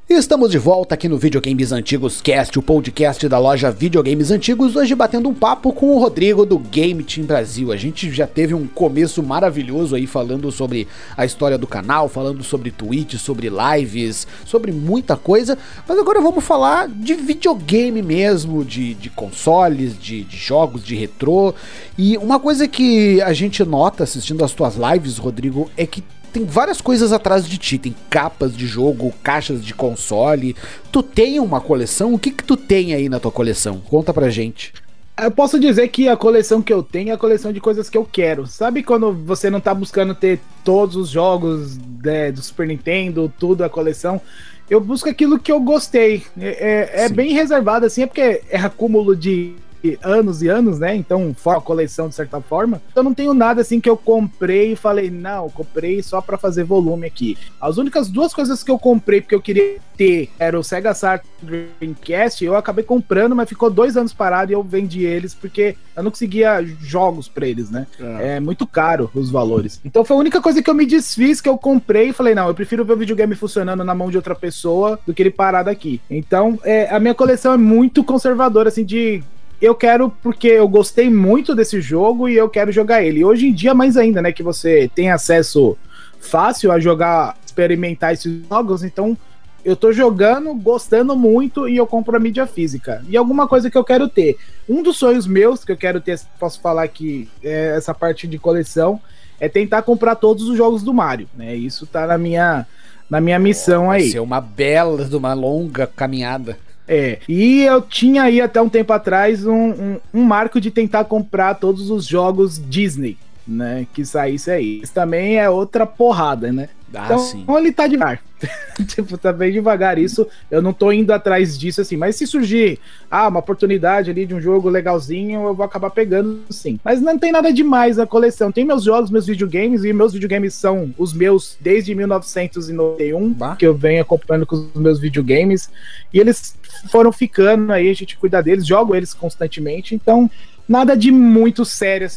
Estamos 0.09 0.51
de 0.51 0.57
volta 0.57 0.95
aqui 0.95 1.09
no 1.09 1.17
Videogames 1.17 1.73
Antigos 1.73 2.21
Cast, 2.21 2.57
o 2.57 2.61
podcast 2.61 3.27
da 3.27 3.37
loja 3.37 3.69
Videogames 3.69 4.31
Antigos, 4.31 4.77
hoje 4.77 4.95
batendo 4.95 5.27
um 5.27 5.33
papo 5.33 5.73
com 5.73 5.93
o 5.93 5.99
Rodrigo 5.99 6.45
do 6.45 6.57
Game 6.57 7.03
Team 7.03 7.27
Brasil. 7.27 7.73
A 7.73 7.75
gente 7.75 8.09
já 8.13 8.25
teve 8.25 8.53
um 8.53 8.65
começo 8.65 9.21
maravilhoso 9.21 9.97
aí 9.97 10.07
falando 10.07 10.49
sobre 10.49 10.87
a 11.17 11.25
história 11.25 11.57
do 11.57 11.67
canal, 11.67 12.07
falando 12.07 12.41
sobre 12.41 12.71
Twitch, 12.71 13.15
sobre 13.15 13.49
lives, 13.49 14.25
sobre 14.45 14.71
muita 14.71 15.17
coisa, 15.17 15.57
mas 15.85 15.99
agora 15.99 16.21
vamos 16.21 16.45
falar 16.45 16.87
de 16.87 17.13
videogame 17.13 18.01
mesmo, 18.01 18.63
de, 18.63 18.93
de 18.93 19.09
consoles, 19.09 19.99
de, 19.99 20.23
de 20.23 20.37
jogos, 20.37 20.85
de 20.85 20.95
retrô. 20.95 21.53
E 21.97 22.17
uma 22.17 22.39
coisa 22.39 22.65
que 22.65 23.21
a 23.23 23.33
gente 23.33 23.61
nota 23.65 24.05
assistindo 24.05 24.45
as 24.45 24.53
tuas 24.53 24.77
lives, 24.77 25.17
Rodrigo, 25.17 25.69
é 25.75 25.85
que 25.85 26.01
tem 26.37 26.45
várias 26.45 26.79
coisas 26.79 27.11
atrás 27.11 27.47
de 27.47 27.57
ti. 27.57 27.77
Tem 27.79 27.95
capas 28.09 28.55
de 28.55 28.67
jogo, 28.67 29.13
caixas 29.23 29.65
de 29.65 29.73
console. 29.73 30.55
Tu 30.91 31.01
tem 31.01 31.39
uma 31.39 31.59
coleção? 31.59 32.13
O 32.13 32.19
que 32.19 32.29
que 32.29 32.43
tu 32.43 32.55
tem 32.55 32.93
aí 32.93 33.09
na 33.09 33.19
tua 33.19 33.31
coleção? 33.31 33.81
Conta 33.89 34.13
pra 34.13 34.29
gente. 34.29 34.71
Eu 35.19 35.31
posso 35.31 35.59
dizer 35.59 35.87
que 35.87 36.07
a 36.07 36.15
coleção 36.15 36.61
que 36.61 36.71
eu 36.71 36.83
tenho 36.83 37.09
é 37.09 37.13
a 37.13 37.17
coleção 37.17 37.51
de 37.51 37.59
coisas 37.59 37.89
que 37.89 37.97
eu 37.97 38.05
quero. 38.05 38.45
Sabe 38.45 38.83
quando 38.83 39.11
você 39.11 39.49
não 39.49 39.59
tá 39.59 39.73
buscando 39.73 40.13
ter 40.13 40.39
todos 40.63 40.95
os 40.95 41.09
jogos 41.09 41.75
né, 42.03 42.31
do 42.31 42.39
Super 42.39 42.67
Nintendo, 42.67 43.33
tudo 43.39 43.63
a 43.63 43.69
coleção? 43.69 44.21
Eu 44.69 44.79
busco 44.79 45.09
aquilo 45.09 45.39
que 45.39 45.51
eu 45.51 45.59
gostei. 45.59 46.23
É, 46.39 47.01
é, 47.01 47.05
é 47.05 47.09
bem 47.09 47.33
reservado, 47.33 47.87
assim, 47.87 48.03
é 48.03 48.05
porque 48.05 48.43
é 48.47 48.59
acúmulo 48.59 49.15
de 49.15 49.55
anos 50.03 50.41
e 50.41 50.47
anos, 50.47 50.79
né? 50.79 50.95
Então, 50.95 51.35
a 51.45 51.61
coleção 51.61 52.09
de 52.09 52.15
certa 52.15 52.41
forma. 52.41 52.81
Eu 52.95 53.03
não 53.03 53.13
tenho 53.13 53.33
nada 53.33 53.61
assim 53.61 53.79
que 53.79 53.89
eu 53.89 53.97
comprei 53.97 54.73
e 54.73 54.75
falei, 54.75 55.09
não, 55.09 55.49
comprei 55.49 56.03
só 56.03 56.21
para 56.21 56.37
fazer 56.37 56.63
volume 56.63 57.07
aqui. 57.07 57.37
As 57.59 57.77
únicas 57.77 58.09
duas 58.09 58.33
coisas 58.33 58.63
que 58.63 58.71
eu 58.71 58.77
comprei 58.77 59.21
porque 59.21 59.35
eu 59.35 59.41
queria 59.41 59.77
ter 59.95 60.29
era 60.37 60.59
o 60.59 60.63
Sega 60.63 60.93
Saturn 60.93 61.27
Dreamcast, 61.41 62.43
eu 62.43 62.55
acabei 62.55 62.83
comprando, 62.83 63.35
mas 63.35 63.49
ficou 63.49 63.69
dois 63.69 63.95
anos 63.95 64.13
parado 64.13 64.51
e 64.51 64.53
eu 64.53 64.63
vendi 64.63 65.05
eles 65.05 65.33
porque 65.33 65.75
eu 65.95 66.03
não 66.03 66.11
conseguia 66.11 66.63
jogos 66.81 67.27
para 67.27 67.47
eles, 67.47 67.69
né? 67.69 67.87
É. 67.99 68.35
é. 68.35 68.39
muito 68.39 68.65
caro 68.67 69.09
os 69.13 69.29
valores. 69.29 69.79
Então 69.83 70.03
foi 70.03 70.15
a 70.15 70.19
única 70.19 70.41
coisa 70.41 70.61
que 70.61 70.69
eu 70.69 70.73
me 70.73 70.85
desfiz 70.85 71.41
que 71.41 71.49
eu 71.49 71.57
comprei 71.57 72.09
e 72.09 72.13
falei, 72.13 72.35
não, 72.35 72.47
eu 72.47 72.55
prefiro 72.55 72.85
ver 72.85 72.93
o 72.93 72.97
videogame 72.97 73.35
funcionando 73.35 73.83
na 73.83 73.95
mão 73.95 74.09
de 74.09 74.17
outra 74.17 74.35
pessoa 74.35 74.99
do 75.05 75.13
que 75.13 75.21
ele 75.21 75.31
parado 75.31 75.69
aqui. 75.69 76.01
Então, 76.09 76.59
é, 76.63 76.93
a 76.93 76.99
minha 76.99 77.15
coleção 77.15 77.53
é 77.53 77.57
muito 77.57 78.03
conservadora, 78.03 78.69
assim, 78.69 78.85
de 78.85 79.23
eu 79.61 79.73
quero 79.73 80.09
porque 80.21 80.47
eu 80.47 80.67
gostei 80.67 81.09
muito 81.09 81.55
desse 81.55 81.81
jogo 81.81 82.29
e 82.29 82.35
eu 82.35 82.49
quero 82.49 82.71
jogar 82.71 83.03
ele. 83.03 83.19
E 83.19 83.25
hoje 83.25 83.47
em 83.47 83.53
dia, 83.53 83.73
mais 83.73 83.97
ainda, 83.97 84.21
né? 84.21 84.31
Que 84.31 84.43
você 84.43 84.89
tem 84.93 85.11
acesso 85.11 85.77
fácil 86.19 86.71
a 86.71 86.79
jogar, 86.79 87.35
experimentar 87.45 88.13
esses 88.13 88.41
jogos, 88.47 88.83
então 88.83 89.17
eu 89.65 89.75
tô 89.75 89.91
jogando, 89.91 90.53
gostando 90.53 91.15
muito 91.15 91.67
e 91.67 91.75
eu 91.75 91.85
compro 91.85 92.15
a 92.15 92.19
mídia 92.19 92.45
física. 92.47 93.03
E 93.09 93.17
alguma 93.17 93.47
coisa 93.47 93.69
que 93.69 93.77
eu 93.77 93.83
quero 93.83 94.07
ter. 94.07 94.37
Um 94.67 94.81
dos 94.81 94.97
sonhos 94.97 95.27
meus 95.27 95.65
que 95.65 95.71
eu 95.71 95.77
quero 95.77 95.99
ter, 95.99 96.19
posso 96.39 96.61
falar 96.61 96.87
que 96.87 97.29
é 97.43 97.75
essa 97.75 97.93
parte 97.93 98.27
de 98.27 98.37
coleção, 98.37 98.99
é 99.39 99.49
tentar 99.49 99.81
comprar 99.81 100.15
todos 100.15 100.47
os 100.47 100.57
jogos 100.57 100.83
do 100.83 100.93
Mario, 100.93 101.27
né? 101.35 101.55
Isso 101.55 101.85
tá 101.85 102.07
na 102.07 102.17
minha 102.17 102.65
na 103.09 103.21
minha 103.21 103.39
missão 103.39 103.89
aí. 103.89 104.03
Vai 104.03 104.11
ser 104.11 104.19
uma 104.19 104.41
bela, 104.41 105.07
uma 105.13 105.33
longa 105.33 105.87
caminhada. 105.87 106.57
É, 106.87 107.19
e 107.27 107.63
eu 107.63 107.81
tinha 107.81 108.23
aí 108.23 108.39
até 108.39 108.61
um 108.61 108.69
tempo 108.69 108.93
atrás 108.93 109.45
um, 109.45 109.71
um, 109.71 109.99
um 110.13 110.23
marco 110.23 110.61
de 110.61 110.71
tentar 110.71 111.03
comprar 111.03 111.55
todos 111.55 111.89
os 111.89 112.05
jogos 112.05 112.61
Disney, 112.69 113.17
né? 113.47 113.87
Que 113.93 114.05
saísse 114.05 114.51
aí. 114.51 114.81
Isso 114.83 114.93
também 114.93 115.37
é 115.39 115.49
outra 115.49 115.85
porrada, 115.85 116.51
né? 116.51 116.69
Ah, 116.93 117.05
então, 117.05 117.19
sim. 117.19 117.45
ele 117.49 117.71
tá 117.71 117.85
devagar. 117.85 118.21
tipo, 118.87 119.17
tá 119.17 119.33
bem 119.33 119.51
devagar 119.51 119.97
isso. 119.97 120.27
Eu 120.49 120.61
não 120.61 120.71
tô 120.71 120.91
indo 120.91 121.11
atrás 121.11 121.57
disso 121.57 121.81
assim. 121.81 121.97
Mas 121.97 122.15
se 122.15 122.25
surgir 122.25 122.79
ah, 123.09 123.27
uma 123.27 123.39
oportunidade 123.39 124.09
ali 124.09 124.25
de 124.25 124.33
um 124.33 124.39
jogo 124.39 124.69
legalzinho, 124.69 125.47
eu 125.47 125.53
vou 125.53 125.65
acabar 125.65 125.89
pegando 125.89 126.41
sim. 126.49 126.79
Mas 126.83 127.01
não 127.01 127.17
tem 127.17 127.31
nada 127.31 127.51
demais 127.51 127.97
na 127.97 128.05
coleção. 128.05 128.51
Tem 128.51 128.63
meus 128.63 128.83
jogos, 128.83 129.11
meus 129.11 129.25
videogames, 129.25 129.83
e 129.83 129.91
meus 129.91 130.13
videogames 130.13 130.53
são 130.53 130.93
os 130.97 131.13
meus 131.13 131.57
desde 131.59 131.93
1991, 131.93 133.33
bah. 133.33 133.55
que 133.55 133.65
eu 133.65 133.75
venho 133.75 134.01
acompanhando 134.01 134.45
com 134.45 134.55
os 134.55 134.81
meus 134.81 134.99
videogames. 134.99 135.69
E 136.13 136.19
eles 136.19 136.55
foram 136.89 137.11
ficando 137.11 137.73
aí, 137.73 137.89
a 137.89 137.93
gente 137.93 138.17
cuida 138.17 138.41
deles, 138.41 138.65
jogo 138.65 138.95
eles 138.95 139.13
constantemente. 139.13 139.93
Então, 139.93 140.29
nada 140.67 140.95
de 140.95 141.11
muito 141.11 141.65
sério. 141.65 142.07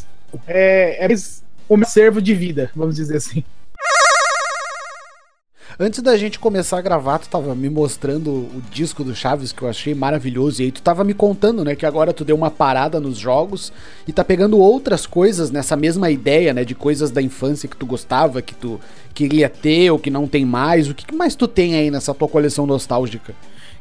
É, 0.47 1.05
é 1.05 1.09
o 1.69 1.77
meu 1.77 1.87
servo 1.87 2.21
de 2.21 2.35
vida, 2.35 2.71
vamos 2.75 2.97
dizer 2.97 3.17
assim. 3.17 3.45
Antes 5.83 6.03
da 6.03 6.15
gente 6.15 6.39
começar 6.39 6.79
a 6.79 6.83
gravar, 6.83 7.19
tu 7.21 7.29
tava 7.31 7.55
me 7.55 7.71
mostrando 7.71 8.31
o 8.31 8.63
disco 8.71 9.03
do 9.03 9.15
Chaves 9.15 9.51
que 9.51 9.63
eu 9.63 9.69
achei 9.69 9.95
maravilhoso. 9.95 10.61
E 10.61 10.67
aí 10.67 10.71
tu 10.71 10.83
tava 10.83 11.03
me 11.05 11.15
contando, 11.15 11.65
né, 11.65 11.75
que 11.75 11.87
agora 11.87 12.13
tu 12.13 12.23
deu 12.23 12.37
uma 12.37 12.51
parada 12.51 13.01
nos 13.01 13.17
jogos 13.17 13.73
e 14.07 14.13
tá 14.13 14.23
pegando 14.23 14.59
outras 14.59 15.07
coisas 15.07 15.51
nessa 15.51 15.77
mesma 15.77 16.11
ideia, 16.11 16.53
né, 16.53 16.67
de 16.67 16.75
coisas 16.75 17.11
da 17.11 17.23
infância 17.23 17.67
que 17.67 17.77
tu 17.77 17.87
gostava, 17.87 18.43
que 18.43 18.55
tu 18.55 18.79
queria 19.15 19.49
ter 19.49 19.91
ou 19.91 19.99
que 19.99 20.11
não 20.11 20.27
tem 20.27 20.45
mais. 20.45 20.87
O 20.87 20.95
que 20.95 21.15
mais 21.15 21.35
tu 21.35 21.49
tem 21.49 21.75
aí 21.75 21.91
nessa 21.91 22.13
tua 22.13 22.29
coleção 22.29 22.67
nostálgica? 22.67 23.35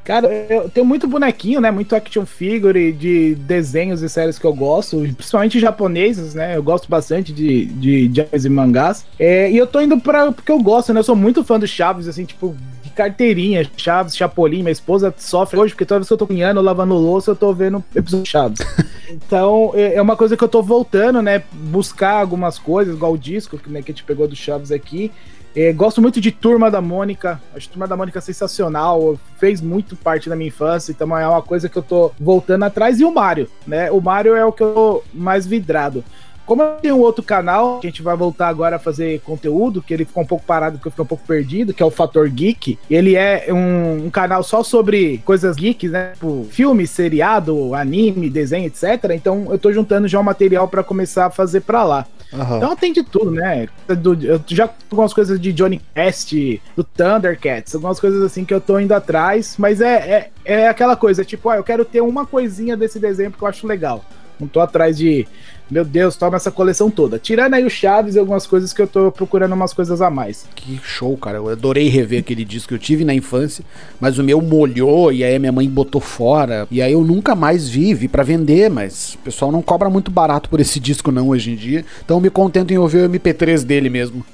Cara, 0.03 0.27
eu 0.49 0.69
tenho 0.69 0.85
muito 0.85 1.07
bonequinho, 1.07 1.61
né? 1.61 1.69
Muito 1.69 1.95
action 1.95 2.25
figure 2.25 2.91
de 2.91 3.35
desenhos 3.35 4.01
e 4.01 4.09
séries 4.09 4.39
que 4.39 4.45
eu 4.45 4.53
gosto, 4.53 4.99
principalmente 5.15 5.59
japoneses, 5.59 6.33
né? 6.33 6.55
Eu 6.57 6.63
gosto 6.63 6.89
bastante 6.89 7.31
de, 7.31 7.65
de, 7.65 8.07
de 8.07 8.25
e 8.31 8.49
mangás. 8.49 9.05
É, 9.19 9.51
e 9.51 9.57
eu 9.57 9.67
tô 9.67 9.79
indo 9.79 9.99
pra. 9.99 10.31
porque 10.31 10.51
eu 10.51 10.59
gosto, 10.59 10.93
né? 10.93 10.99
Eu 10.99 11.03
sou 11.03 11.15
muito 11.15 11.43
fã 11.43 11.59
do 11.59 11.67
Chaves, 11.67 12.07
assim, 12.07 12.25
tipo, 12.25 12.55
de 12.83 12.89
carteirinha, 12.89 13.69
Chaves, 13.77 14.15
Chapolin. 14.15 14.63
Minha 14.63 14.71
esposa 14.71 15.13
sofre 15.17 15.59
hoje, 15.59 15.73
porque 15.73 15.85
toda 15.85 15.99
vez 15.99 16.07
que 16.07 16.13
eu 16.13 16.17
tô 16.17 16.25
cozinhando, 16.27 16.61
lavando 16.61 16.95
louça, 16.95 17.31
eu 17.31 17.35
tô 17.35 17.53
vendo 17.53 17.83
episódio 17.95 18.23
de 18.23 18.29
Chaves. 18.29 18.59
então, 19.09 19.71
é, 19.75 19.95
é 19.95 20.01
uma 20.01 20.15
coisa 20.15 20.35
que 20.35 20.43
eu 20.43 20.49
tô 20.49 20.63
voltando, 20.63 21.21
né? 21.21 21.43
Buscar 21.53 22.19
algumas 22.19 22.57
coisas, 22.57 22.95
igual 22.95 23.13
o 23.13 23.17
disco 23.17 23.59
né, 23.67 23.81
que 23.81 23.91
a 23.91 23.93
gente 23.93 24.03
pegou 24.03 24.27
do 24.27 24.35
Chaves 24.35 24.71
aqui. 24.71 25.11
É, 25.55 25.73
gosto 25.73 26.01
muito 26.01 26.21
de 26.21 26.31
Turma 26.31 26.69
da 26.69 26.79
Mônica. 26.79 27.41
Acho 27.55 27.69
Turma 27.69 27.87
da 27.87 27.97
Mônica 27.97 28.21
sensacional. 28.21 29.19
Fez 29.37 29.61
muito 29.61 29.95
parte 29.95 30.29
da 30.29 30.35
minha 30.35 30.49
infância. 30.49 30.91
Então 30.91 31.17
é 31.17 31.27
uma 31.27 31.41
coisa 31.41 31.67
que 31.67 31.77
eu 31.77 31.83
tô 31.83 32.11
voltando 32.19 32.63
atrás. 32.63 32.99
E 32.99 33.05
o 33.05 33.13
Mario, 33.13 33.49
né? 33.65 33.91
O 33.91 33.99
Mario 33.99 34.35
é 34.35 34.45
o 34.45 34.51
que 34.51 34.63
eu 34.63 34.73
tô 34.73 35.03
mais 35.13 35.45
vidrado. 35.47 36.03
Como 36.49 36.63
eu 36.63 36.77
tenho 36.81 36.95
um 36.95 37.01
outro 37.01 37.21
canal, 37.21 37.79
que 37.79 37.85
a 37.85 37.91
gente 37.91 38.01
vai 38.01 38.17
voltar 38.17 38.47
agora 38.47 38.77
a 38.77 38.79
fazer 38.79 39.21
conteúdo, 39.21 39.83
que 39.83 39.93
ele 39.93 40.03
ficou 40.03 40.23
um 40.23 40.25
pouco 40.25 40.43
parado, 40.43 40.79
porque 40.79 40.87
eu 40.87 40.91
fiquei 40.91 41.03
um 41.03 41.07
pouco 41.07 41.23
perdido, 41.27 41.75
que 41.75 41.83
é 41.83 41.85
o 41.85 41.91
Fator 41.91 42.27
Geek. 42.27 42.79
Ele 42.89 43.15
é 43.15 43.53
um, 43.53 44.07
um 44.07 44.09
canal 44.09 44.41
só 44.41 44.63
sobre 44.63 45.19
coisas 45.19 45.55
geeks, 45.55 45.91
né? 45.91 46.13
Tipo, 46.15 46.47
filme, 46.49 46.87
seriado, 46.87 47.75
anime, 47.75 48.31
desenho, 48.31 48.65
etc. 48.65 49.11
Então 49.13 49.45
eu 49.51 49.59
tô 49.59 49.71
juntando 49.71 50.07
já 50.07 50.19
o 50.19 50.23
material 50.23 50.67
para 50.67 50.83
começar 50.83 51.27
a 51.27 51.29
fazer 51.29 51.61
para 51.61 51.83
lá. 51.83 52.07
Uhum. 52.33 52.57
Então 52.57 52.75
tem 52.75 52.93
de 52.93 53.03
tudo, 53.03 53.29
né? 53.29 53.69
Eu 53.87 54.41
já 54.47 54.67
algumas 54.89 55.13
coisas 55.13 55.39
de 55.39 55.53
Johnny 55.53 55.79
Quest, 55.93 56.33
do 56.75 56.83
Thundercats, 56.83 57.75
algumas 57.75 57.99
coisas 57.99 58.23
assim 58.23 58.43
que 58.43 58.53
eu 58.55 58.59
tô 58.59 58.79
indo 58.79 58.93
atrás, 58.93 59.53
mas 59.59 59.81
é, 59.81 60.31
é, 60.45 60.61
é 60.63 60.67
aquela 60.67 60.95
coisa, 60.95 61.23
tipo, 61.23 61.47
ah, 61.47 61.57
eu 61.57 61.63
quero 61.63 61.85
ter 61.85 62.01
uma 62.01 62.25
coisinha 62.25 62.75
desse 62.75 62.97
desenho 62.97 63.31
que 63.31 63.39
eu 63.39 63.47
acho 63.47 63.67
legal. 63.67 64.03
Não 64.39 64.47
tô 64.47 64.59
atrás 64.59 64.97
de 64.97 65.27
meu 65.69 65.85
Deus, 65.85 66.15
toma 66.15 66.35
essa 66.35 66.49
coleção 66.49 66.89
toda. 66.89 67.19
Tirando 67.19 67.53
aí 67.53 67.63
o 67.63 67.69
Chaves 67.69 68.15
e 68.15 68.19
algumas 68.19 68.47
coisas 68.47 68.73
que 68.73 68.81
eu 68.81 68.87
tô 68.87 69.11
procurando 69.11 69.53
umas 69.53 69.71
coisas 69.71 70.01
a 70.01 70.09
mais. 70.09 70.47
Que 70.55 70.79
show, 70.83 71.15
cara. 71.15 71.37
Eu 71.37 71.49
adorei 71.49 71.87
rever 71.89 72.21
aquele 72.21 72.43
disco 72.43 72.69
que 72.69 72.73
eu 72.73 72.79
tive 72.79 73.05
na 73.05 73.13
infância, 73.13 73.63
mas 73.99 74.17
o 74.17 74.23
meu 74.23 74.41
molhou 74.41 75.13
e 75.13 75.23
aí 75.23 75.37
minha 75.37 75.51
mãe 75.51 75.69
botou 75.69 76.01
fora. 76.01 76.67
E 76.71 76.81
aí 76.81 76.93
eu 76.93 77.03
nunca 77.03 77.35
mais 77.35 77.69
vi, 77.69 77.93
vi 77.93 78.07
pra 78.07 78.23
vender, 78.23 78.67
mas 78.67 79.13
o 79.13 79.19
pessoal 79.19 79.51
não 79.51 79.61
cobra 79.61 79.89
muito 79.91 80.09
barato 80.09 80.49
por 80.49 80.59
esse 80.59 80.79
disco 80.79 81.11
não 81.11 81.29
hoje 81.29 81.51
em 81.51 81.55
dia. 81.55 81.85
Então 82.03 82.17
eu 82.17 82.21
me 82.21 82.31
contento 82.31 82.71
em 82.71 82.77
ouvir 82.79 83.05
o 83.05 83.09
MP3 83.09 83.63
dele 83.63 83.91
mesmo. 83.91 84.25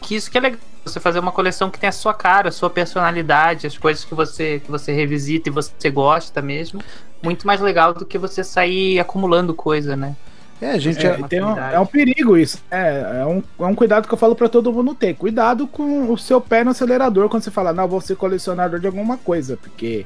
Que 0.00 0.14
isso 0.14 0.30
que 0.30 0.38
é 0.38 0.40
legal. 0.40 0.60
Você 0.84 1.00
fazer 1.00 1.18
uma 1.18 1.32
coleção 1.32 1.68
que 1.68 1.78
tem 1.78 1.88
a 1.88 1.92
sua 1.92 2.14
cara, 2.14 2.48
a 2.48 2.52
sua 2.52 2.70
personalidade, 2.70 3.66
as 3.66 3.76
coisas 3.76 4.06
que 4.06 4.14
você, 4.14 4.58
que 4.64 4.70
você 4.70 4.90
revisita 4.90 5.50
e 5.50 5.52
você 5.52 5.90
gosta 5.90 6.40
mesmo. 6.40 6.80
Muito 7.22 7.46
mais 7.46 7.60
legal 7.60 7.92
do 7.92 8.06
que 8.06 8.18
você 8.18 8.44
sair 8.44 8.98
acumulando 9.00 9.54
coisa, 9.54 9.96
né? 9.96 10.14
É, 10.60 10.78
gente 10.78 11.06
é, 11.06 11.10
é, 11.10 11.28
tem 11.28 11.42
um, 11.42 11.56
é 11.56 11.78
um 11.78 11.86
perigo 11.86 12.36
isso. 12.36 12.58
É, 12.70 13.20
é, 13.20 13.26
um, 13.26 13.42
é 13.60 13.66
um 13.66 13.74
cuidado 13.74 14.08
que 14.08 14.14
eu 14.14 14.18
falo 14.18 14.34
para 14.34 14.48
todo 14.48 14.72
mundo 14.72 14.94
ter. 14.94 15.14
Cuidado 15.14 15.66
com 15.68 16.10
o 16.12 16.18
seu 16.18 16.40
pé 16.40 16.64
no 16.64 16.72
acelerador 16.72 17.28
quando 17.28 17.44
você 17.44 17.50
fala, 17.50 17.72
não, 17.72 17.86
vou 17.86 18.00
ser 18.00 18.16
colecionador 18.16 18.80
de 18.80 18.86
alguma 18.86 19.16
coisa, 19.16 19.56
porque 19.56 20.04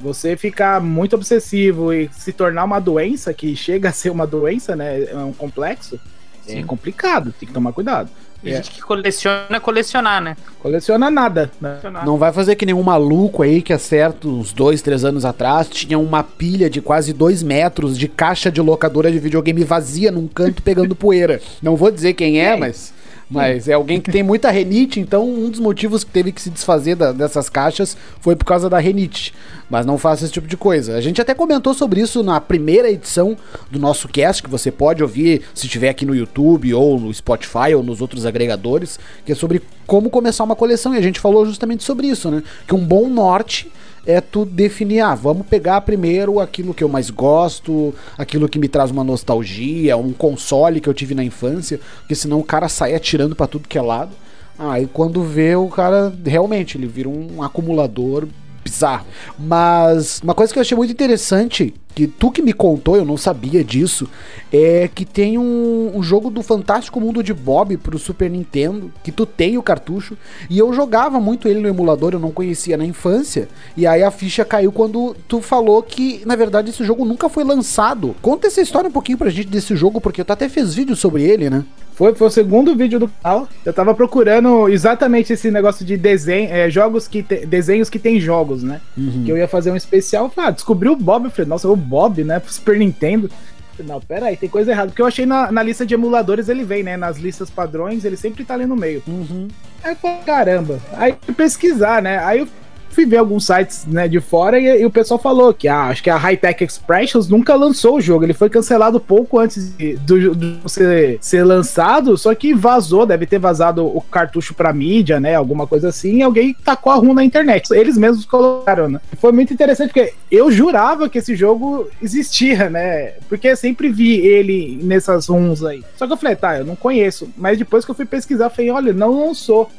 você 0.00 0.36
ficar 0.36 0.80
muito 0.80 1.16
obsessivo 1.16 1.92
e 1.92 2.10
se 2.12 2.32
tornar 2.32 2.64
uma 2.64 2.78
doença, 2.78 3.32
que 3.32 3.56
chega 3.56 3.88
a 3.88 3.92
ser 3.92 4.10
uma 4.10 4.26
doença, 4.26 4.76
né? 4.76 5.04
É 5.04 5.16
um 5.16 5.32
complexo, 5.32 5.98
é 6.46 6.52
Sim. 6.52 6.60
é 6.60 6.62
complicado, 6.62 7.32
tem 7.38 7.46
que 7.46 7.54
tomar 7.54 7.72
cuidado. 7.72 8.10
Tem 8.42 8.52
é. 8.52 8.56
gente 8.56 8.70
que 8.70 8.80
coleciona 8.80 9.60
colecionar, 9.60 10.22
né? 10.22 10.36
Coleciona 10.58 11.10
nada. 11.10 11.50
Né? 11.60 11.78
Não 12.04 12.16
vai 12.16 12.32
fazer 12.32 12.56
que 12.56 12.64
nenhum 12.64 12.82
maluco 12.82 13.42
aí 13.42 13.60
que 13.60 13.72
acerta 13.72 14.26
uns 14.28 14.52
dois, 14.52 14.80
três 14.80 15.04
anos 15.04 15.24
atrás 15.24 15.68
tinha 15.68 15.98
uma 15.98 16.22
pilha 16.22 16.70
de 16.70 16.80
quase 16.80 17.12
dois 17.12 17.42
metros 17.42 17.98
de 17.98 18.08
caixa 18.08 18.50
de 18.50 18.60
locadora 18.60 19.10
de 19.10 19.18
videogame 19.18 19.64
vazia 19.64 20.10
num 20.10 20.26
canto 20.26 20.62
pegando 20.62 20.94
poeira. 20.94 21.40
Não 21.62 21.76
vou 21.76 21.90
dizer 21.90 22.14
quem 22.14 22.40
é, 22.40 22.56
mas 22.56 22.92
mas 23.30 23.68
é 23.68 23.74
alguém 23.74 24.00
que 24.00 24.10
tem 24.10 24.24
muita 24.24 24.50
renite, 24.50 24.98
então 24.98 25.28
um 25.28 25.48
dos 25.48 25.60
motivos 25.60 26.02
que 26.02 26.10
teve 26.10 26.32
que 26.32 26.42
se 26.42 26.50
desfazer 26.50 26.96
da, 26.96 27.12
dessas 27.12 27.48
caixas 27.48 27.96
foi 28.20 28.34
por 28.34 28.44
causa 28.44 28.68
da 28.68 28.78
renite. 28.78 29.32
Mas 29.70 29.86
não 29.86 29.96
faça 29.96 30.24
esse 30.24 30.32
tipo 30.32 30.48
de 30.48 30.56
coisa. 30.56 30.96
A 30.96 31.00
gente 31.00 31.20
até 31.20 31.32
comentou 31.32 31.72
sobre 31.72 32.00
isso 32.00 32.24
na 32.24 32.40
primeira 32.40 32.90
edição 32.90 33.36
do 33.70 33.78
nosso 33.78 34.08
cast, 34.08 34.42
que 34.42 34.50
você 34.50 34.72
pode 34.72 35.00
ouvir 35.00 35.42
se 35.54 35.66
estiver 35.66 35.90
aqui 35.90 36.04
no 36.04 36.14
YouTube 36.14 36.74
ou 36.74 36.98
no 36.98 37.14
Spotify 37.14 37.72
ou 37.76 37.84
nos 37.84 38.00
outros 38.00 38.26
agregadores, 38.26 38.98
que 39.24 39.30
é 39.30 39.34
sobre 39.34 39.62
como 39.90 40.08
começar 40.08 40.44
uma 40.44 40.54
coleção. 40.54 40.94
E 40.94 40.98
a 40.98 41.02
gente 41.02 41.18
falou 41.18 41.44
justamente 41.44 41.82
sobre 41.82 42.06
isso, 42.06 42.30
né? 42.30 42.44
Que 42.64 42.76
um 42.76 42.78
bom 42.78 43.08
norte 43.08 43.72
é 44.06 44.20
tu 44.20 44.44
definir, 44.44 45.00
ah, 45.00 45.16
vamos 45.16 45.44
pegar 45.44 45.80
primeiro 45.80 46.38
aquilo 46.38 46.72
que 46.72 46.84
eu 46.84 46.88
mais 46.88 47.10
gosto, 47.10 47.92
aquilo 48.16 48.48
que 48.48 48.60
me 48.60 48.68
traz 48.68 48.92
uma 48.92 49.02
nostalgia, 49.02 49.96
um 49.96 50.12
console 50.12 50.80
que 50.80 50.88
eu 50.88 50.94
tive 50.94 51.12
na 51.12 51.24
infância, 51.24 51.80
porque 51.98 52.14
senão 52.14 52.38
o 52.38 52.44
cara 52.44 52.68
sai 52.68 52.94
atirando 52.94 53.34
para 53.34 53.48
tudo 53.48 53.66
que 53.66 53.76
é 53.76 53.82
lado. 53.82 54.12
Aí 54.56 54.88
quando 54.92 55.24
vê 55.24 55.56
o 55.56 55.66
cara, 55.66 56.14
realmente, 56.24 56.78
ele 56.78 56.86
vira 56.86 57.08
um 57.08 57.42
acumulador 57.42 58.28
bizarro. 58.62 59.06
Mas 59.38 60.20
uma 60.22 60.34
coisa 60.34 60.52
que 60.52 60.58
eu 60.58 60.62
achei 60.62 60.76
muito 60.76 60.92
interessante, 60.92 61.74
que 61.94 62.06
tu 62.06 62.30
que 62.30 62.42
me 62.42 62.52
contou, 62.52 62.96
eu 62.96 63.04
não 63.04 63.16
sabia 63.16 63.64
disso, 63.64 64.08
é 64.52 64.88
que 64.94 65.04
tem 65.04 65.38
um, 65.38 65.92
um, 65.94 66.02
jogo 66.02 66.30
do 66.30 66.42
Fantástico 66.42 67.00
Mundo 67.00 67.22
de 67.22 67.34
Bob 67.34 67.76
pro 67.76 67.98
Super 67.98 68.30
Nintendo, 68.30 68.92
que 69.02 69.10
tu 69.10 69.26
tem 69.26 69.58
o 69.58 69.62
cartucho, 69.62 70.16
e 70.48 70.58
eu 70.58 70.72
jogava 70.72 71.20
muito 71.20 71.48
ele 71.48 71.60
no 71.60 71.68
emulador, 71.68 72.12
eu 72.12 72.20
não 72.20 72.30
conhecia 72.30 72.76
na 72.76 72.84
infância, 72.84 73.48
e 73.76 73.86
aí 73.86 74.02
a 74.02 74.10
ficha 74.10 74.44
caiu 74.44 74.72
quando 74.72 75.16
tu 75.26 75.40
falou 75.40 75.82
que, 75.82 76.22
na 76.24 76.36
verdade, 76.36 76.70
esse 76.70 76.84
jogo 76.84 77.04
nunca 77.04 77.28
foi 77.28 77.44
lançado. 77.44 78.14
Conta 78.22 78.46
essa 78.46 78.60
história 78.60 78.88
um 78.88 78.92
pouquinho 78.92 79.18
pra 79.18 79.30
gente 79.30 79.48
desse 79.48 79.74
jogo, 79.74 80.00
porque 80.00 80.24
tu 80.24 80.32
até 80.32 80.48
fez 80.48 80.74
vídeo 80.74 80.94
sobre 80.94 81.24
ele, 81.24 81.50
né? 81.50 81.64
Foi, 82.00 82.14
foi 82.14 82.28
o 82.28 82.30
segundo 82.30 82.74
vídeo 82.74 82.98
do 82.98 83.08
canal. 83.08 83.46
Eu 83.62 83.74
tava 83.74 83.94
procurando 83.94 84.70
exatamente 84.70 85.34
esse 85.34 85.50
negócio 85.50 85.84
de 85.84 85.98
desenho, 85.98 86.48
é, 86.50 86.70
jogos 86.70 87.06
que 87.06 87.22
te, 87.22 87.44
desenhos 87.44 87.90
que 87.90 87.98
tem 87.98 88.18
jogos, 88.18 88.49
né? 88.62 88.80
Uhum. 88.96 89.24
Que 89.24 89.30
eu 89.30 89.36
ia 89.36 89.48
fazer 89.48 89.70
um 89.70 89.76
especial. 89.76 90.24
Eu 90.24 90.30
falei, 90.30 90.50
ah, 90.50 90.52
descobri 90.52 90.88
o 90.88 90.96
Bob. 90.96 91.24
Eu 91.24 91.30
falei, 91.30 91.48
nossa, 91.48 91.68
o 91.68 91.76
Bob, 91.76 92.24
né? 92.24 92.40
Super 92.46 92.78
Nintendo. 92.78 93.30
Falei, 93.76 93.92
não, 93.92 94.00
pera 94.00 94.26
aí, 94.26 94.36
tem 94.36 94.48
coisa 94.48 94.70
errada. 94.70 94.88
Porque 94.88 95.02
eu 95.02 95.06
achei 95.06 95.26
na, 95.26 95.50
na, 95.50 95.62
lista 95.62 95.86
de 95.86 95.94
emuladores 95.94 96.48
ele 96.48 96.64
vem, 96.64 96.82
né? 96.82 96.96
Nas 96.96 97.16
listas 97.18 97.50
padrões, 97.50 98.04
ele 98.04 98.16
sempre 98.16 98.44
tá 98.44 98.54
ali 98.54 98.66
no 98.66 98.76
meio. 98.76 99.02
Uhum. 99.06 99.48
Aí 99.82 99.92
eu 99.92 99.96
falei, 99.96 100.18
caramba. 100.24 100.80
Aí 100.92 101.14
fui 101.22 101.34
pesquisar, 101.34 102.02
né? 102.02 102.18
Aí 102.18 102.40
eu 102.40 102.48
fui 102.90 103.06
ver 103.06 103.18
alguns 103.18 103.46
sites 103.46 103.86
né, 103.86 104.08
de 104.08 104.20
fora 104.20 104.58
e, 104.58 104.82
e, 104.82 104.84
o 104.84 104.90
pessoal 104.90 105.18
falou 105.18 105.54
que 105.54 105.68
ah, 105.68 105.84
acho 105.84 106.02
que 106.02 106.10
a 106.10 106.16
Hightech 106.16 106.64
Expressions 106.64 107.28
nunca 107.28 107.54
lançou 107.54 107.96
o 107.96 108.00
jogo. 108.00 108.24
Ele 108.24 108.34
foi 108.34 108.50
cancelado 108.50 109.00
pouco 109.00 109.38
antes 109.38 109.76
de, 109.76 109.96
do, 109.96 110.34
do 110.34 110.68
ser, 110.68 111.18
ser 111.20 111.44
lançado, 111.44 112.16
só 112.16 112.34
que 112.34 112.52
vazou, 112.52 113.06
deve 113.06 113.26
ter 113.26 113.38
vazado 113.38 113.86
o 113.86 114.00
cartucho 114.00 114.54
pra 114.54 114.72
mídia, 114.72 115.20
né? 115.20 115.34
Alguma 115.34 115.66
coisa 115.66 115.88
assim, 115.88 116.16
e 116.16 116.22
alguém 116.22 116.54
tacou 116.64 116.92
a 116.92 116.96
run 116.96 117.14
na 117.14 117.24
internet. 117.24 117.72
Eles 117.72 117.96
mesmos 117.96 118.24
colocaram, 118.24 118.88
né? 118.88 119.00
Foi 119.18 119.32
muito 119.32 119.52
interessante, 119.52 119.88
porque 119.88 120.12
eu 120.30 120.50
jurava 120.50 121.08
que 121.08 121.18
esse 121.18 121.34
jogo 121.34 121.88
existia, 122.02 122.68
né? 122.68 123.14
Porque 123.28 123.48
eu 123.48 123.56
sempre 123.56 123.88
vi 123.88 124.18
ele 124.18 124.78
nessas 124.82 125.28
runs 125.28 125.64
aí. 125.64 125.82
Só 125.96 126.06
que 126.06 126.12
eu 126.12 126.16
falei, 126.16 126.36
tá, 126.36 126.58
eu 126.58 126.64
não 126.64 126.76
conheço. 126.76 127.28
Mas 127.36 127.58
depois 127.58 127.84
que 127.84 127.90
eu 127.90 127.94
fui 127.94 128.04
pesquisar, 128.04 128.46
eu 128.46 128.50
falei, 128.50 128.70
olha, 128.70 128.92
não 128.92 129.26
lançou. 129.26 129.70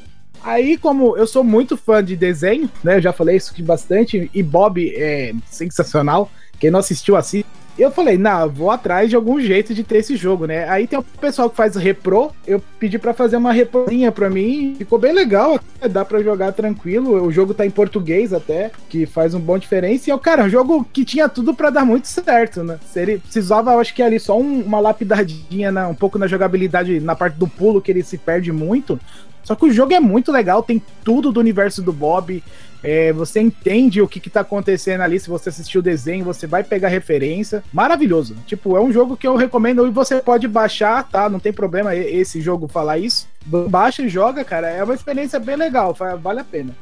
Aí, 0.43 0.77
como 0.77 1.15
eu 1.15 1.27
sou 1.27 1.43
muito 1.43 1.77
fã 1.77 2.03
de 2.03 2.15
desenho, 2.15 2.69
né? 2.83 2.97
Eu 2.97 3.01
já 3.01 3.13
falei 3.13 3.37
isso 3.37 3.51
aqui 3.51 3.61
bastante, 3.61 4.29
e 4.33 4.43
Bob 4.43 4.91
é 4.95 5.33
sensacional. 5.45 6.31
Quem 6.59 6.71
não 6.71 6.79
assistiu, 6.79 7.15
assiste. 7.15 7.47
Eu 7.79 7.89
falei, 7.89 8.17
não, 8.17 8.49
vou 8.49 8.69
atrás 8.69 9.09
de 9.09 9.15
algum 9.15 9.39
jeito 9.39 9.73
de 9.73 9.83
ter 9.83 9.99
esse 9.99 10.15
jogo, 10.15 10.45
né? 10.45 10.67
Aí 10.69 10.85
tem 10.85 10.99
o 10.99 11.03
pessoal 11.03 11.49
que 11.49 11.55
faz 11.55 11.75
repro, 11.75 12.31
eu 12.45 12.61
pedi 12.77 12.99
para 12.99 13.13
fazer 13.13 13.37
uma 13.37 13.53
reprozinha 13.53 14.11
para 14.11 14.29
mim, 14.29 14.75
ficou 14.77 14.99
bem 14.99 15.13
legal, 15.13 15.59
dá 15.89 16.03
para 16.03 16.21
jogar 16.21 16.51
tranquilo. 16.51 17.23
O 17.23 17.31
jogo 17.31 17.53
tá 17.53 17.65
em 17.65 17.71
português 17.71 18.33
até, 18.33 18.71
que 18.89 19.05
faz 19.05 19.33
um 19.33 19.39
bom 19.39 19.57
diferença. 19.57 20.09
E 20.09 20.11
é 20.11 20.15
o 20.15 20.19
cara, 20.19 20.43
um 20.43 20.49
jogo 20.49 20.85
que 20.91 21.05
tinha 21.05 21.29
tudo 21.29 21.53
para 21.53 21.69
dar 21.69 21.85
muito 21.85 22.07
certo, 22.07 22.61
né? 22.61 22.77
Ele 22.95 23.19
precisava, 23.19 23.71
eu 23.71 23.79
acho 23.79 23.95
que 23.95 24.03
ali 24.03 24.19
só 24.19 24.37
um, 24.37 24.61
uma 24.61 24.79
lapidadinha, 24.79 25.71
na, 25.71 25.87
um 25.87 25.95
pouco 25.95 26.19
na 26.19 26.27
jogabilidade, 26.27 26.99
na 26.99 27.15
parte 27.15 27.35
do 27.37 27.47
pulo, 27.47 27.81
que 27.81 27.89
ele 27.89 28.03
se 28.03 28.17
perde 28.17 28.51
muito. 28.51 28.99
Só 29.43 29.55
que 29.55 29.65
o 29.65 29.71
jogo 29.71 29.93
é 29.93 29.99
muito 29.99 30.31
legal, 30.31 30.63
tem 30.63 30.81
tudo 31.03 31.31
do 31.31 31.39
universo 31.39 31.81
do 31.81 31.91
Bob. 31.91 32.43
É, 32.83 33.13
você 33.13 33.39
entende 33.39 34.01
o 34.01 34.07
que, 34.07 34.19
está 34.27 34.41
acontecendo 34.41 35.01
ali. 35.01 35.19
Se 35.19 35.29
você 35.29 35.49
assistiu 35.49 35.79
o 35.79 35.83
desenho, 35.83 36.25
você 36.25 36.47
vai 36.47 36.63
pegar 36.63 36.89
referência. 36.89 37.63
Maravilhoso. 37.71 38.35
Tipo, 38.47 38.75
é 38.75 38.81
um 38.81 38.91
jogo 38.91 39.15
que 39.15 39.27
eu 39.27 39.35
recomendo 39.35 39.85
e 39.85 39.91
você 39.91 40.19
pode 40.19 40.47
baixar, 40.47 41.07
tá? 41.07 41.29
Não 41.29 41.39
tem 41.39 41.53
problema 41.53 41.95
esse 41.95 42.41
jogo 42.41 42.67
falar 42.67 42.97
isso. 42.97 43.27
Baixa 43.45 44.01
e 44.01 44.09
joga, 44.09 44.43
cara. 44.43 44.67
É 44.67 44.83
uma 44.83 44.95
experiência 44.95 45.39
bem 45.39 45.55
legal, 45.55 45.95
vale 46.21 46.39
a 46.39 46.43
pena. 46.43 46.75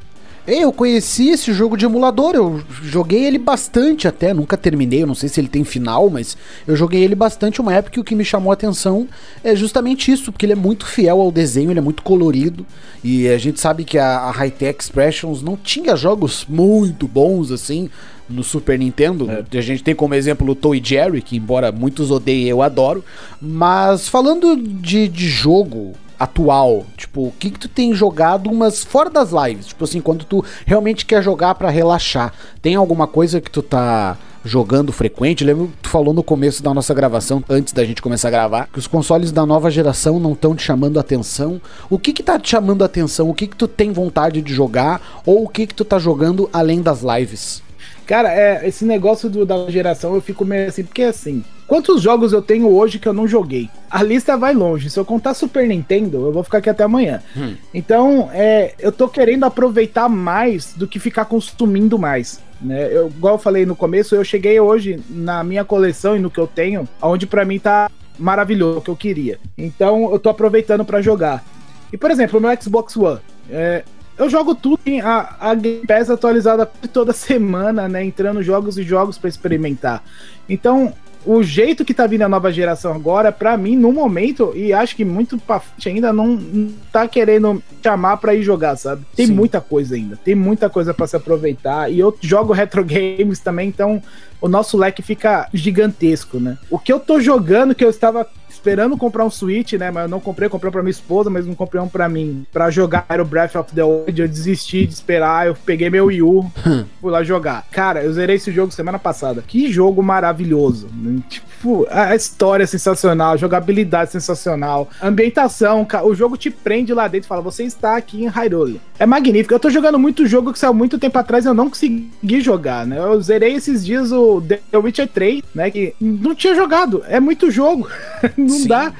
Eu 0.50 0.72
conheci 0.72 1.28
esse 1.28 1.52
jogo 1.52 1.76
de 1.76 1.84
emulador, 1.84 2.34
eu 2.34 2.60
joguei 2.82 3.24
ele 3.24 3.38
bastante 3.38 4.08
até, 4.08 4.34
nunca 4.34 4.56
terminei, 4.56 5.04
eu 5.04 5.06
não 5.06 5.14
sei 5.14 5.28
se 5.28 5.40
ele 5.40 5.46
tem 5.46 5.62
final, 5.62 6.10
mas 6.10 6.36
eu 6.66 6.74
joguei 6.74 7.04
ele 7.04 7.14
bastante 7.14 7.60
uma 7.60 7.72
época 7.72 7.98
e 7.98 8.00
o 8.00 8.04
que 8.04 8.16
me 8.16 8.24
chamou 8.24 8.50
a 8.50 8.54
atenção 8.54 9.06
é 9.44 9.54
justamente 9.54 10.10
isso, 10.10 10.32
porque 10.32 10.44
ele 10.44 10.54
é 10.54 10.56
muito 10.56 10.86
fiel 10.86 11.20
ao 11.20 11.30
desenho, 11.30 11.70
ele 11.70 11.78
é 11.78 11.82
muito 11.82 12.02
colorido, 12.02 12.66
e 13.04 13.28
a 13.28 13.38
gente 13.38 13.60
sabe 13.60 13.84
que 13.84 13.96
a, 13.96 14.18
a 14.18 14.30
Hightech 14.32 14.82
Expressions 14.82 15.40
não 15.40 15.56
tinha 15.56 15.94
jogos 15.94 16.44
muito 16.48 17.06
bons 17.06 17.52
assim, 17.52 17.88
no 18.28 18.42
Super 18.42 18.78
Nintendo. 18.78 19.28
É. 19.30 19.58
A 19.58 19.60
gente 19.60 19.82
tem 19.82 19.94
como 19.94 20.14
exemplo 20.14 20.50
o 20.50 20.54
Toy 20.54 20.80
Jerry, 20.82 21.20
que 21.20 21.36
embora 21.36 21.70
muitos 21.72 22.10
odeiem, 22.10 22.48
eu 22.48 22.62
adoro. 22.62 23.04
Mas 23.40 24.08
falando 24.08 24.56
de, 24.56 25.08
de 25.08 25.28
jogo, 25.28 25.92
atual? 26.20 26.84
Tipo, 26.96 27.28
o 27.28 27.32
que 27.32 27.50
que 27.50 27.58
tu 27.58 27.68
tem 27.68 27.94
jogado, 27.94 28.50
umas 28.50 28.84
fora 28.84 29.08
das 29.08 29.30
lives? 29.32 29.68
Tipo 29.68 29.84
assim, 29.84 30.02
quando 30.02 30.24
tu 30.24 30.44
realmente 30.66 31.06
quer 31.06 31.22
jogar 31.22 31.54
para 31.54 31.70
relaxar, 31.70 32.34
tem 32.60 32.74
alguma 32.74 33.06
coisa 33.06 33.40
que 33.40 33.50
tu 33.50 33.62
tá 33.62 34.18
jogando 34.44 34.92
frequente? 34.92 35.44
Lembro 35.44 35.68
que 35.68 35.82
tu 35.82 35.88
falou 35.88 36.12
no 36.12 36.22
começo 36.22 36.62
da 36.62 36.72
nossa 36.74 36.92
gravação, 36.92 37.42
antes 37.48 37.72
da 37.72 37.84
gente 37.84 38.02
começar 38.02 38.28
a 38.28 38.30
gravar, 38.30 38.68
que 38.70 38.78
os 38.78 38.86
consoles 38.86 39.32
da 39.32 39.46
nova 39.46 39.70
geração 39.70 40.20
não 40.20 40.32
estão 40.32 40.54
te 40.54 40.62
chamando 40.62 41.00
atenção. 41.00 41.60
O 41.88 41.98
que 41.98 42.12
que 42.12 42.22
tá 42.22 42.38
te 42.38 42.50
chamando 42.50 42.84
atenção? 42.84 43.30
O 43.30 43.34
que 43.34 43.46
que 43.46 43.56
tu 43.56 43.66
tem 43.66 43.92
vontade 43.92 44.42
de 44.42 44.52
jogar? 44.52 45.22
Ou 45.24 45.44
o 45.44 45.48
que 45.48 45.66
que 45.66 45.74
tu 45.74 45.84
tá 45.84 45.98
jogando 45.98 46.48
além 46.52 46.82
das 46.82 47.02
lives? 47.02 47.62
Cara, 48.06 48.32
é, 48.32 48.66
esse 48.66 48.84
negócio 48.84 49.30
do, 49.30 49.46
da 49.46 49.70
geração 49.70 50.14
eu 50.14 50.20
fico 50.20 50.44
meio 50.44 50.68
assim, 50.68 50.82
porque 50.82 51.02
assim, 51.02 51.44
quantos 51.70 52.02
jogos 52.02 52.32
eu 52.32 52.42
tenho 52.42 52.68
hoje 52.68 52.98
que 52.98 53.06
eu 53.06 53.12
não 53.12 53.28
joguei? 53.28 53.70
A 53.88 54.02
lista 54.02 54.36
vai 54.36 54.52
longe. 54.52 54.90
Se 54.90 54.98
eu 54.98 55.04
contar 55.04 55.34
Super 55.34 55.68
Nintendo, 55.68 56.26
eu 56.26 56.32
vou 56.32 56.42
ficar 56.42 56.58
aqui 56.58 56.68
até 56.68 56.82
amanhã. 56.82 57.22
Hum. 57.36 57.54
Então, 57.72 58.28
é, 58.32 58.74
eu 58.80 58.90
tô 58.90 59.08
querendo 59.08 59.44
aproveitar 59.44 60.08
mais 60.08 60.74
do 60.74 60.88
que 60.88 60.98
ficar 60.98 61.26
consumindo 61.26 61.96
mais. 61.96 62.42
Né? 62.60 62.88
Eu, 62.90 63.06
igual 63.06 63.34
eu 63.34 63.38
falei 63.38 63.64
no 63.64 63.76
começo, 63.76 64.16
eu 64.16 64.24
cheguei 64.24 64.58
hoje 64.58 65.00
na 65.08 65.44
minha 65.44 65.64
coleção 65.64 66.16
e 66.16 66.18
no 66.18 66.28
que 66.28 66.40
eu 66.40 66.46
tenho, 66.48 66.88
onde 67.00 67.24
para 67.24 67.44
mim 67.44 67.60
tá 67.60 67.88
maravilhoso, 68.18 68.80
o 68.80 68.82
que 68.82 68.90
eu 68.90 68.96
queria. 68.96 69.38
Então, 69.56 70.10
eu 70.10 70.18
tô 70.18 70.28
aproveitando 70.28 70.84
para 70.84 71.00
jogar. 71.00 71.44
E, 71.92 71.96
por 71.96 72.10
exemplo, 72.10 72.40
no 72.40 72.48
Xbox 72.60 72.96
One, 72.96 73.20
é, 73.48 73.84
eu 74.18 74.28
jogo 74.28 74.56
tudo 74.56 74.80
em 74.84 75.00
a, 75.00 75.36
a 75.38 75.54
Game 75.54 75.86
Pass 75.86 76.10
atualizada 76.10 76.66
toda 76.92 77.12
semana, 77.12 77.88
né? 77.88 78.04
Entrando 78.04 78.42
jogos 78.42 78.76
e 78.76 78.82
jogos 78.82 79.16
para 79.16 79.28
experimentar. 79.28 80.02
Então, 80.48 80.92
o 81.24 81.42
jeito 81.42 81.84
que 81.84 81.92
tá 81.92 82.06
vindo 82.06 82.22
a 82.22 82.28
nova 82.28 82.50
geração 82.52 82.94
agora, 82.94 83.30
para 83.30 83.56
mim, 83.56 83.76
no 83.76 83.92
momento, 83.92 84.52
e 84.54 84.72
acho 84.72 84.96
que 84.96 85.04
muito 85.04 85.38
pra 85.38 85.60
frente 85.60 85.88
ainda, 85.88 86.12
não, 86.12 86.28
não 86.28 86.72
tá 86.90 87.06
querendo 87.06 87.62
chamar 87.82 88.16
pra 88.16 88.34
ir 88.34 88.42
jogar, 88.42 88.76
sabe? 88.76 89.04
Tem 89.14 89.26
Sim. 89.26 89.34
muita 89.34 89.60
coisa 89.60 89.94
ainda, 89.94 90.16
tem 90.16 90.34
muita 90.34 90.70
coisa 90.70 90.94
para 90.94 91.06
se 91.06 91.16
aproveitar. 91.16 91.92
E 91.92 91.98
eu 91.98 92.16
jogo 92.20 92.52
retro 92.52 92.84
games 92.84 93.38
também, 93.38 93.68
então 93.68 94.02
o 94.40 94.48
nosso 94.48 94.76
leque 94.76 95.02
fica 95.02 95.48
gigantesco, 95.52 96.38
né? 96.38 96.58
O 96.70 96.78
que 96.78 96.92
eu 96.92 97.00
tô 97.00 97.20
jogando, 97.20 97.74
que 97.74 97.84
eu 97.84 97.90
estava 97.90 98.26
esperando 98.48 98.96
comprar 98.96 99.24
um 99.24 99.30
Switch, 99.30 99.72
né? 99.74 99.90
Mas 99.90 100.04
eu 100.04 100.08
não 100.08 100.20
comprei, 100.20 100.48
comprei 100.48 100.70
pra 100.70 100.82
minha 100.82 100.90
esposa, 100.90 101.30
mas 101.30 101.46
não 101.46 101.54
comprei 101.54 101.80
um 101.80 101.88
pra 101.88 102.08
mim. 102.08 102.44
Pra 102.52 102.70
jogar 102.70 103.06
o 103.20 103.24
Breath 103.24 103.56
of 103.56 103.74
the 103.74 103.82
Wild, 103.82 104.20
eu 104.20 104.28
desisti 104.28 104.86
de 104.86 104.92
esperar, 104.92 105.46
eu 105.46 105.54
peguei 105.54 105.88
meu 105.88 106.06
Wii 106.06 106.22
U, 106.22 106.52
fui 107.00 107.10
lá 107.10 107.22
jogar. 107.22 107.66
Cara, 107.70 108.02
eu 108.02 108.12
zerei 108.12 108.36
esse 108.36 108.52
jogo 108.52 108.72
semana 108.72 108.98
passada. 108.98 109.42
Que 109.46 109.72
jogo 109.72 110.02
maravilhoso. 110.02 110.88
Tipo, 111.28 111.46
a 111.90 112.14
história 112.14 112.64
é 112.64 112.66
sensacional, 112.66 113.32
a 113.32 113.36
jogabilidade 113.36 114.10
é 114.10 114.12
sensacional, 114.12 114.88
a 115.00 115.08
ambientação, 115.08 115.86
o 116.04 116.14
jogo 116.14 116.36
te 116.36 116.50
prende 116.50 116.92
lá 116.94 117.06
dentro 117.08 117.26
e 117.26 117.28
fala, 117.28 117.42
você 117.42 117.64
está 117.64 117.96
aqui 117.96 118.24
em 118.24 118.28
Hyrule. 118.28 118.80
É 118.98 119.06
magnífico. 119.06 119.54
Eu 119.54 119.60
tô 119.60 119.70
jogando 119.70 119.98
muito 119.98 120.26
jogo 120.26 120.52
que 120.52 120.58
saiu 120.58 120.74
muito 120.74 120.98
tempo 120.98 121.18
atrás 121.18 121.44
e 121.44 121.48
eu 121.48 121.54
não 121.54 121.68
consegui 121.68 122.40
jogar, 122.40 122.86
né? 122.86 122.98
Eu 122.98 123.20
zerei 123.20 123.54
esses 123.54 123.84
dias 123.84 124.12
o 124.12 124.42
The 124.42 124.60
Witcher 124.76 125.08
3, 125.08 125.42
né? 125.54 125.70
Que 125.70 125.94
não 126.00 126.34
tinha 126.34 126.54
jogado. 126.54 127.02
É 127.08 127.18
muito 127.18 127.50
jogo. 127.50 127.88
não 128.36 128.48
Sim, 128.48 128.68
dá. 128.68 128.92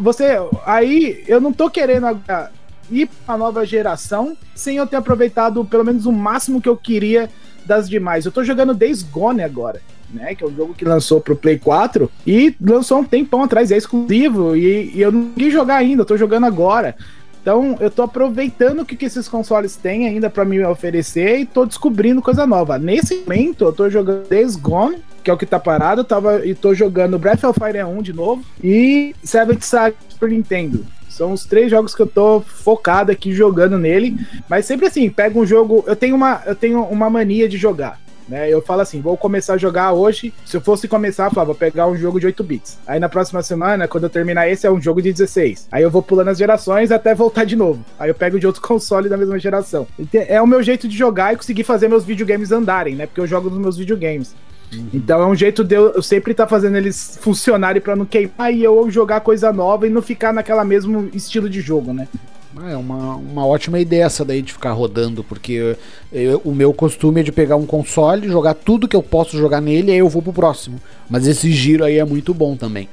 Você. 0.00 0.36
Aí 0.64 1.24
eu 1.26 1.40
não 1.40 1.52
tô 1.52 1.68
querendo 1.68 2.06
agora 2.06 2.52
ir 2.90 3.08
pra 3.26 3.36
nova 3.36 3.64
geração 3.64 4.36
sem 4.54 4.76
eu 4.76 4.86
ter 4.86 4.96
aproveitado 4.96 5.64
pelo 5.64 5.84
menos 5.84 6.06
o 6.06 6.12
máximo 6.12 6.60
que 6.60 6.68
eu 6.68 6.76
queria 6.76 7.30
das 7.64 7.88
demais. 7.88 8.24
Eu 8.24 8.32
tô 8.32 8.44
jogando 8.44 8.74
Days 8.74 9.02
Gone 9.02 9.42
agora. 9.42 9.80
Né, 10.14 10.34
que 10.34 10.44
é 10.44 10.46
um 10.46 10.54
jogo 10.54 10.74
que 10.74 10.84
lançou 10.84 11.20
pro 11.20 11.34
Play 11.34 11.58
4 11.58 12.08
e 12.24 12.54
lançou 12.60 13.00
um 13.00 13.04
tempão 13.04 13.42
atrás, 13.42 13.72
é 13.72 13.76
exclusivo 13.76 14.54
e, 14.54 14.92
e 14.94 15.02
eu 15.02 15.10
não 15.10 15.24
consegui 15.24 15.50
jogar 15.50 15.76
ainda, 15.76 16.02
eu 16.02 16.06
tô 16.06 16.16
jogando 16.16 16.46
agora. 16.46 16.94
Então 17.42 17.76
eu 17.78 17.90
tô 17.90 18.02
aproveitando 18.02 18.80
o 18.80 18.86
que, 18.86 18.96
que 18.96 19.04
esses 19.04 19.28
consoles 19.28 19.76
têm 19.76 20.06
ainda 20.08 20.30
para 20.30 20.46
me 20.46 20.64
oferecer 20.64 21.40
e 21.40 21.44
tô 21.44 21.66
descobrindo 21.66 22.22
coisa 22.22 22.46
nova. 22.46 22.78
Nesse 22.78 23.16
momento 23.16 23.64
eu 23.64 23.72
tô 23.72 23.90
jogando 23.90 24.26
Days 24.26 24.56
Gone, 24.56 25.02
que 25.22 25.30
é 25.30 25.34
o 25.34 25.36
que 25.36 25.44
tá 25.44 25.58
parado, 25.58 26.04
tava, 26.04 26.46
e 26.46 26.54
tô 26.54 26.72
jogando 26.72 27.18
Breath 27.18 27.44
of 27.44 27.60
Fire 27.60 27.84
1 27.84 28.00
de 28.00 28.14
novo 28.14 28.42
e 28.62 29.14
Seventh 29.22 29.60
Saga 29.60 29.94
Super 30.08 30.30
Nintendo. 30.30 30.86
São 31.06 31.32
os 31.32 31.44
três 31.44 31.70
jogos 31.70 31.94
que 31.94 32.00
eu 32.00 32.06
tô 32.06 32.40
focado 32.40 33.12
aqui 33.12 33.32
jogando 33.32 33.78
nele, 33.78 34.16
mas 34.48 34.64
sempre 34.64 34.86
assim, 34.86 35.10
pega 35.10 35.38
um 35.38 35.44
jogo, 35.44 35.84
eu 35.86 35.94
tenho 35.94 36.16
uma, 36.16 36.42
eu 36.46 36.56
tenho 36.56 36.82
uma 36.84 37.10
mania 37.10 37.46
de 37.46 37.58
jogar. 37.58 38.00
Né? 38.28 38.48
Eu 38.48 38.62
falo 38.62 38.80
assim, 38.80 39.00
vou 39.00 39.16
começar 39.16 39.54
a 39.54 39.58
jogar 39.58 39.92
hoje. 39.92 40.32
Se 40.44 40.56
eu 40.56 40.60
fosse 40.60 40.88
começar, 40.88 41.26
eu 41.26 41.30
falava, 41.30 41.52
vou 41.52 41.54
pegar 41.54 41.86
um 41.86 41.96
jogo 41.96 42.18
de 42.18 42.26
8 42.26 42.44
bits. 42.44 42.78
Aí 42.86 42.98
na 42.98 43.08
próxima 43.08 43.42
semana, 43.42 43.86
quando 43.86 44.04
eu 44.04 44.10
terminar 44.10 44.48
esse, 44.48 44.66
é 44.66 44.70
um 44.70 44.80
jogo 44.80 45.02
de 45.02 45.12
16. 45.12 45.68
Aí 45.70 45.82
eu 45.82 45.90
vou 45.90 46.02
pulando 46.02 46.28
as 46.28 46.38
gerações 46.38 46.90
até 46.90 47.14
voltar 47.14 47.44
de 47.44 47.56
novo. 47.56 47.84
Aí 47.98 48.10
eu 48.10 48.14
pego 48.14 48.38
de 48.38 48.46
outro 48.46 48.62
console 48.62 49.08
da 49.08 49.16
mesma 49.16 49.38
geração. 49.38 49.86
É 50.12 50.40
o 50.40 50.46
meu 50.46 50.62
jeito 50.62 50.88
de 50.88 50.96
jogar 50.96 51.32
e 51.32 51.36
conseguir 51.36 51.64
fazer 51.64 51.88
meus 51.88 52.04
videogames 52.04 52.52
andarem, 52.52 52.94
né? 52.94 53.06
Porque 53.06 53.20
eu 53.20 53.26
jogo 53.26 53.50
nos 53.50 53.58
meus 53.58 53.76
videogames. 53.76 54.34
Uhum. 54.72 54.88
Então 54.94 55.20
é 55.20 55.26
um 55.26 55.34
jeito 55.34 55.62
de 55.62 55.74
eu, 55.74 55.92
eu 55.92 56.02
sempre 56.02 56.32
estar 56.32 56.44
tá 56.44 56.50
fazendo 56.50 56.76
eles 56.76 57.18
funcionarem 57.20 57.80
para 57.80 57.94
não 57.94 58.04
queimar 58.04 58.52
e 58.52 58.62
eu 58.62 58.90
jogar 58.90 59.20
coisa 59.20 59.52
nova 59.52 59.86
e 59.86 59.90
não 59.90 60.02
ficar 60.02 60.32
naquela 60.32 60.64
mesmo 60.64 61.08
estilo 61.12 61.48
de 61.48 61.60
jogo, 61.60 61.92
né? 61.92 62.08
Ah, 62.56 62.70
é 62.70 62.76
uma, 62.76 63.16
uma 63.16 63.46
ótima 63.46 63.80
ideia 63.80 64.04
essa 64.04 64.24
daí 64.24 64.40
de 64.40 64.52
ficar 64.52 64.72
rodando, 64.72 65.24
porque 65.24 65.76
eu, 66.12 66.40
o 66.44 66.54
meu 66.54 66.72
costume 66.72 67.20
é 67.20 67.24
de 67.24 67.32
pegar 67.32 67.56
um 67.56 67.66
console, 67.66 68.28
jogar 68.28 68.54
tudo 68.54 68.86
que 68.86 68.94
eu 68.94 69.02
posso 69.02 69.36
jogar 69.36 69.60
nele 69.60 69.90
e 69.90 69.92
aí 69.94 69.98
eu 69.98 70.08
vou 70.08 70.22
pro 70.22 70.32
próximo. 70.32 70.80
Mas 71.10 71.26
esse 71.26 71.50
giro 71.50 71.84
aí 71.84 71.98
é 71.98 72.04
muito 72.04 72.32
bom 72.32 72.56
também. 72.56 72.88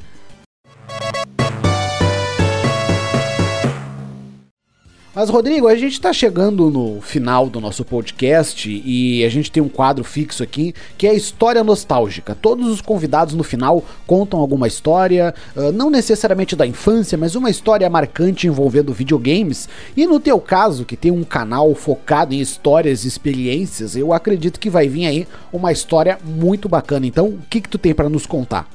Mas, 5.22 5.30
Rodrigo, 5.30 5.68
a 5.68 5.76
gente 5.76 5.94
está 5.94 6.12
chegando 6.12 6.72
no 6.72 7.00
final 7.00 7.48
do 7.48 7.62
nosso 7.62 7.86
podcast 7.86 8.68
e 8.84 9.24
a 9.24 9.30
gente 9.30 9.52
tem 9.52 9.62
um 9.62 9.70
quadro 9.70 10.04
fixo 10.04 10.42
aqui 10.42 10.74
que 10.98 11.06
é 11.06 11.12
a 11.12 11.14
história 11.14 11.64
nostálgica. 11.64 12.34
Todos 12.34 12.68
os 12.68 12.82
convidados 12.82 13.36
no 13.36 13.44
final 13.44 13.84
contam 14.08 14.40
alguma 14.40 14.68
história, 14.68 15.32
não 15.76 15.92
necessariamente 15.92 16.56
da 16.56 16.66
infância, 16.66 17.20
mas 17.20 17.36
uma 17.36 17.52
história 17.52 17.88
marcante 17.88 18.48
envolvendo 18.48 18.92
videogames. 18.94 19.70
E 19.96 20.08
no 20.08 20.20
teu 20.20 20.40
caso, 20.40 20.86
que 20.86 20.98
tem 20.98 21.12
um 21.12 21.24
canal 21.24 21.76
focado 21.76 22.34
em 22.34 22.40
histórias 22.40 23.06
e 23.06 23.08
experiências, 23.08 23.96
eu 23.96 24.14
acredito 24.14 24.60
que 24.60 24.72
vai 24.72 24.88
vir 24.88 25.06
aí 25.06 25.28
uma 25.54 25.72
história 25.72 26.18
muito 26.26 26.68
bacana. 26.68 27.06
Então, 27.06 27.28
o 27.28 27.40
que, 27.48 27.62
que 27.62 27.70
tu 27.70 27.78
tem 27.78 27.94
para 27.94 28.10
nos 28.10 28.26
contar? 28.26 28.68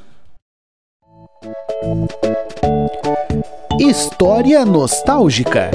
História 3.79 4.65
nostálgica. 4.65 5.71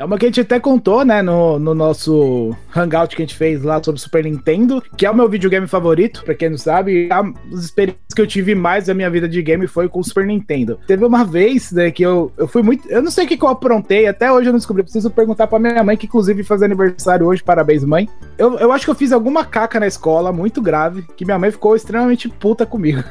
É 0.00 0.04
uma 0.06 0.16
que 0.16 0.24
a 0.24 0.28
gente 0.28 0.40
até 0.40 0.58
contou, 0.58 1.04
né, 1.04 1.20
no, 1.20 1.58
no 1.58 1.74
nosso 1.74 2.56
hangout 2.74 3.14
que 3.14 3.20
a 3.20 3.26
gente 3.26 3.36
fez 3.36 3.62
lá 3.62 3.82
sobre 3.82 4.00
Super 4.00 4.24
Nintendo, 4.24 4.82
que 4.96 5.04
é 5.04 5.10
o 5.10 5.14
meu 5.14 5.28
videogame 5.28 5.66
favorito, 5.66 6.24
pra 6.24 6.34
quem 6.34 6.48
não 6.48 6.56
sabe. 6.56 7.10
As 7.12 7.64
experiências 7.64 8.14
que 8.16 8.22
eu 8.22 8.26
tive 8.26 8.54
mais 8.54 8.86
da 8.86 8.94
minha 8.94 9.10
vida 9.10 9.28
de 9.28 9.42
game 9.42 9.66
foi 9.66 9.90
com 9.90 10.00
o 10.00 10.02
Super 10.02 10.26
Nintendo. 10.26 10.80
Teve 10.86 11.04
uma 11.04 11.22
vez, 11.22 11.70
né, 11.72 11.90
que 11.90 12.02
eu, 12.02 12.32
eu 12.38 12.48
fui 12.48 12.62
muito. 12.62 12.88
Eu 12.88 13.02
não 13.02 13.10
sei 13.10 13.26
o 13.26 13.28
que, 13.28 13.36
que 13.36 13.44
eu 13.44 13.50
aprontei, 13.50 14.06
até 14.06 14.32
hoje 14.32 14.48
eu 14.48 14.52
não 14.52 14.58
descobri. 14.58 14.82
preciso 14.82 15.10
perguntar 15.10 15.46
pra 15.48 15.58
minha 15.58 15.84
mãe, 15.84 15.98
que 15.98 16.06
inclusive 16.06 16.42
faz 16.44 16.62
aniversário 16.62 17.26
hoje. 17.26 17.42
Parabéns, 17.42 17.84
mãe. 17.84 18.08
Eu, 18.38 18.58
eu 18.58 18.72
acho 18.72 18.86
que 18.86 18.90
eu 18.90 18.94
fiz 18.94 19.12
alguma 19.12 19.44
caca 19.44 19.78
na 19.78 19.86
escola, 19.86 20.32
muito 20.32 20.62
grave, 20.62 21.04
que 21.14 21.26
minha 21.26 21.38
mãe 21.38 21.50
ficou 21.50 21.76
extremamente 21.76 22.26
puta 22.26 22.64
comigo. 22.64 23.04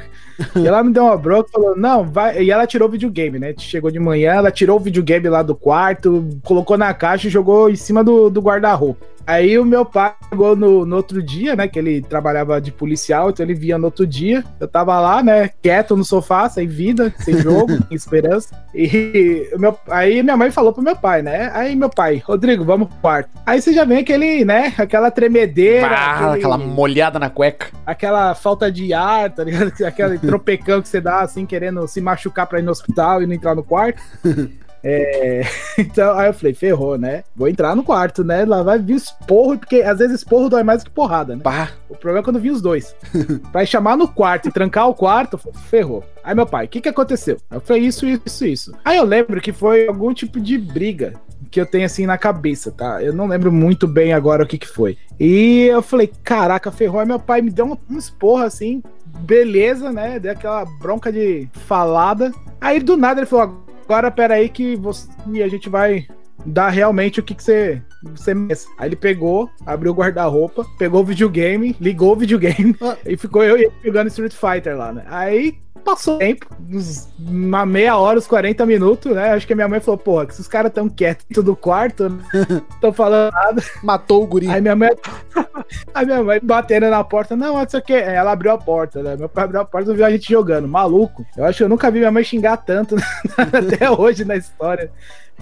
E 0.56 0.66
ela 0.66 0.82
me 0.82 0.92
deu 0.92 1.04
uma 1.04 1.16
bronca 1.16 1.48
e 1.48 1.52
falou: 1.52 1.76
não, 1.76 2.04
vai. 2.04 2.42
E 2.42 2.50
ela 2.50 2.66
tirou 2.66 2.88
o 2.88 2.90
videogame, 2.90 3.38
né? 3.38 3.54
Chegou 3.58 3.90
de 3.90 3.98
manhã, 3.98 4.32
ela 4.32 4.50
tirou 4.50 4.76
o 4.76 4.80
videogame 4.80 5.28
lá 5.28 5.42
do 5.42 5.54
quarto, 5.54 6.28
colocou 6.44 6.76
na 6.78 6.92
caixa 6.94 7.28
e 7.28 7.30
jogou 7.30 7.70
em 7.70 7.76
cima 7.76 8.02
do, 8.02 8.30
do 8.30 8.40
guarda-roupa. 8.40 9.06
Aí 9.26 9.58
o 9.58 9.64
meu 9.64 9.84
pai 9.84 10.14
chegou 10.28 10.56
no, 10.56 10.84
no, 10.84 10.96
outro 10.96 11.22
dia, 11.22 11.54
né? 11.54 11.68
Que 11.68 11.78
ele 11.78 12.02
trabalhava 12.02 12.60
de 12.60 12.72
policial, 12.72 13.30
então 13.30 13.44
ele 13.44 13.54
via 13.54 13.78
no 13.78 13.86
outro 13.86 14.06
dia. 14.06 14.44
Eu 14.58 14.68
tava 14.68 14.98
lá, 15.00 15.22
né? 15.22 15.50
Quieto 15.62 15.96
no 15.96 16.04
sofá, 16.04 16.48
sem 16.48 16.66
vida, 16.66 17.12
sem 17.18 17.38
jogo, 17.40 17.72
sem 17.72 17.96
esperança. 17.96 18.54
E 18.74 19.48
meu, 19.58 19.78
aí 19.88 20.22
minha 20.22 20.36
mãe 20.36 20.50
falou 20.50 20.72
pro 20.72 20.82
meu 20.82 20.96
pai, 20.96 21.22
né? 21.22 21.50
Aí 21.54 21.74
meu 21.76 21.88
pai, 21.90 22.22
Rodrigo, 22.24 22.64
vamos 22.64 22.88
pro 22.88 22.98
quarto. 22.98 23.30
Aí 23.46 23.60
você 23.60 23.72
já 23.72 23.84
vem 23.84 23.98
aquele, 23.98 24.44
né? 24.44 24.74
Aquela 24.78 25.10
tremedeira. 25.10 25.88
Ah, 25.88 26.16
aquele, 26.16 26.38
aquela 26.38 26.58
molhada 26.58 27.18
na 27.18 27.30
cueca. 27.30 27.68
Aquela 27.84 28.34
falta 28.34 28.70
de 28.70 28.92
ar, 28.92 29.30
tá 29.30 29.44
ligado? 29.44 29.72
Aquele 29.84 30.18
tropecão 30.18 30.80
que 30.80 30.88
você 30.88 31.00
dá, 31.00 31.20
assim, 31.20 31.44
querendo 31.44 31.86
se 31.86 32.00
machucar 32.00 32.46
pra 32.46 32.58
ir 32.58 32.62
no 32.62 32.70
hospital 32.70 33.22
e 33.22 33.26
não 33.26 33.34
entrar 33.34 33.54
no 33.54 33.62
quarto. 33.62 34.00
É, 34.82 35.42
então, 35.78 36.18
aí 36.18 36.28
eu 36.28 36.34
falei, 36.34 36.54
ferrou, 36.54 36.98
né? 36.98 37.24
Vou 37.34 37.48
entrar 37.48 37.74
no 37.76 37.82
quarto, 37.82 38.24
né? 38.24 38.44
Lá 38.44 38.62
vai 38.62 38.78
vir 38.78 38.96
esporro, 38.96 39.58
porque 39.58 39.82
às 39.82 39.98
vezes 39.98 40.16
esporro 40.16 40.48
dói 40.48 40.62
mais 40.62 40.82
que 40.82 40.90
porrada, 40.90 41.36
né? 41.36 41.42
Pá. 41.42 41.70
O 41.88 41.96
problema 41.96 42.20
é 42.20 42.22
quando 42.22 42.40
vi 42.40 42.50
os 42.50 42.62
dois. 42.62 42.94
pra 43.52 43.64
chamar 43.64 43.96
no 43.96 44.08
quarto 44.08 44.48
e 44.48 44.52
trancar 44.52 44.88
o 44.88 44.94
quarto, 44.94 45.38
ferrou. 45.68 46.04
Aí 46.22 46.34
meu 46.34 46.46
pai, 46.46 46.66
o 46.66 46.68
que 46.68 46.80
que 46.80 46.88
aconteceu? 46.88 47.38
Eu 47.50 47.60
falei, 47.60 47.82
isso, 47.82 48.06
isso, 48.06 48.46
isso. 48.46 48.74
Aí 48.84 48.96
eu 48.96 49.04
lembro 49.04 49.40
que 49.40 49.52
foi 49.52 49.86
algum 49.86 50.12
tipo 50.14 50.40
de 50.40 50.56
briga 50.56 51.14
que 51.50 51.60
eu 51.60 51.66
tenho 51.66 51.84
assim 51.84 52.06
na 52.06 52.16
cabeça, 52.16 52.70
tá? 52.70 53.02
Eu 53.02 53.12
não 53.12 53.26
lembro 53.26 53.50
muito 53.50 53.88
bem 53.88 54.12
agora 54.12 54.44
o 54.44 54.46
que 54.46 54.56
que 54.56 54.68
foi. 54.68 54.96
E 55.18 55.64
eu 55.64 55.82
falei, 55.82 56.10
caraca, 56.22 56.70
ferrou. 56.70 57.00
Aí 57.00 57.06
meu 57.06 57.18
pai 57.18 57.42
me 57.42 57.50
deu 57.50 57.66
um, 57.66 57.94
um 57.94 57.98
esporro 57.98 58.44
assim, 58.44 58.82
beleza, 59.20 59.92
né? 59.92 60.18
Deu 60.18 60.32
aquela 60.32 60.64
bronca 60.64 61.12
de 61.12 61.48
falada. 61.66 62.32
Aí 62.60 62.78
do 62.78 62.96
nada 62.96 63.20
ele 63.20 63.26
falou, 63.26 63.64
Agora, 63.90 64.08
pera 64.08 64.34
aí 64.34 64.48
que 64.48 64.76
você, 64.76 65.08
e 65.32 65.42
a 65.42 65.48
gente 65.48 65.68
vai 65.68 66.06
dar 66.46 66.68
realmente 66.68 67.18
o 67.18 67.24
que, 67.24 67.34
que 67.34 67.42
você, 67.42 67.82
você 68.04 68.32
merece. 68.32 68.68
Aí 68.78 68.88
ele 68.88 68.94
pegou, 68.94 69.50
abriu 69.66 69.90
o 69.90 69.94
guarda-roupa, 69.96 70.64
pegou 70.78 71.00
o 71.00 71.04
videogame, 71.04 71.74
ligou 71.80 72.12
o 72.12 72.16
videogame 72.16 72.76
ah. 72.82 72.96
e 73.04 73.16
ficou 73.16 73.42
eu 73.42 73.58
e 73.58 73.62
ele 73.62 73.72
jogando 73.84 74.06
Street 74.06 74.32
Fighter 74.32 74.76
lá, 74.76 74.92
né? 74.92 75.02
Aí 75.08 75.58
passou 75.80 76.18
tempo, 76.18 76.46
uns, 76.70 77.08
uma 77.18 77.64
meia 77.66 77.96
hora, 77.96 78.18
uns 78.18 78.26
40 78.26 78.64
minutos, 78.66 79.14
né? 79.14 79.32
Acho 79.32 79.46
que 79.46 79.52
a 79.52 79.56
minha 79.56 79.68
mãe 79.68 79.80
falou, 79.80 79.98
porra, 79.98 80.26
que 80.26 80.32
esses 80.32 80.46
caras 80.46 80.72
tão 80.72 80.88
quietos 80.88 81.42
do 81.42 81.56
quarto, 81.56 82.08
não 82.08 82.16
né? 82.16 82.62
tão 82.80 82.92
falando 82.92 83.32
nada. 83.32 83.62
Matou 83.82 84.22
o 84.22 84.26
guri. 84.26 84.48
Aí 84.48 84.60
minha 84.60 84.76
mãe, 84.76 84.90
a 85.94 86.04
minha 86.04 86.22
mãe 86.22 86.40
batendo 86.42 86.88
na 86.88 87.02
porta, 87.02 87.34
não, 87.34 87.54
não 87.58 87.68
sei 87.68 87.80
o 87.80 87.82
que. 87.82 87.94
Ela 87.94 88.32
abriu 88.32 88.52
a 88.52 88.58
porta, 88.58 89.02
né? 89.02 89.16
Meu 89.16 89.28
pai 89.28 89.44
abriu 89.44 89.60
a 89.60 89.64
porta 89.64 89.90
e 89.90 89.96
viu 89.96 90.04
a 90.04 90.10
gente 90.10 90.30
jogando, 90.30 90.68
maluco. 90.68 91.24
Eu 91.36 91.44
acho 91.44 91.58
que 91.58 91.64
eu 91.64 91.68
nunca 91.68 91.90
vi 91.90 91.98
minha 91.98 92.12
mãe 92.12 92.24
xingar 92.24 92.58
tanto 92.58 92.96
até 93.36 93.90
hoje 93.90 94.24
na 94.24 94.36
história. 94.36 94.90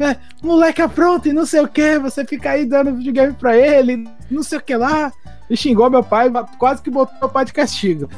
É, 0.01 0.17
moleque 0.41 0.81
apronta 0.81 1.29
e 1.29 1.33
não 1.33 1.45
sei 1.45 1.61
o 1.61 1.67
que, 1.67 1.99
você 1.99 2.25
fica 2.25 2.51
aí 2.51 2.65
dando 2.65 2.95
videogame 2.95 3.35
pra 3.35 3.57
ele, 3.57 4.09
não 4.31 4.45
sei 4.45 4.59
o 4.59 4.63
que 4.63 4.77
lá. 4.77 5.13
E 5.51 5.57
xingou 5.57 5.91
meu 5.91 6.05
pai, 6.05 6.31
quase 6.59 6.83
que 6.83 6.91
botou 6.91 7.19
meu 7.19 7.29
pai 7.29 7.45
de 7.45 7.53
castigo. 7.53 8.09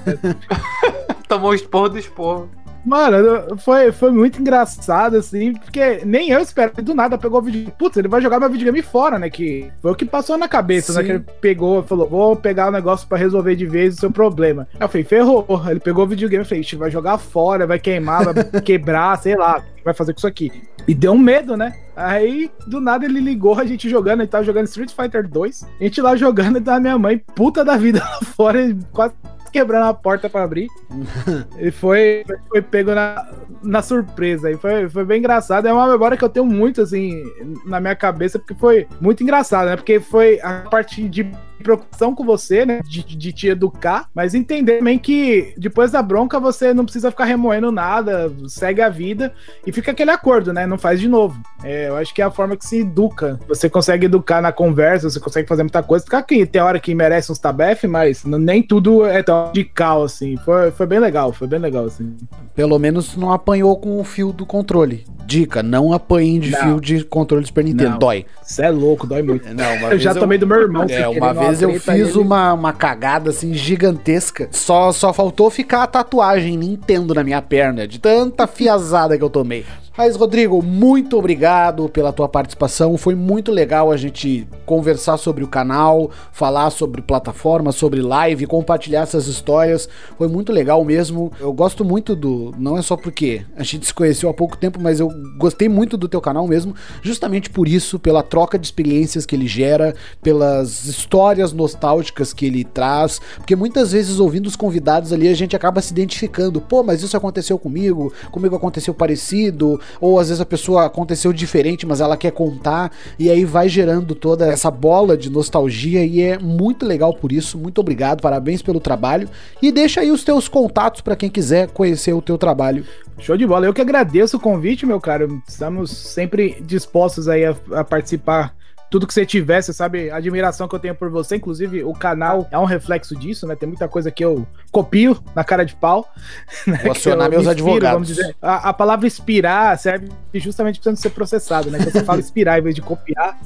Tomou 1.31 1.53
o 1.53 1.55
esporro 1.55 1.91
do 1.91 1.97
esporro. 1.97 2.51
Mano, 2.85 3.57
foi, 3.59 3.93
foi 3.93 4.11
muito 4.11 4.41
engraçado, 4.41 5.17
assim, 5.17 5.53
porque 5.53 6.01
nem 6.05 6.31
eu 6.31 6.41
esperava. 6.41 6.83
Do 6.83 6.93
nada 6.93 7.17
pegou 7.17 7.39
o 7.39 7.43
videogame. 7.43 7.73
Putz, 7.79 7.97
ele 7.97 8.09
vai 8.09 8.21
jogar 8.21 8.41
meu 8.41 8.51
videogame 8.51 8.83
fora, 8.83 9.17
né? 9.17 9.31
Que 9.31 9.71
foi 9.81 9.93
o 9.93 9.95
que 9.95 10.05
passou 10.05 10.37
na 10.37 10.49
cabeça, 10.49 10.93
Sim. 10.93 10.99
né? 10.99 11.05
Que 11.05 11.13
ele 11.13 11.25
pegou, 11.41 11.85
falou: 11.85 12.09
vou 12.09 12.35
pegar 12.35 12.67
o 12.67 12.69
um 12.71 12.73
negócio 12.73 13.07
pra 13.07 13.17
resolver 13.17 13.55
de 13.55 13.65
vez 13.65 13.95
o 13.95 14.01
seu 14.01 14.11
problema. 14.11 14.67
Aí 14.75 14.81
eu 14.81 14.89
falei: 14.89 15.05
ferrou. 15.05 15.47
Ele 15.71 15.79
pegou 15.79 16.05
o 16.05 16.09
videogame 16.09 16.45
e 16.45 16.49
falei: 16.49 16.65
vai 16.77 16.91
jogar 16.91 17.17
fora, 17.19 17.65
vai 17.65 17.79
queimar, 17.79 18.25
vai 18.25 18.35
quebrar, 18.61 19.17
sei 19.19 19.37
lá, 19.37 19.63
vai 19.85 19.95
fazer 19.95 20.13
com 20.13 20.19
isso 20.19 20.27
aqui. 20.27 20.51
E 20.89 20.93
deu 20.93 21.13
um 21.13 21.19
medo, 21.19 21.57
né? 21.57 21.77
Aí, 21.95 22.51
do 22.67 22.81
nada, 22.81 23.05
ele 23.05 23.21
ligou 23.21 23.57
a 23.57 23.65
gente 23.65 23.89
jogando, 23.89 24.23
ele 24.23 24.29
tava 24.29 24.43
jogando 24.43 24.67
Street 24.67 24.91
Fighter 24.91 25.29
2. 25.29 25.65
A 25.81 25.85
gente 25.85 26.01
lá 26.01 26.17
jogando 26.17 26.57
e 26.57 26.61
da 26.61 26.81
minha 26.81 26.99
mãe, 26.99 27.23
puta 27.37 27.65
da 27.65 27.77
vida 27.77 28.01
lá 28.03 28.21
fora, 28.23 28.77
quase 28.93 29.15
quebrando 29.51 29.87
a 29.87 29.95
porta 29.95 30.29
para 30.29 30.43
abrir. 30.43 30.69
e 31.59 31.71
foi, 31.71 32.25
foi 32.49 32.63
pego 32.63 32.95
na, 32.95 33.29
na 33.63 33.83
surpresa. 33.83 34.51
E 34.51 34.57
foi, 34.57 34.89
foi 34.89 35.05
bem 35.05 35.19
engraçado. 35.19 35.67
É 35.67 35.73
uma 35.73 35.89
memória 35.89 36.17
que 36.17 36.25
eu 36.25 36.29
tenho 36.29 36.47
muito, 36.47 36.81
assim, 36.81 37.23
na 37.67 37.81
minha 37.81 37.97
cabeça, 37.97 38.39
porque 38.39 38.55
foi 38.55 38.87
muito 39.01 39.23
engraçado, 39.23 39.69
né? 39.69 39.77
Porque 39.77 40.01
foi 40.01 40.41
a 40.41 40.61
parte 40.71 41.09
de 41.09 41.31
preocupação 41.63 42.15
com 42.15 42.25
você, 42.25 42.67
né? 42.67 42.81
De, 42.85 43.03
de 43.03 43.33
te 43.33 43.49
educar, 43.49 44.09
mas 44.15 44.35
entender 44.35 44.79
também 44.79 44.99
que 44.99 45.55
depois 45.57 45.91
da 45.91 46.03
bronca 46.03 46.41
você 46.41 46.75
não 46.75 46.85
precisa 46.85 47.11
ficar 47.11 47.25
remoendo 47.25 47.71
nada, 47.71 48.33
segue 48.49 48.81
a 48.81 48.89
vida 48.89 49.33
e 49.67 49.73
fica 49.73 49.91
aquele 49.91 50.11
acordo, 50.11 50.53
né? 50.53 50.67
Não 50.67 50.79
faz 50.79 51.01
de 51.01 51.09
novo. 51.09 51.41
É, 51.63 51.89
eu 51.89 51.97
acho 51.97 52.15
que 52.15 52.23
é 52.23 52.25
a 52.25 52.31
forma 52.31 52.57
que 52.57 52.67
se 52.67 52.81
educa. 52.81 53.39
Você 53.49 53.69
consegue 53.69 54.07
educar 54.07 54.41
na 54.41 54.53
conversa, 54.53 55.09
você 55.09 55.21
consegue 55.21 55.49
fazer 55.49 55.63
muita 55.63 55.83
coisa. 55.83 56.05
Ficar 56.05 56.19
aqui, 56.19 56.47
tem 56.47 56.63
hora 56.63 56.81
que 56.81 56.95
merece 56.95 57.31
uns 57.31 57.39
tabef, 57.39 57.87
mas 57.87 58.25
nem 58.25 58.63
tudo 58.63 59.05
é 59.05 59.23
tão 59.23 59.47
radical, 59.47 60.03
assim. 60.03 60.37
Foi, 60.39 60.71
foi 60.71 60.87
bem 60.87 60.99
legal, 60.99 61.33
foi 61.33 61.47
bem 61.47 61.59
legal, 61.59 61.85
assim. 61.85 62.17
Pelo 62.55 62.79
menos 62.79 63.17
não 63.17 63.33
apanhou 63.33 63.77
com 63.77 64.01
o 64.01 64.05
fio 64.05 64.33
do 64.33 64.47
controle. 64.47 65.05
Dica, 65.27 65.63
não 65.63 65.93
apanhem 65.93 66.41
de 66.41 66.51
não. 66.51 66.61
fio 66.61 66.81
de 66.81 67.05
controle 67.05 67.43
do 67.43 67.47
Super 67.47 67.65
Nintendo, 67.65 67.91
não. 67.91 67.99
dói. 67.99 68.27
Você 68.43 68.63
é 68.63 68.71
louco, 68.71 69.07
dói 69.07 69.23
muito. 69.23 69.49
Não, 69.55 69.91
eu 69.91 69.99
já 69.99 70.15
tomei 70.15 70.39
do 70.39 70.47
meu 70.47 70.61
irmão. 70.61 70.87
É, 70.89 71.07
uma 71.07 71.33
vez 71.33 71.50
eu 71.61 71.81
fiz 71.81 72.17
uma, 72.17 72.53
uma 72.53 72.73
cagada 72.73 73.31
assim 73.31 73.55
gigantesca. 73.55 74.49
Só, 74.51 74.93
só 74.93 75.13
faltou 75.13 75.51
ficar 75.51 75.85
a 75.85 75.87
tatuagem 75.87 76.57
Nintendo 76.57 77.15
na 77.15 77.25
minha 77.25 77.43
perna, 77.43 77.87
de 77.87 77.99
tanta 77.99 78.47
fiazada 78.47 79.17
que 79.17 79.25
eu 79.25 79.31
tomei. 79.31 79.65
Mas, 80.03 80.17
Rodrigo, 80.17 80.63
muito 80.63 81.19
obrigado 81.19 81.87
pela 81.87 82.11
tua 82.11 82.27
participação. 82.27 82.97
Foi 82.97 83.15
muito 83.15 83.53
legal 83.53 83.93
a 83.93 83.99
gente 83.99 84.49
conversar 84.65 85.19
sobre 85.19 85.45
o 85.45 85.47
canal, 85.47 86.11
falar 86.33 86.71
sobre 86.71 87.03
plataforma, 87.03 87.71
sobre 87.71 88.01
live, 88.01 88.47
compartilhar 88.47 89.03
essas 89.03 89.27
histórias. 89.27 89.91
Foi 90.17 90.27
muito 90.27 90.53
legal 90.53 90.83
mesmo. 90.87 91.31
Eu 91.39 91.53
gosto 91.53 91.85
muito 91.85 92.17
do. 92.17 92.55
Não 92.59 92.79
é 92.79 92.83
só 92.83 92.97
porque 92.97 93.45
a 93.55 93.63
gente 93.63 93.85
se 93.85 93.93
conheceu 93.93 94.31
há 94.31 94.33
pouco 94.33 94.57
tempo, 94.57 94.81
mas 94.81 95.01
eu 95.01 95.11
gostei 95.37 95.69
muito 95.69 95.99
do 95.99 96.09
teu 96.09 96.23
canal 96.23 96.49
mesmo, 96.49 96.75
justamente 97.03 97.51
por 97.51 97.69
isso, 97.69 97.99
pela 97.99 98.23
troca 98.23 98.59
de 98.59 98.67
experiências 98.67 99.27
que 99.27 99.37
ele 99.37 99.47
gera, 99.47 99.95
pelas 100.23 100.87
histórias 100.87 101.53
nostálgicas 101.53 102.33
que 102.33 102.47
ele 102.47 102.65
traz. 102.65 103.21
Porque 103.37 103.55
muitas 103.55 103.93
vezes, 103.93 104.19
ouvindo 104.19 104.47
os 104.47 104.57
convidados 104.57 105.13
ali, 105.13 105.29
a 105.29 105.35
gente 105.35 105.55
acaba 105.55 105.83
se 105.83 105.93
identificando. 105.93 106.59
Pô, 106.59 106.83
mas 106.83 107.03
isso 107.03 107.19
aconteceu 107.19 107.59
comigo, 107.59 108.11
comigo 108.31 108.57
aconteceu 108.57 108.95
parecido 108.95 109.79
ou 110.01 110.19
às 110.19 110.29
vezes 110.29 110.41
a 110.41 110.47
pessoa 110.47 110.87
aconteceu 110.87 111.33
diferente, 111.33 111.87
mas 111.87 112.01
ela 112.01 112.17
quer 112.17 112.33
contar, 112.33 112.93
e 113.19 113.31
aí 113.31 113.45
vai 113.45 113.69
gerando 113.69 114.15
toda 114.15 114.47
essa 114.47 114.71
bola 114.71 115.17
de 115.17 115.31
nostalgia, 115.31 116.05
e 116.05 116.21
é 116.21 116.39
muito 116.39 116.85
legal 116.85 117.15
por 117.15 117.33
isso. 117.33 117.59
Muito 117.59 117.81
obrigado, 117.81 118.21
parabéns 118.21 118.63
pelo 118.63 118.81
trabalho, 118.81 119.29
e 119.63 119.73
deixa 119.73 120.01
aí 120.01 120.11
os 120.11 120.25
teus 120.25 120.49
contatos 120.49 121.01
para 121.01 121.17
quem 121.17 121.31
quiser 121.31 121.69
conhecer 121.69 122.13
o 122.13 122.23
teu 122.23 122.37
trabalho. 122.37 122.85
Show 123.19 123.37
de 123.37 123.47
bola, 123.47 123.67
eu 123.67 123.75
que 123.75 123.81
agradeço 123.81 124.37
o 124.37 124.41
convite, 124.41 124.87
meu 124.87 125.01
caro. 125.01 125.43
Estamos 125.47 125.91
sempre 125.91 126.57
dispostos 126.63 127.29
aí 127.29 127.45
a, 127.45 127.55
a 127.73 127.85
participar 127.85 128.55
tudo 128.91 129.07
que 129.07 129.15
você 129.15 129.25
tiver, 129.25 129.63
você 129.63 129.73
sabe 129.73 130.11
a 130.11 130.17
admiração 130.17 130.67
que 130.67 130.75
eu 130.75 130.79
tenho 130.81 130.95
por 130.97 131.09
você. 131.09 131.37
Inclusive, 131.37 131.85
o 131.85 131.93
canal 131.93 132.49
é 132.51 132.59
um 132.59 132.65
reflexo 132.65 133.15
disso, 133.15 133.47
né? 133.47 133.55
Tem 133.55 133.69
muita 133.69 133.89
coisa 133.89 134.11
que 134.11 134.25
eu 134.25 134.45
copio 134.73 135.23
na 135.35 135.45
cara 135.45 135.65
de 135.65 135.75
pau. 135.75 136.11
Né? 136.67 136.79
Vou 136.83 136.93
acionar 136.93 137.31
meus 137.31 137.47
inspiro, 137.47 137.69
advogados. 137.69 138.19
A, 138.43 138.69
a, 138.69 138.73
palavra 138.73 139.07
inspirar 139.07 139.79
serve 139.79 140.09
justamente 140.35 140.81
para 140.81 140.95
ser 140.95 141.11
processado, 141.11 141.71
né? 141.71 141.79
Quando 141.79 141.93
você 141.93 142.05
fala 142.05 142.21
inspirar 142.21 142.59
em 142.59 142.63
vez 142.63 142.75
de 142.75 142.83
copiar, 142.83 143.39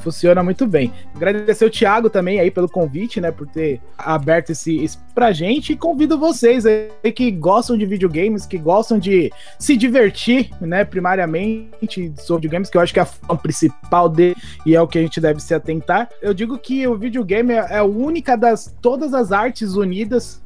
funciona 0.00 0.42
muito 0.42 0.66
bem. 0.66 0.92
Agradecer 1.14 1.64
o 1.64 1.70
Thiago 1.70 2.10
também 2.10 2.40
aí 2.40 2.50
pelo 2.50 2.68
convite, 2.68 3.20
né, 3.20 3.30
por 3.30 3.46
ter 3.46 3.80
aberto 3.96 4.50
esse, 4.50 4.76
esse 4.82 4.98
pra 5.14 5.32
gente 5.32 5.72
e 5.72 5.76
convido 5.76 6.18
vocês 6.18 6.64
aí 6.66 7.12
que 7.14 7.30
gostam 7.30 7.76
de 7.76 7.86
videogames, 7.86 8.46
que 8.46 8.58
gostam 8.58 8.98
de 8.98 9.30
se 9.58 9.76
divertir, 9.76 10.50
né, 10.60 10.84
primariamente 10.84 12.12
sobre 12.18 12.42
videogames, 12.42 12.70
que 12.70 12.76
eu 12.76 12.80
acho 12.80 12.92
que 12.92 12.98
é 12.98 13.02
a 13.02 13.06
forma 13.06 13.36
principal 13.36 14.08
dele 14.08 14.36
e 14.66 14.74
é 14.74 14.80
o 14.80 14.88
que 14.88 14.98
a 14.98 15.02
gente 15.02 15.20
deve 15.20 15.40
se 15.40 15.54
atentar. 15.54 16.08
Eu 16.20 16.34
digo 16.34 16.58
que 16.58 16.86
o 16.86 16.96
videogame 16.96 17.52
é 17.52 17.78
a 17.78 17.84
única 17.84 18.36
das 18.36 18.74
todas 18.80 19.14
as 19.14 19.32
artes 19.32 19.74
unidas 19.74 20.42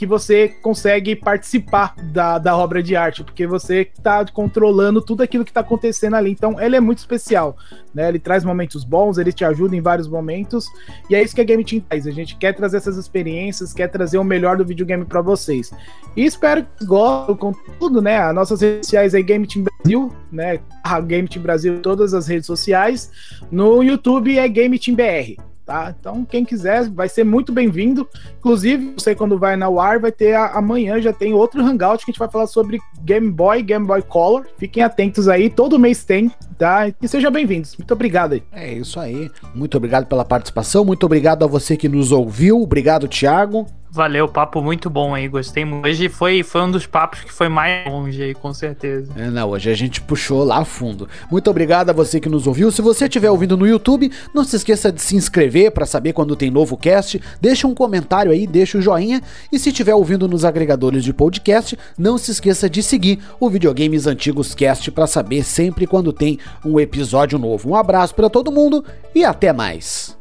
que 0.00 0.06
você 0.06 0.48
consegue 0.48 1.14
participar 1.14 1.94
da, 2.02 2.38
da 2.38 2.56
obra 2.56 2.82
de 2.82 2.96
arte, 2.96 3.22
porque 3.22 3.46
você 3.46 3.82
está 3.82 4.24
controlando 4.24 5.02
tudo 5.02 5.22
aquilo 5.22 5.44
que 5.44 5.50
está 5.50 5.60
acontecendo 5.60 6.16
ali. 6.16 6.30
Então, 6.30 6.58
ele 6.58 6.74
é 6.74 6.80
muito 6.80 6.96
especial, 6.96 7.54
né? 7.94 8.08
Ele 8.08 8.18
traz 8.18 8.42
momentos 8.42 8.82
bons, 8.82 9.18
ele 9.18 9.30
te 9.30 9.44
ajuda 9.44 9.76
em 9.76 9.82
vários 9.82 10.08
momentos, 10.08 10.64
e 11.10 11.14
é 11.14 11.22
isso 11.22 11.34
que 11.34 11.40
a 11.42 11.44
Game 11.44 11.62
Team 11.62 11.82
faz. 11.86 12.06
A 12.06 12.10
gente 12.12 12.34
quer 12.38 12.54
trazer 12.54 12.78
essas 12.78 12.96
experiências, 12.96 13.74
quer 13.74 13.88
trazer 13.88 14.16
o 14.16 14.24
melhor 14.24 14.56
do 14.56 14.64
videogame 14.64 15.04
para 15.04 15.20
vocês. 15.20 15.70
E 16.16 16.24
espero 16.24 16.66
que 16.78 16.86
gostem 16.86 17.36
com 17.36 17.52
tudo, 17.78 18.00
né? 18.00 18.20
As 18.20 18.34
nossas 18.34 18.62
redes 18.62 18.86
sociais 18.86 19.12
é 19.12 19.20
Game 19.20 19.46
Team 19.46 19.66
Brasil, 19.66 20.10
né? 20.32 20.60
A 20.82 20.98
Game 21.02 21.28
Team 21.28 21.42
Brasil, 21.42 21.82
todas 21.82 22.14
as 22.14 22.26
redes 22.26 22.46
sociais. 22.46 23.12
No 23.52 23.82
YouTube 23.82 24.38
é 24.38 24.48
Game 24.48 24.78
Team 24.78 24.96
BR 24.96 25.49
tá? 25.70 25.94
Então, 25.98 26.24
quem 26.24 26.44
quiser 26.44 26.90
vai 26.90 27.08
ser 27.08 27.22
muito 27.22 27.52
bem-vindo. 27.52 28.08
Inclusive, 28.40 28.92
você 28.96 29.14
quando 29.14 29.38
vai 29.38 29.54
na 29.54 29.68
UAR 29.68 30.00
vai 30.00 30.10
ter 30.10 30.34
a, 30.34 30.48
amanhã 30.48 31.00
já 31.00 31.12
tem 31.12 31.32
outro 31.32 31.62
hangout 31.62 32.04
que 32.04 32.10
a 32.10 32.12
gente 32.12 32.18
vai 32.18 32.28
falar 32.28 32.48
sobre 32.48 32.80
Game 33.02 33.30
Boy, 33.30 33.62
Game 33.62 33.86
Boy 33.86 34.02
Color. 34.02 34.46
Fiquem 34.58 34.82
atentos 34.82 35.28
aí, 35.28 35.48
todo 35.48 35.78
mês 35.78 36.04
tem, 36.04 36.32
tá? 36.58 36.88
E 37.00 37.06
sejam 37.06 37.30
bem-vindos. 37.30 37.76
Muito 37.76 37.94
obrigado 37.94 38.32
aí. 38.32 38.42
É 38.50 38.72
isso 38.72 38.98
aí. 38.98 39.30
Muito 39.54 39.76
obrigado 39.76 40.06
pela 40.06 40.24
participação, 40.24 40.84
muito 40.84 41.06
obrigado 41.06 41.44
a 41.44 41.46
você 41.46 41.76
que 41.76 41.88
nos 41.88 42.10
ouviu. 42.10 42.60
Obrigado, 42.60 43.06
Thiago. 43.06 43.64
Valeu, 43.92 44.28
papo 44.28 44.62
muito 44.62 44.88
bom 44.88 45.14
aí, 45.14 45.26
gostei 45.26 45.64
muito. 45.64 45.84
Hoje 45.84 46.08
foi, 46.08 46.44
foi 46.44 46.62
um 46.62 46.70
dos 46.70 46.86
papos 46.86 47.20
que 47.20 47.32
foi 47.32 47.48
mais 47.48 47.90
longe 47.90 48.22
aí, 48.22 48.34
com 48.34 48.54
certeza. 48.54 49.12
É, 49.16 49.28
não, 49.28 49.50
hoje 49.50 49.68
a 49.68 49.74
gente 49.74 50.00
puxou 50.00 50.44
lá 50.44 50.64
fundo. 50.64 51.08
Muito 51.28 51.50
obrigado 51.50 51.90
a 51.90 51.92
você 51.92 52.20
que 52.20 52.28
nos 52.28 52.46
ouviu. 52.46 52.70
Se 52.70 52.80
você 52.80 53.06
estiver 53.06 53.30
ouvindo 53.30 53.56
no 53.56 53.66
YouTube, 53.66 54.10
não 54.32 54.44
se 54.44 54.54
esqueça 54.54 54.92
de 54.92 55.02
se 55.02 55.16
inscrever 55.16 55.72
para 55.72 55.86
saber 55.86 56.12
quando 56.12 56.36
tem 56.36 56.52
novo 56.52 56.76
cast. 56.76 57.20
Deixa 57.40 57.66
um 57.66 57.74
comentário 57.74 58.30
aí, 58.30 58.46
deixa 58.46 58.78
o 58.78 58.80
um 58.80 58.82
joinha. 58.82 59.20
E 59.50 59.58
se 59.58 59.70
estiver 59.70 59.94
ouvindo 59.94 60.28
nos 60.28 60.44
agregadores 60.44 61.02
de 61.02 61.12
podcast, 61.12 61.76
não 61.98 62.16
se 62.16 62.30
esqueça 62.30 62.70
de 62.70 62.84
seguir 62.84 63.18
o 63.40 63.50
Videogames 63.50 64.06
Antigos 64.06 64.54
Cast 64.54 64.88
para 64.92 65.08
saber 65.08 65.42
sempre 65.42 65.84
quando 65.84 66.12
tem 66.12 66.38
um 66.64 66.78
episódio 66.78 67.40
novo. 67.40 67.70
Um 67.70 67.74
abraço 67.74 68.14
para 68.14 68.30
todo 68.30 68.52
mundo 68.52 68.84
e 69.12 69.24
até 69.24 69.52
mais. 69.52 70.19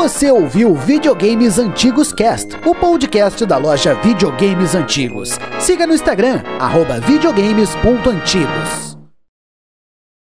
Você 0.00 0.30
ouviu 0.30 0.74
Videogames 0.74 1.58
Antigos 1.58 2.10
Cast, 2.10 2.56
o 2.64 2.74
podcast 2.74 3.44
da 3.44 3.58
loja 3.58 3.92
Videogames 3.96 4.74
Antigos. 4.74 5.38
Siga 5.58 5.86
no 5.86 5.92
Instagram, 5.92 6.40
arroba 6.58 6.98
videogames.antigos. 7.00 8.89